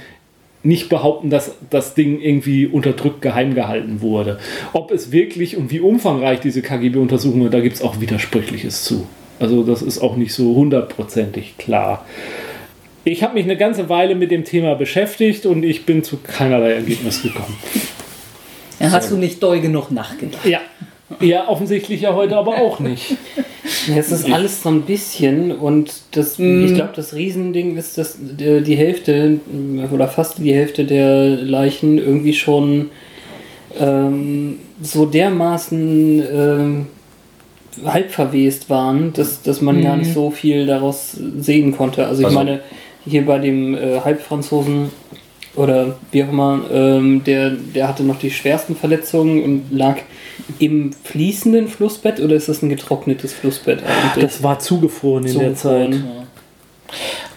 [0.64, 4.39] nicht behaupten, dass das Ding irgendwie unterdrückt geheim gehalten wurde.
[4.74, 9.07] Ob es wirklich und wie umfangreich diese KGB-Untersuchung da gibt es auch Widersprüchliches zu.
[9.39, 12.05] Also das ist auch nicht so hundertprozentig klar.
[13.03, 16.74] Ich habe mich eine ganze Weile mit dem Thema beschäftigt und ich bin zu keinerlei
[16.74, 17.57] Ergebnis gekommen.
[18.78, 20.45] Dann hast du nicht doll genug nachgedacht.
[20.45, 20.59] Ja,
[21.24, 23.15] ja offensichtlich ja heute aber auch nicht.
[23.88, 28.17] Ja, es ist alles so ein bisschen und das, ich glaube, das Riesending ist, dass
[28.19, 29.39] die die Hälfte
[29.93, 32.89] oder fast die Hälfte der Leichen irgendwie schon
[33.80, 36.86] ähm, so dermaßen ähm,
[37.86, 42.05] halb verwest waren, dass, dass man gar nicht so viel daraus sehen konnte.
[42.05, 42.59] Also ich Also- meine,
[43.05, 44.89] hier bei dem äh, Halbfranzosen
[45.55, 49.97] oder wie auch immer, ähm, der, der hatte noch die schwersten Verletzungen und lag
[50.59, 54.23] im fließenden Flussbett oder ist das ein getrocknetes Flussbett eigentlich?
[54.23, 55.95] Das war zugefroren in der Zeit.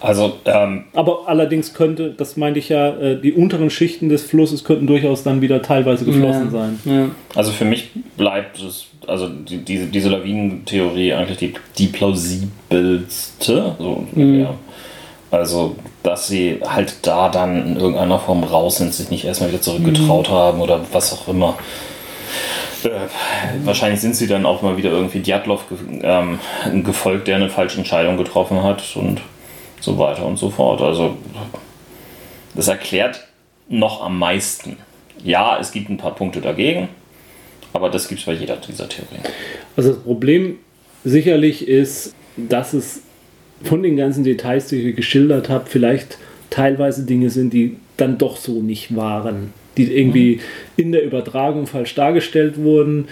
[0.01, 4.63] Also, ähm, Aber allerdings könnte, das meinte ich ja, äh, die unteren Schichten des Flusses
[4.63, 6.51] könnten durchaus dann wieder teilweise geflossen ja.
[6.51, 6.79] sein.
[6.85, 7.09] Ja.
[7.33, 13.75] also für mich bleibt es, also die, diese, diese Lawinentheorie eigentlich die, die plausibelste.
[13.79, 14.53] So, ja.
[15.31, 19.61] Also, dass sie halt da dann in irgendeiner Form raus sind, sich nicht erstmal wieder
[19.61, 21.57] zurückgetraut haben oder was auch immer.
[22.83, 22.89] Äh,
[23.63, 26.39] wahrscheinlich sind sie dann auch mal wieder irgendwie Djatlov ge ähm,
[26.83, 29.21] gefolgt, der eine falsche Entscheidung getroffen hat und
[29.81, 30.81] so weiter und so fort.
[30.81, 31.17] Also
[32.53, 33.27] das erklärt
[33.67, 34.77] noch am meisten.
[35.23, 36.89] Ja, es gibt ein paar Punkte dagegen,
[37.73, 39.23] aber das gibt es bei jeder dieser Theorien.
[39.75, 40.59] Also das Problem
[41.03, 43.01] sicherlich ist, dass es
[43.63, 46.17] von den ganzen Details, die ich geschildert habe, vielleicht
[46.49, 49.53] teilweise Dinge sind, die dann doch so nicht waren.
[49.77, 50.39] Die irgendwie
[50.77, 53.07] in der Übertragung falsch dargestellt wurden,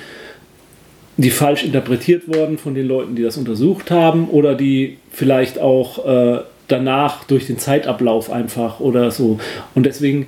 [1.18, 6.06] die falsch interpretiert wurden von den Leuten, die das untersucht haben oder die vielleicht auch
[6.06, 9.40] äh, danach durch den Zeitablauf einfach oder so.
[9.76, 10.28] Und deswegen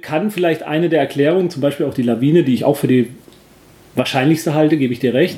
[0.00, 3.08] kann vielleicht eine der Erklärungen, zum Beispiel auch die Lawine, die ich auch für die
[3.96, 5.36] wahrscheinlichste halte, gebe ich dir recht,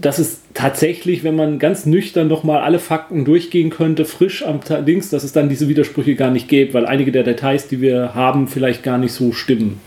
[0.00, 5.10] dass es tatsächlich, wenn man ganz nüchtern nochmal alle Fakten durchgehen könnte, frisch am Dings,
[5.10, 8.48] dass es dann diese Widersprüche gar nicht gäbe, weil einige der Details, die wir haben,
[8.48, 9.80] vielleicht gar nicht so stimmen.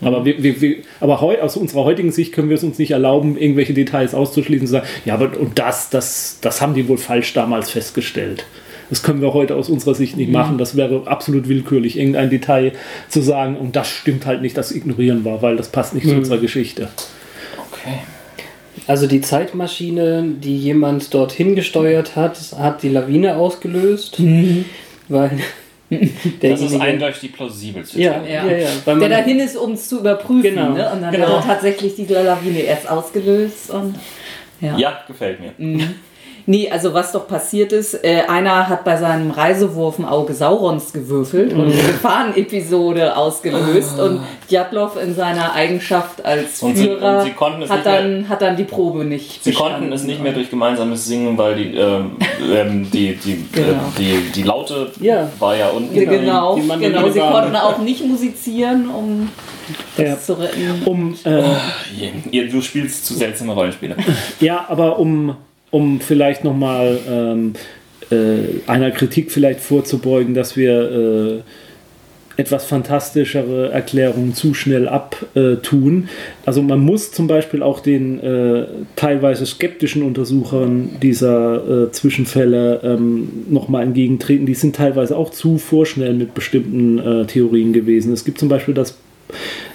[0.00, 2.90] Aber, wir, wir, wir, aber heu, aus unserer heutigen Sicht können wir es uns nicht
[2.90, 6.88] erlauben, irgendwelche Details auszuschließen und zu sagen, ja, aber und das, das, das haben die
[6.88, 8.44] wohl falsch damals festgestellt.
[8.90, 10.34] Das können wir heute aus unserer Sicht nicht mhm.
[10.34, 10.58] machen.
[10.58, 12.72] Das wäre absolut willkürlich, irgendein Detail
[13.08, 16.10] zu sagen, und das stimmt halt nicht, das ignorieren wir, weil das passt nicht mhm.
[16.10, 16.88] zu unserer Geschichte.
[17.70, 18.00] Okay.
[18.86, 24.64] Also die Zeitmaschine, die jemand dorthin gesteuert hat, hat die Lawine ausgelöst, mhm.
[25.08, 25.38] weil
[26.40, 28.94] das ist eindeutig plausibel zu ja, ja, ja, ja.
[28.94, 30.42] Der dahin ist, um es zu überprüfen.
[30.42, 30.70] Genau.
[30.70, 30.90] Ne?
[30.90, 31.28] Und dann genau.
[31.28, 33.70] hat er tatsächlich die Lawine erst ausgelöst.
[33.70, 33.94] Und,
[34.60, 34.76] ja.
[34.76, 35.52] ja, gefällt mir.
[35.58, 35.94] Mhm.
[36.46, 40.92] Nee, also was doch passiert ist, äh, einer hat bei seinem Reisewurf ein Auge Saurons
[40.92, 41.86] gewürfelt und eine mhm.
[41.86, 48.28] Gefahrenepisode ausgelöst und Djatlov in seiner Eigenschaft als und Führer sie, sie hat, dann, mehr,
[48.28, 49.74] hat dann die Probe nicht Sie bestanden.
[49.74, 52.16] konnten es nicht mehr durch gemeinsames Singen, weil die, ähm,
[52.52, 53.68] ähm die, die, genau.
[53.68, 55.30] äh, die, die Laute ja.
[55.38, 55.94] war ja unten.
[55.94, 57.10] Genau, genau, genau.
[57.10, 59.30] sie konnten auch nicht musizieren, um
[59.96, 60.18] das ja.
[60.18, 60.82] zu retten.
[60.84, 63.96] Um, äh, oh, du spielst zu seltsame Rollenspiele.
[64.40, 65.36] Ja, aber um
[65.74, 67.54] um vielleicht nochmal ähm,
[68.08, 71.42] äh, einer Kritik vielleicht vorzubeugen, dass wir
[72.36, 76.08] äh, etwas fantastischere Erklärungen zu schnell abtun.
[76.46, 83.28] Also man muss zum Beispiel auch den äh, teilweise skeptischen Untersuchern dieser äh, Zwischenfälle ähm,
[83.50, 84.46] nochmal entgegentreten.
[84.46, 88.12] Die sind teilweise auch zu vorschnell mit bestimmten äh, Theorien gewesen.
[88.12, 88.96] Es gibt zum Beispiel das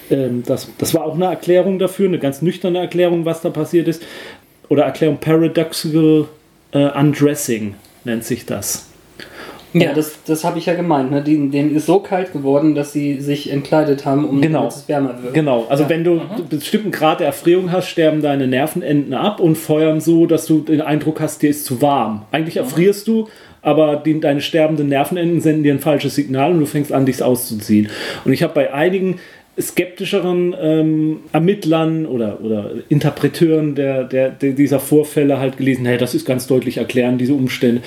[0.09, 3.87] ähm, das, das war auch eine Erklärung dafür, eine ganz nüchterne Erklärung, was da passiert
[3.87, 4.03] ist
[4.69, 6.27] oder Erklärung Paradoxical
[6.71, 7.75] äh, Undressing
[8.05, 8.89] nennt sich das.
[9.73, 11.11] Ja, das, das habe ich ja gemeint.
[11.11, 11.21] Ne?
[11.21, 14.65] Die, denen ist so kalt geworden, dass sie sich entkleidet haben, um genau.
[14.65, 15.33] dass es wärmer wird.
[15.35, 15.89] Genau, also ja.
[15.89, 20.25] wenn du einen bestimmten Grad der Erfrierung hast, sterben deine Nervenenden ab und feuern so,
[20.25, 22.23] dass du den Eindruck hast, dir ist zu warm.
[22.31, 23.27] Eigentlich erfrierst du,
[23.61, 27.21] aber die, deine sterbenden Nervenenden senden dir ein falsches Signal und du fängst an, dich
[27.21, 27.89] auszuziehen.
[28.25, 29.19] Und ich habe bei einigen
[29.59, 36.15] skeptischeren ähm, Ermittlern oder, oder Interpreteuren der, der, der, dieser Vorfälle halt gelesen, hey, das
[36.15, 37.81] ist ganz deutlich erklären, diese Umstände.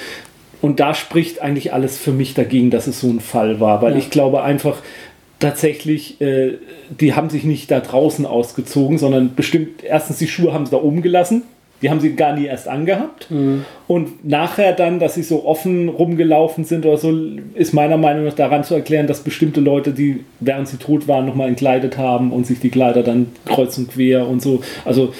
[0.61, 3.93] Und da spricht eigentlich alles für mich dagegen, dass es so ein Fall war, weil
[3.93, 3.99] ja.
[3.99, 4.79] ich glaube einfach
[5.41, 6.53] tatsächlich, äh,
[6.89, 10.79] die haben sich nicht da draußen ausgezogen, sondern bestimmt, erstens die Schuhe haben sie da
[10.79, 11.43] oben gelassen,
[11.83, 13.31] die haben sie gar nie erst angehabt.
[13.31, 13.65] Mhm.
[13.89, 17.13] Und nachher dann, dass sie so offen rumgelaufen sind oder so,
[17.55, 21.27] ist meiner Meinung nach daran zu erklären, dass bestimmte Leute, die während sie tot waren,
[21.27, 24.63] nochmal entkleidet haben und sich die Kleider dann kreuz und quer und so.
[24.85, 25.13] Also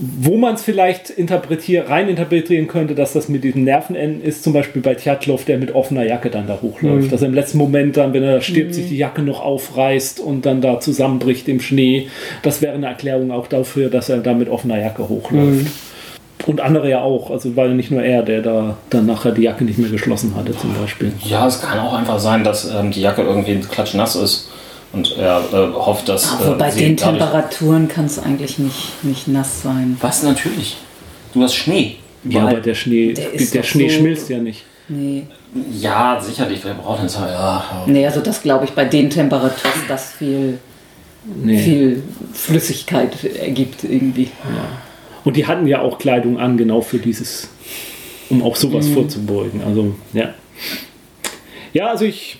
[0.00, 4.52] wo man es vielleicht interpretier rein interpretieren könnte, dass das mit diesen Nervenenden ist, zum
[4.52, 7.06] Beispiel bei Tjatlov, der mit offener Jacke dann da hochläuft.
[7.06, 7.10] Mhm.
[7.10, 8.74] Dass er im letzten Moment dann, wenn er stirbt, mhm.
[8.74, 12.08] sich die Jacke noch aufreißt und dann da zusammenbricht im Schnee.
[12.42, 15.64] Das wäre eine Erklärung auch dafür, dass er da mit offener Jacke hochläuft.
[15.64, 15.70] Mhm.
[16.46, 19.42] Und andere ja auch, also war ja nicht nur er, der da dann nachher die
[19.42, 21.12] Jacke nicht mehr geschlossen hatte, zum Beispiel.
[21.24, 24.50] Ja, es kann auch einfach sein, dass ähm, die Jacke irgendwie klatschnass ist
[24.94, 26.32] und er äh, hofft, dass.
[26.32, 29.96] Aber bei äh, den Temperaturen kann es eigentlich nicht, nicht nass sein.
[30.00, 30.76] Was natürlich?
[31.32, 31.96] Du hast Schnee.
[32.24, 34.64] Ja, aber der Schnee, der, der Schnee so schmilzt ja nicht.
[34.88, 35.26] Nee.
[35.70, 37.84] Ja, sicherlich, wir brauchen es ja.
[37.86, 40.58] Nee, also das glaube ich bei den Temperaturen, dass viel,
[41.42, 41.58] nee.
[41.58, 42.02] viel
[42.32, 44.24] Flüssigkeit ergibt irgendwie.
[44.24, 44.64] Ja.
[45.24, 47.48] Und die hatten ja auch Kleidung an, genau für dieses,
[48.30, 48.94] um auch sowas mhm.
[48.94, 49.62] vorzubeugen.
[49.64, 50.34] Also, ja.
[51.72, 52.38] Ja, also ich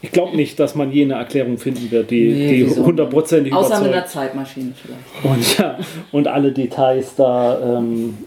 [0.00, 3.86] ich glaube nicht, dass man jene Erklärung finden wird, die, nee, die hundertprozentig Außer überzeugt.
[3.86, 5.24] mit einer Zeitmaschine vielleicht.
[5.24, 5.78] Und, ja,
[6.12, 7.78] und alle Details da.
[7.78, 8.18] Ähm,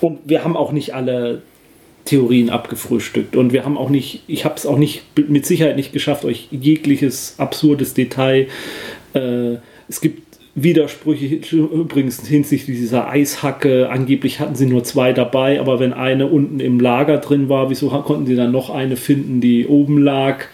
[0.00, 1.42] und wir haben auch nicht alle
[2.04, 3.36] Theorien abgefrühstückt.
[3.36, 6.48] Und wir haben auch nicht, ich habe es auch nicht mit Sicherheit nicht geschafft, euch
[6.50, 8.48] jegliches absurdes Detail.
[9.14, 9.56] Äh,
[9.88, 13.88] es gibt Widersprüche übrigens hinsichtlich dieser Eishacke.
[13.90, 17.88] Angeblich hatten sie nur zwei dabei, aber wenn eine unten im Lager drin war, wieso
[17.88, 20.44] konnten sie dann noch eine finden, die oben lag?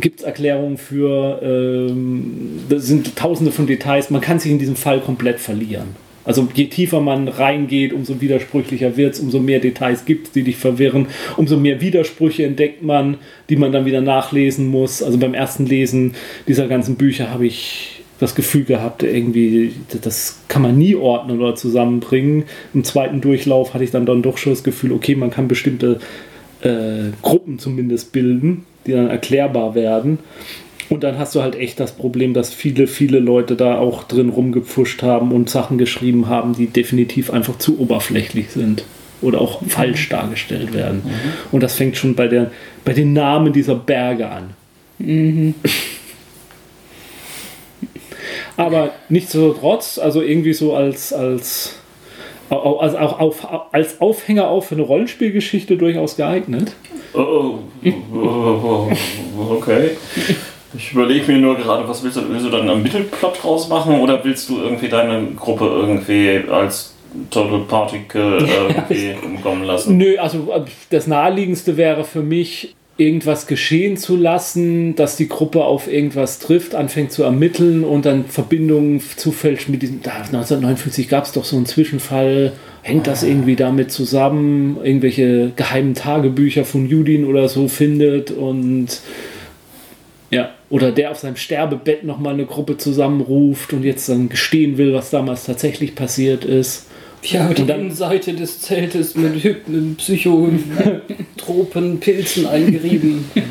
[0.00, 4.76] Gibt es Erklärungen für, ähm, das sind tausende von Details, man kann sich in diesem
[4.76, 5.96] Fall komplett verlieren.
[6.24, 10.44] Also je tiefer man reingeht, umso widersprüchlicher wird es, umso mehr Details gibt es, die
[10.44, 13.16] dich verwirren, umso mehr Widersprüche entdeckt man,
[13.48, 15.02] die man dann wieder nachlesen muss.
[15.02, 16.14] Also beim ersten Lesen
[16.46, 21.56] dieser ganzen Bücher habe ich das Gefühl gehabt, irgendwie, das kann man nie ordnen oder
[21.56, 22.44] zusammenbringen.
[22.72, 25.98] Im zweiten Durchlauf hatte ich dann, dann doch schon das Gefühl, okay, man kann bestimmte
[26.60, 30.18] äh, Gruppen zumindest bilden, die dann erklärbar werden.
[30.88, 34.28] Und dann hast du halt echt das Problem, dass viele, viele Leute da auch drin
[34.28, 38.84] rumgepfuscht haben und Sachen geschrieben haben, die definitiv einfach zu oberflächlich sind
[39.22, 39.70] oder auch mhm.
[39.70, 41.02] falsch dargestellt werden.
[41.04, 41.10] Mhm.
[41.50, 42.50] Und das fängt schon bei, der,
[42.84, 44.50] bei den Namen dieser Berge an.
[44.98, 45.54] Mhm.
[48.56, 51.78] Aber nichtsdestotrotz, also irgendwie so als, als,
[52.52, 56.74] als, auch auf, als Aufhänger auch für eine Rollenspielgeschichte durchaus geeignet.
[57.14, 57.58] Oh, oh,
[58.14, 58.92] oh,
[59.38, 59.90] oh okay.
[60.74, 64.00] Ich überlege mir nur gerade, was willst du, willst du dann einen Mittelplot draus machen
[64.00, 66.94] oder willst du irgendwie deine Gruppe irgendwie als
[67.30, 68.38] Total Particle
[68.78, 69.98] irgendwie umkommen lassen?
[69.98, 75.64] Nö, also äh, das Naheliegendste wäre für mich, irgendwas geschehen zu lassen, dass die Gruppe
[75.64, 80.02] auf irgendwas trifft, anfängt zu ermitteln und dann Verbindungen zufällig mit diesem.
[80.02, 82.52] Da, 1959 gab es doch so einen Zwischenfall.
[82.82, 84.78] Hängt das irgendwie damit zusammen?
[84.82, 89.00] Irgendwelche geheimen Tagebücher von Judin oder so findet und
[90.30, 94.94] ja, oder der auf seinem Sterbebett nochmal eine Gruppe zusammenruft und jetzt dann gestehen will,
[94.94, 96.86] was damals tatsächlich passiert ist.
[97.22, 103.24] Ja, die dann, Seite des Zeltes mit Hypnen, Psychotropen, Pilzen eingerieben.
[103.34, 103.42] Ja,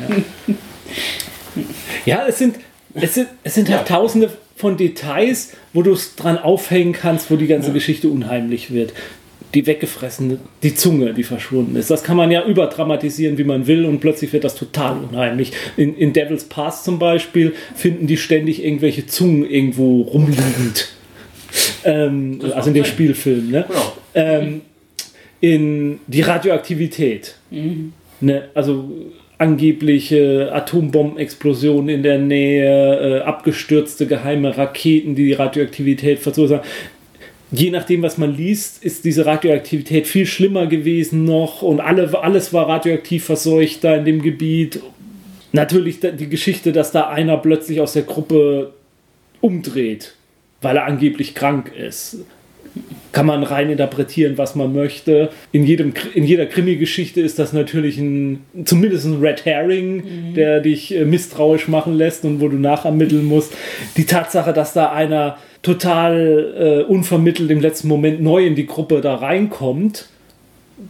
[2.04, 2.56] ja es sind,
[2.94, 7.36] es sind, es sind halt tausende von Details, wo du es dran aufhängen kannst, wo
[7.36, 7.74] die ganze ja.
[7.74, 8.92] Geschichte unheimlich wird
[9.54, 11.90] die weggefressene, die Zunge, die verschwunden ist.
[11.90, 15.52] Das kann man ja überdramatisieren, wie man will, und plötzlich wird das total unheimlich.
[15.76, 20.92] In, in Devil's Pass zum Beispiel finden die ständig irgendwelche Zungen irgendwo rumliegend.
[21.84, 23.50] Ähm, also in dem Spielfilm.
[23.50, 23.64] Ne?
[23.68, 23.92] Genau.
[24.14, 24.60] Ähm,
[25.40, 27.36] in die Radioaktivität.
[27.50, 27.92] Mhm.
[28.20, 28.48] Ne?
[28.54, 28.88] Also
[29.38, 36.60] angebliche Atombombenexplosionen in der Nähe, äh, abgestürzte geheime Raketen, die die Radioaktivität verursachen
[37.52, 42.52] je nachdem, was man liest, ist diese Radioaktivität viel schlimmer gewesen noch und alle, alles
[42.52, 44.80] war radioaktiv verseucht da in dem Gebiet.
[45.52, 48.72] Natürlich die Geschichte, dass da einer plötzlich aus der Gruppe
[49.42, 50.14] umdreht,
[50.62, 52.18] weil er angeblich krank ist.
[53.12, 55.28] Kann man rein interpretieren, was man möchte.
[55.52, 60.34] In, jedem, in jeder Krimi-Geschichte ist das natürlich ein, zumindest ein Red Herring, mhm.
[60.34, 63.52] der dich äh, misstrauisch machen lässt und wo du nachermitteln musst.
[63.98, 69.02] Die Tatsache, dass da einer total äh, unvermittelt im letzten Moment neu in die Gruppe
[69.02, 70.08] da reinkommt,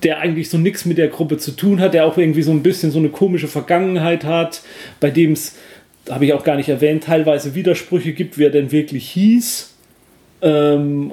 [0.02, 2.62] der eigentlich so nichts mit der Gruppe zu tun hat, der auch irgendwie so ein
[2.62, 4.62] bisschen so eine komische Vergangenheit hat,
[5.00, 5.56] bei dem es,
[6.10, 9.68] habe ich auch gar nicht erwähnt, teilweise Widersprüche gibt, wie er denn wirklich hieß.
[10.44, 11.12] Ähm,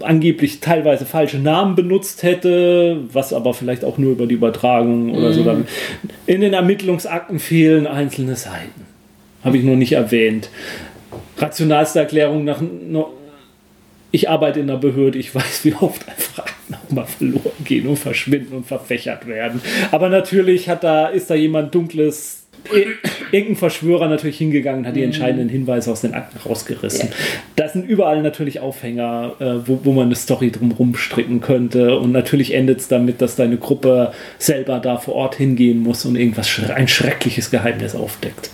[0.00, 5.28] angeblich teilweise falsche Namen benutzt hätte, was aber vielleicht auch nur über die Übertragung oder
[5.28, 5.32] mhm.
[5.34, 5.66] so dann.
[6.26, 8.86] In den Ermittlungsakten fehlen einzelne Seiten.
[9.44, 10.48] Habe ich nur nicht erwähnt
[11.40, 12.62] rationalste Erklärung nach.
[14.12, 17.96] Ich arbeite in der Behörde, ich weiß, wie oft einfach auch mal verloren gehen und
[17.96, 19.60] verschwinden und verfächert werden.
[19.92, 22.39] Aber natürlich hat da, ist da jemand dunkles
[23.32, 27.08] irgendein Verschwörer natürlich hingegangen und hat die entscheidenden Hinweise aus den Akten rausgerissen.
[27.08, 27.14] Ja.
[27.56, 31.98] Das sind überall natürlich Aufhänger, äh, wo, wo man eine Story drum stricken könnte.
[31.98, 36.16] Und natürlich endet es damit, dass deine Gruppe selber da vor Ort hingehen muss und
[36.16, 38.50] irgendwas, ein schreckliches Geheimnis aufdeckt.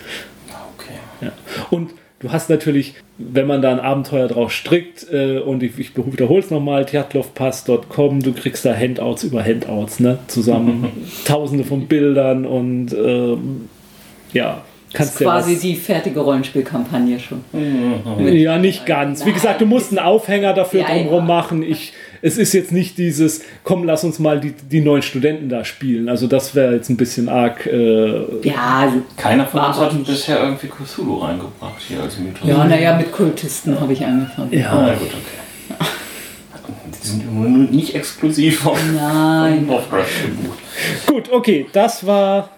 [0.76, 0.94] Okay.
[1.22, 1.32] Ja.
[1.70, 5.94] Und Du hast natürlich, wenn man da ein Abenteuer drauf strickt, äh, und ich, ich
[5.94, 10.18] wiederhole es nochmal, theatlovpass.com, du kriegst da Handouts über Handouts, ne?
[10.26, 10.88] Zusammen
[11.26, 13.68] tausende von Bildern und ähm,
[14.36, 17.44] ja, Kannst das ist quasi ja die fertige Rollenspielkampagne schon.
[17.52, 18.28] Mhm.
[18.28, 19.26] Ja, nicht ganz.
[19.26, 21.34] Wie gesagt, du musst einen Aufhänger dafür ja, drumherum ja.
[21.34, 21.62] machen.
[21.62, 21.92] Ich,
[22.22, 26.08] es ist jetzt nicht dieses, komm, lass uns mal die, die neuen Studenten da spielen.
[26.08, 27.66] Also das wäre jetzt ein bisschen arg.
[27.66, 32.48] Äh, ja, also keiner von uns hat bisher irgendwie Cthulhu reingebracht hier als Mythos.
[32.48, 34.52] Ja, naja, mit Kultisten habe ich angefangen.
[34.52, 35.90] Ja, oh, gut, okay.
[37.02, 39.68] Die sind nicht exklusiv auf, Nein.
[41.06, 42.55] Gut, okay, das war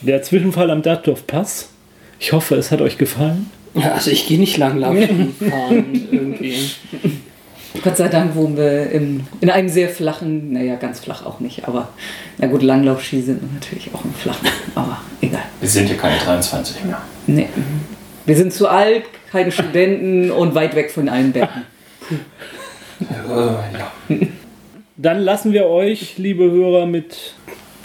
[0.00, 1.70] der Zwischenfall am Datdorf Pass.
[2.18, 3.50] Ich hoffe, es hat euch gefallen.
[3.74, 6.56] Ja, also ich gehe nicht langlaufen fahren irgendwie.
[7.82, 11.68] Gott sei Dank wohnen wir in, in einem sehr flachen, naja, ganz flach auch nicht,
[11.68, 11.90] aber
[12.38, 15.42] na gut, Langlaufski sind natürlich auch im Flachen, aber egal.
[15.60, 17.02] Wir sind hier keine 23 mehr.
[17.26, 17.48] Nee.
[18.24, 21.62] Wir sind zu alt, keine Studenten und weit weg von allen Betten.
[23.00, 23.92] Äh, ja.
[24.96, 27.34] Dann lassen wir euch, liebe Hörer, mit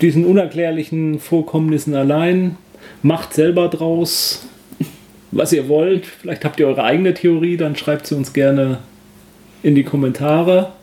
[0.02, 2.58] diesen unerklärlichen Vorkommnissen allein.
[3.04, 4.48] Macht selber draus,
[5.32, 6.06] was ihr wollt.
[6.06, 8.80] Vielleicht habt ihr eure eigene Theorie, dann schreibt sie uns gerne
[9.64, 10.74] in die Kommentare.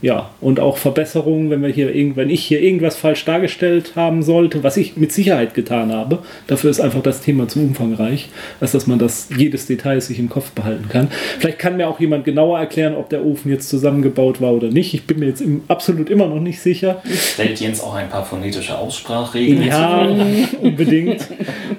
[0.00, 4.22] Ja, und auch Verbesserungen, wenn wir hier irgend, wenn ich hier irgendwas falsch dargestellt haben
[4.22, 6.20] sollte, was ich mit Sicherheit getan habe.
[6.46, 8.28] Dafür ist einfach das Thema zu umfangreich,
[8.60, 11.08] als dass man das jedes Detail sich im Kopf behalten kann.
[11.40, 14.94] Vielleicht kann mir auch jemand genauer erklären, ob der Ofen jetzt zusammengebaut war oder nicht.
[14.94, 17.02] Ich bin mir jetzt im, absolut immer noch nicht sicher.
[17.34, 20.06] Stellt Jens auch ein paar phonetische Aussprachregeln Ja,
[20.60, 21.26] unbedingt.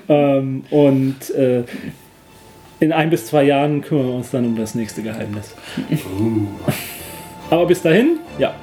[0.10, 1.64] ähm, und äh,
[2.82, 5.54] in ein bis zwei Jahren kümmern wir uns dann um das nächste Geheimnis.
[7.50, 8.54] Aber bis dahin, ja,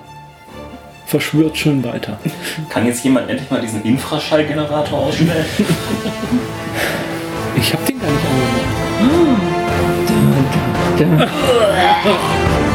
[1.07, 2.19] verschwört schön weiter.
[2.69, 5.45] Kann jetzt jemand endlich mal diesen Infraschallgenerator ausstellen?
[7.59, 8.27] Ich hab den gar nicht
[11.01, 11.31] angemacht.